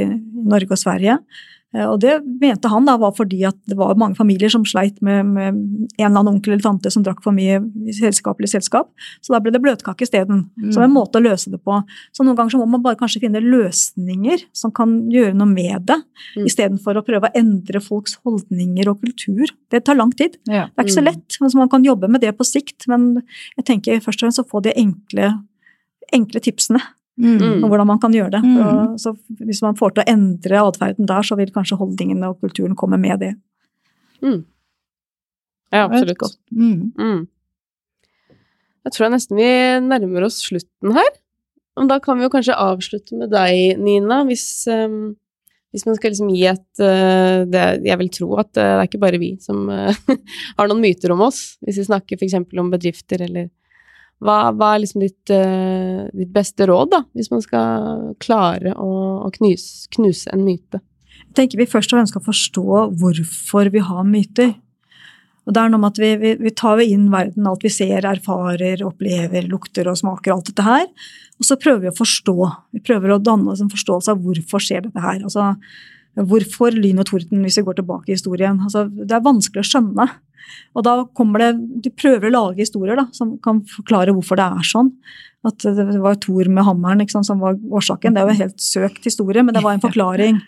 Norge 0.50 0.76
og 0.76 0.82
Sverige. 0.82 1.20
Eh, 1.76 1.86
Og 1.86 2.00
det 2.02 2.16
mente 2.42 2.68
han 2.72 2.86
da 2.86 2.96
var 2.98 3.12
fordi 3.14 3.44
at 3.46 3.58
det 3.70 3.78
var 3.78 3.94
mange 4.00 4.16
familier 4.18 4.50
som 4.50 4.64
sleit 4.66 5.02
med, 5.06 5.26
med 5.26 5.54
en 5.54 5.88
eller 6.00 6.08
annen 6.20 6.32
onkel 6.36 6.54
eller 6.54 6.64
tante 6.66 6.90
som 6.92 7.04
drakk 7.06 7.22
for 7.22 7.32
mye 7.36 7.60
i 7.86 7.94
selskapelig 7.94 8.50
selskap. 8.50 8.90
Så 9.22 9.34
da 9.34 9.40
ble 9.40 9.52
det 9.54 9.62
bløtkake 9.62 10.02
isteden. 10.08 10.48
Mm. 10.58 10.72
Som 10.74 10.84
en 10.84 10.94
måte 10.96 11.20
å 11.20 11.24
løse 11.24 11.52
det 11.54 11.62
på. 11.64 11.78
Så 12.12 12.26
noen 12.26 12.36
ganger 12.40 12.56
så 12.56 12.62
må 12.62 12.66
man 12.74 12.82
bare 12.82 12.98
kanskje 12.98 13.22
finne 13.22 13.42
løsninger 13.46 14.48
som 14.54 14.72
kan 14.72 14.98
gjøre 15.14 15.36
noe 15.38 15.48
med 15.50 15.86
det, 15.86 16.00
Mm. 16.36 16.46
istedenfor 16.46 16.98
å 16.98 17.06
prøve 17.06 17.30
å 17.30 17.36
endre 17.38 17.80
folks 17.82 18.18
holdninger 18.26 18.88
og 18.90 19.02
kultur. 19.02 19.48
Det 19.72 19.86
tar 19.86 19.96
lang 19.96 20.12
tid. 20.12 20.38
Ja. 20.48 20.66
Det 20.68 20.78
er 20.78 20.84
ikke 20.84 20.98
så 20.98 21.06
Mm. 21.06 21.06
lett, 21.14 21.28
så 21.30 21.56
man 21.58 21.70
kan 21.70 21.84
jobbe 21.84 22.10
med 22.10 22.22
det 22.22 22.38
på 22.38 22.44
sikt. 22.46 22.88
Men 22.88 23.22
jeg 23.58 23.66
tenker 23.66 24.00
først 24.02 24.24
og 24.24 24.28
fremst 24.28 24.40
å 24.40 24.50
få 24.50 24.62
de 24.62 24.72
enkle, 24.76 25.44
enkle 26.14 26.40
tipsene 26.42 26.82
Mm. 27.20 27.64
Og 27.64 27.68
hvordan 27.68 27.90
man 27.90 28.00
kan 28.00 28.14
gjøre 28.16 28.32
det. 28.38 28.42
Mm. 28.46 28.96
Så 29.02 29.14
hvis 29.44 29.60
man 29.66 29.76
får 29.80 29.96
til 29.96 30.04
å 30.06 30.12
endre 30.14 30.62
atferden 30.64 31.10
der, 31.10 31.26
så 31.28 31.36
vil 31.40 31.52
kanskje 31.56 31.78
holdningene 31.80 32.32
og 32.32 32.40
kulturen 32.40 32.78
komme 32.80 33.00
med 33.02 33.20
det. 33.26 33.34
mm. 34.24 34.40
Ja, 35.70 35.84
absolutt. 35.86 36.40
Mm. 36.50 36.94
Mm. 36.98 37.28
Jeg 38.88 38.94
tror 38.96 39.06
jeg 39.06 39.14
nesten 39.14 39.38
vi 39.38 39.50
nærmer 39.86 40.26
oss 40.26 40.40
slutten 40.42 40.96
her. 40.96 41.12
Men 41.78 41.92
da 41.92 42.00
kan 42.02 42.18
vi 42.18 42.26
jo 42.26 42.32
kanskje 42.34 42.58
avslutte 42.58 43.20
med 43.20 43.30
deg, 43.36 43.78
Nina, 43.78 44.24
hvis, 44.26 44.48
um 44.74 45.12
hvis 45.70 45.86
man 45.86 45.98
skal 46.00 46.14
liksom 46.14 46.32
gi 46.34 46.46
et 46.50 46.82
uh, 46.82 47.46
det, 47.50 47.64
Jeg 47.86 48.02
vil 48.02 48.12
tro 48.14 48.30
at 48.42 48.50
uh, 48.58 48.58
det 48.58 48.68
er 48.72 48.88
ikke 48.88 49.02
bare 49.04 49.22
vi 49.22 49.36
som 49.44 49.68
uh, 49.70 49.94
har 50.58 50.70
noen 50.70 50.82
myter 50.82 51.14
om 51.14 51.22
oss, 51.28 51.60
hvis 51.66 51.82
vi 51.82 51.90
snakker 51.92 52.18
f.eks. 52.18 52.40
om 52.42 52.72
bedrifter 52.74 53.22
eller 53.28 53.52
hva, 54.20 54.38
hva 54.52 54.74
er 54.74 54.84
liksom 54.84 55.04
ditt, 55.04 55.32
uh, 55.32 56.08
ditt 56.12 56.32
beste 56.36 56.68
råd, 56.68 56.92
da, 56.92 57.04
hvis 57.16 57.32
man 57.32 57.44
skal 57.44 58.16
klare 58.20 58.76
å, 58.76 58.90
å 59.26 59.30
knuse, 59.40 59.88
knuse 59.96 60.32
en 60.36 60.44
myte? 60.44 60.82
Jeg 61.30 61.36
tenker 61.38 61.62
vi 61.62 61.70
først 61.70 61.94
og 61.94 62.00
fremst 62.00 62.16
skal 62.16 62.26
forstå 62.26 62.66
hvorfor 63.00 63.70
vi 63.72 63.84
har 63.86 64.08
myter. 64.08 64.56
Og 65.48 65.56
det 65.56 65.62
er 65.62 65.72
noe 65.72 65.82
med 65.82 65.94
at 65.94 66.00
vi, 66.02 66.10
vi, 66.22 66.32
vi 66.42 66.52
tar 66.54 66.82
inn 66.84 67.08
verden, 67.14 67.48
alt 67.50 67.64
vi 67.66 67.72
ser, 67.74 68.06
erfarer, 68.06 68.84
opplever, 68.86 69.48
lukter 69.50 69.88
og 69.90 69.98
smaker, 69.98 70.36
alt 70.36 70.52
dette 70.52 70.66
her. 70.66 70.86
Og 71.40 71.48
så 71.48 71.58
prøver 71.58 71.88
vi 71.88 71.92
å 71.94 71.98
forstå. 71.98 72.36
Vi 72.76 72.84
prøver 72.86 73.16
å 73.16 73.22
danne 73.24 73.54
oss 73.54 73.64
en 73.64 73.72
forståelse 73.72 74.14
av 74.14 74.22
hvorfor 74.26 74.62
skjer 74.62 74.86
dette 74.86 75.02
her. 75.02 75.24
Altså, 75.24 75.54
hvorfor 76.30 76.76
lyn 76.76 77.02
og 77.02 77.08
torden, 77.10 77.42
hvis 77.46 77.58
vi 77.62 77.66
går 77.66 77.80
tilbake 77.80 78.12
i 78.12 78.18
historien. 78.18 78.60
Altså, 78.66 78.86
det 78.90 79.16
er 79.16 79.26
vanskelig 79.26 79.64
å 79.64 79.70
skjønne. 79.72 80.08
Og 80.78 80.86
da 80.86 80.94
kommer 81.18 81.44
det 81.44 81.50
Du 81.86 81.90
prøver 81.94 82.30
å 82.30 82.36
lage 82.36 82.64
historier 82.64 83.00
da, 83.00 83.08
som 83.16 83.38
kan 83.44 83.64
forklare 83.68 84.14
hvorfor 84.16 84.40
det 84.40 84.48
er 84.60 84.68
sånn. 84.68 84.94
At 85.48 85.64
det 85.64 86.02
var 86.04 86.18
Thor 86.20 86.50
med 86.52 86.66
hammeren 86.68 87.08
sant, 87.08 87.28
som 87.28 87.40
var 87.40 87.56
årsaken. 87.56 88.16
Det 88.16 88.22
er 88.22 88.28
jo 88.28 88.36
en 88.36 88.42
helt 88.42 88.64
søkt 88.64 89.06
historie, 89.08 89.44
men 89.46 89.56
det 89.56 89.64
var 89.64 89.78
en 89.78 89.86
forklaring. 89.88 90.42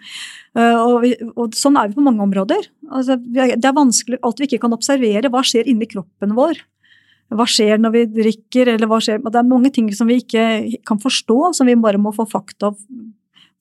Uh, 0.52 0.76
og, 0.76 0.96
vi, 1.06 1.14
og 1.32 1.56
sånn 1.56 1.80
er 1.80 1.88
vi 1.88 1.96
på 1.96 2.04
mange 2.04 2.26
områder. 2.26 2.68
Altså, 2.92 3.16
det 3.16 3.56
er 3.56 3.78
vanskelig, 3.78 4.20
Alt 4.28 4.42
vi 4.42 4.50
ikke 4.50 4.66
kan 4.66 4.76
observere, 4.76 5.32
hva 5.32 5.46
skjer 5.48 5.70
inni 5.72 5.88
kroppen 5.88 6.36
vår? 6.36 6.60
Hva 7.32 7.48
skjer 7.48 7.80
når 7.80 7.94
vi 7.96 8.04
drikker, 8.12 8.74
eller 8.74 8.90
hva 8.92 9.00
skjer 9.00 9.22
Det 9.24 9.40
er 9.40 9.48
mange 9.48 9.72
ting 9.72 9.88
som 9.96 10.10
vi 10.12 10.20
ikke 10.20 10.44
kan 10.88 11.00
forstå, 11.00 11.54
som 11.56 11.70
vi 11.70 11.80
bare 11.80 12.02
må 12.02 12.12
få 12.16 12.28
fakta 12.28 12.74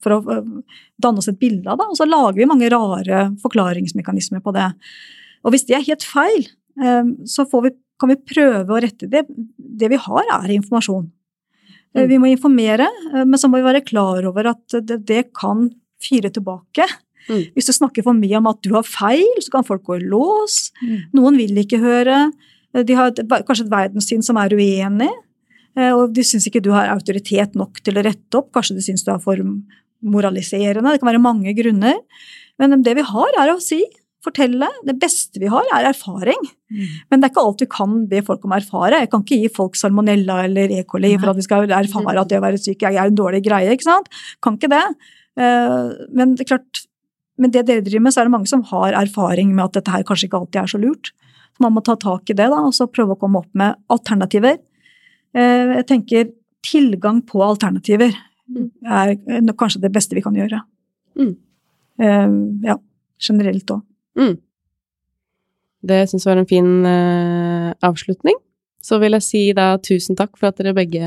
for 0.03 0.17
å 0.17 0.21
uh, 0.27 0.83
danne 0.99 1.23
oss 1.23 1.31
et 1.31 1.39
bilde 1.39 1.71
av. 1.71 1.79
Da. 1.79 1.87
Og 1.93 1.99
så 2.01 2.09
lager 2.09 2.41
vi 2.41 2.51
mange 2.51 2.73
rare 2.73 3.29
forklaringsmekanismer 3.45 4.43
på 4.43 4.55
det. 4.57 4.67
Og 5.45 5.55
hvis 5.55 5.67
det 5.69 5.77
er 5.79 5.87
helt 5.87 6.05
feil, 6.05 6.49
um, 6.81 7.15
så 7.29 7.47
får 7.49 7.67
vi, 7.67 7.73
kan 8.01 8.13
vi 8.13 8.19
prøve 8.35 8.77
å 8.77 8.81
rette 8.83 9.09
det. 9.11 9.25
Det 9.57 9.91
vi 9.93 9.99
har, 10.01 10.33
er 10.37 10.55
informasjon. 10.57 11.07
Uh, 11.97 12.07
Vi 12.11 12.19
må 12.21 12.31
informere, 12.31 12.89
uh, 13.15 13.25
men 13.25 13.39
så 13.41 13.49
må 13.49 13.61
vi 13.61 13.69
være 13.69 13.85
klar 13.87 14.27
over 14.29 14.53
at 14.53 14.81
det, 14.85 15.01
det 15.09 15.23
kan 15.37 15.69
fire 16.01 16.31
tilbake. 16.33 16.87
Mm. 17.29 17.43
Hvis 17.55 17.69
du 17.69 17.75
snakker 17.77 18.05
for 18.07 18.17
mye 18.17 18.39
om 18.39 18.49
at 18.51 18.61
du 18.65 18.73
har 18.75 18.87
feil, 18.87 19.29
så 19.45 19.53
kan 19.53 19.67
folk 19.67 19.85
gå 19.87 19.99
i 20.01 20.07
lås. 20.09 20.71
Mm. 20.81 20.97
Noen 21.19 21.37
vil 21.41 21.61
ikke 21.63 21.81
høre. 21.83 22.31
De 22.87 22.97
har 22.97 23.11
et, 23.11 23.21
kanskje 23.47 23.67
et 23.67 23.73
verdenssyn 23.73 24.25
som 24.25 24.39
er 24.41 24.55
uenig. 24.57 25.11
eh, 25.77 25.91
Og 25.93 26.15
de 26.15 26.25
syns 26.27 26.47
ikke 26.49 26.63
du 26.65 26.71
har 26.73 26.91
autoritet 26.95 27.55
nok 27.59 27.83
til 27.85 27.99
å 27.99 28.05
rette 28.07 28.39
opp. 28.39 28.53
Kanskje 28.55 28.79
de 28.79 28.85
syns 28.87 29.05
du 29.05 29.13
er 29.13 29.21
for 29.23 29.37
moraliserende. 30.01 30.95
Det 30.95 31.03
kan 31.03 31.11
være 31.13 31.23
mange 31.23 31.55
grunner. 31.59 32.01
Men 32.59 32.83
det 32.83 32.97
vi 32.97 33.05
har, 33.05 33.37
er 33.37 33.53
å 33.53 33.61
si, 33.63 33.83
fortelle. 34.25 34.69
Det 34.85 34.95
beste 35.01 35.41
vi 35.41 35.49
har, 35.49 35.65
er 35.77 35.89
erfaring. 35.91 36.43
Mm. 36.71 36.89
Men 37.11 37.21
det 37.21 37.29
er 37.29 37.33
ikke 37.33 37.45
alt 37.47 37.61
vi 37.65 37.67
kan 37.73 37.95
be 38.11 38.21
folk 38.27 38.45
om 38.45 38.53
å 38.53 38.59
erfare. 38.59 39.01
Jeg 39.01 39.11
kan 39.11 39.23
ikke 39.25 39.39
gi 39.43 39.49
folk 39.57 39.77
salmonella 39.81 40.45
eller 40.45 40.71
E. 40.77 40.83
coli 40.85 41.15
for 41.19 41.31
at 41.33 41.37
vi 41.41 41.47
skal 41.47 41.65
erfare 41.71 42.21
at 42.21 42.29
det 42.29 42.39
å 42.41 42.45
være 42.45 42.61
syk 42.61 42.83
er 42.85 42.99
en 43.07 43.17
dårlig 43.17 43.43
greie. 43.47 43.71
ikke 43.73 43.89
sant? 43.89 44.09
Kan 44.43 44.59
ikke 44.59 44.69
det. 44.71 44.85
Eh, 45.41 46.07
Men 46.13 46.35
det 46.37 46.45
er 46.45 46.57
klart, 46.57 46.87
med 47.39 47.53
det 47.53 47.65
dere 47.67 47.81
driver 47.87 48.03
med, 48.05 48.13
så 48.13 48.21
er 48.21 48.25
det 48.29 48.33
mange 48.37 48.49
som 48.49 48.63
har 48.63 48.93
erfaring 48.93 49.55
med 49.55 49.65
at 49.65 49.73
dette 49.79 49.91
her 49.91 50.03
kanskje 50.05 50.29
ikke 50.29 50.41
alltid 50.43 50.61
er 50.63 50.67
så 50.75 50.81
lurt. 50.83 51.13
Så 51.57 51.61
man 51.65 51.73
må 51.73 51.83
ta 51.83 51.95
tak 51.97 52.29
i 52.29 52.35
det 52.37 52.49
da, 52.53 52.59
og 52.61 52.75
så 52.77 52.87
prøve 52.87 53.17
å 53.17 53.19
komme 53.19 53.39
opp 53.41 53.49
med 53.55 53.75
alternativer. 53.89 54.59
Eh, 55.35 55.77
Jeg 55.81 55.87
tenker 55.87 56.33
tilgang 56.63 57.23
på 57.25 57.41
alternativer 57.41 58.13
Mm. 58.51 58.71
er 58.85 59.15
kanskje 59.55 59.81
det 59.81 59.93
beste 59.93 60.13
vi 60.15 60.21
kan 60.21 60.35
gjøre. 60.35 60.61
Mm. 61.17 61.37
Eh, 62.01 62.67
Ja, 62.69 62.77
generelt 63.21 63.65
òg. 63.71 63.83
Mm. 64.19 64.37
Det 65.81 66.05
syns 66.11 66.27
jeg 66.27 66.33
var 66.33 66.43
en 66.43 66.51
fin 66.51 66.71
uh, 66.85 67.73
avslutning. 67.87 68.37
Så 68.81 68.97
vil 69.01 69.17
jeg 69.17 69.27
si 69.27 69.43
da 69.57 69.75
tusen 69.85 70.17
takk 70.17 70.39
for 70.39 70.49
at 70.49 70.61
dere 70.61 70.77
begge 70.77 71.05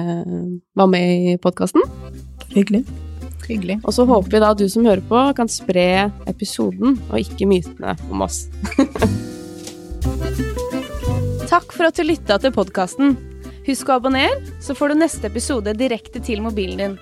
var 0.78 0.90
med 0.90 1.34
i 1.34 1.38
podkasten. 1.42 1.82
Hyggelig. 2.54 2.84
Hyggelig. 3.48 3.80
Og 3.84 3.94
så 3.96 4.06
håper 4.08 4.32
vi 4.32 4.42
da 4.44 4.52
at 4.54 4.62
du 4.62 4.68
som 4.70 4.86
hører 4.88 5.04
på, 5.10 5.20
kan 5.38 5.50
spre 5.52 5.88
episoden, 6.30 6.98
og 7.10 7.20
ikke 7.20 7.48
mytene 7.50 7.96
om 8.12 8.24
oss. 8.26 8.46
takk 11.54 11.74
for 11.74 11.90
at 11.90 11.98
du 11.98 12.06
lytta 12.06 12.40
til 12.42 12.56
podkasten. 12.56 13.16
Husk 13.68 13.90
å 13.90 14.00
abonnere, 14.00 14.42
så 14.64 14.76
får 14.76 14.92
du 14.92 15.02
neste 15.02 15.30
episode 15.30 15.76
direkte 15.80 16.22
til 16.24 16.42
mobilen 16.44 16.82
din. 16.82 16.98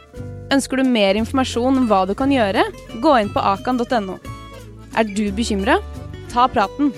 Ønsker 0.51 0.81
du 0.81 0.87
mer 0.87 1.17
informasjon 1.19 1.83
om 1.83 1.89
hva 1.89 2.03
du 2.09 2.13
kan 2.17 2.33
gjøre, 2.33 2.65
gå 3.01 3.17
inn 3.21 3.33
på 3.33 3.43
akan.no. 3.53 4.17
Er 4.93 5.05
du 5.05 5.31
bekymra? 5.31 5.79
Ta 6.33 6.47
praten. 6.47 6.93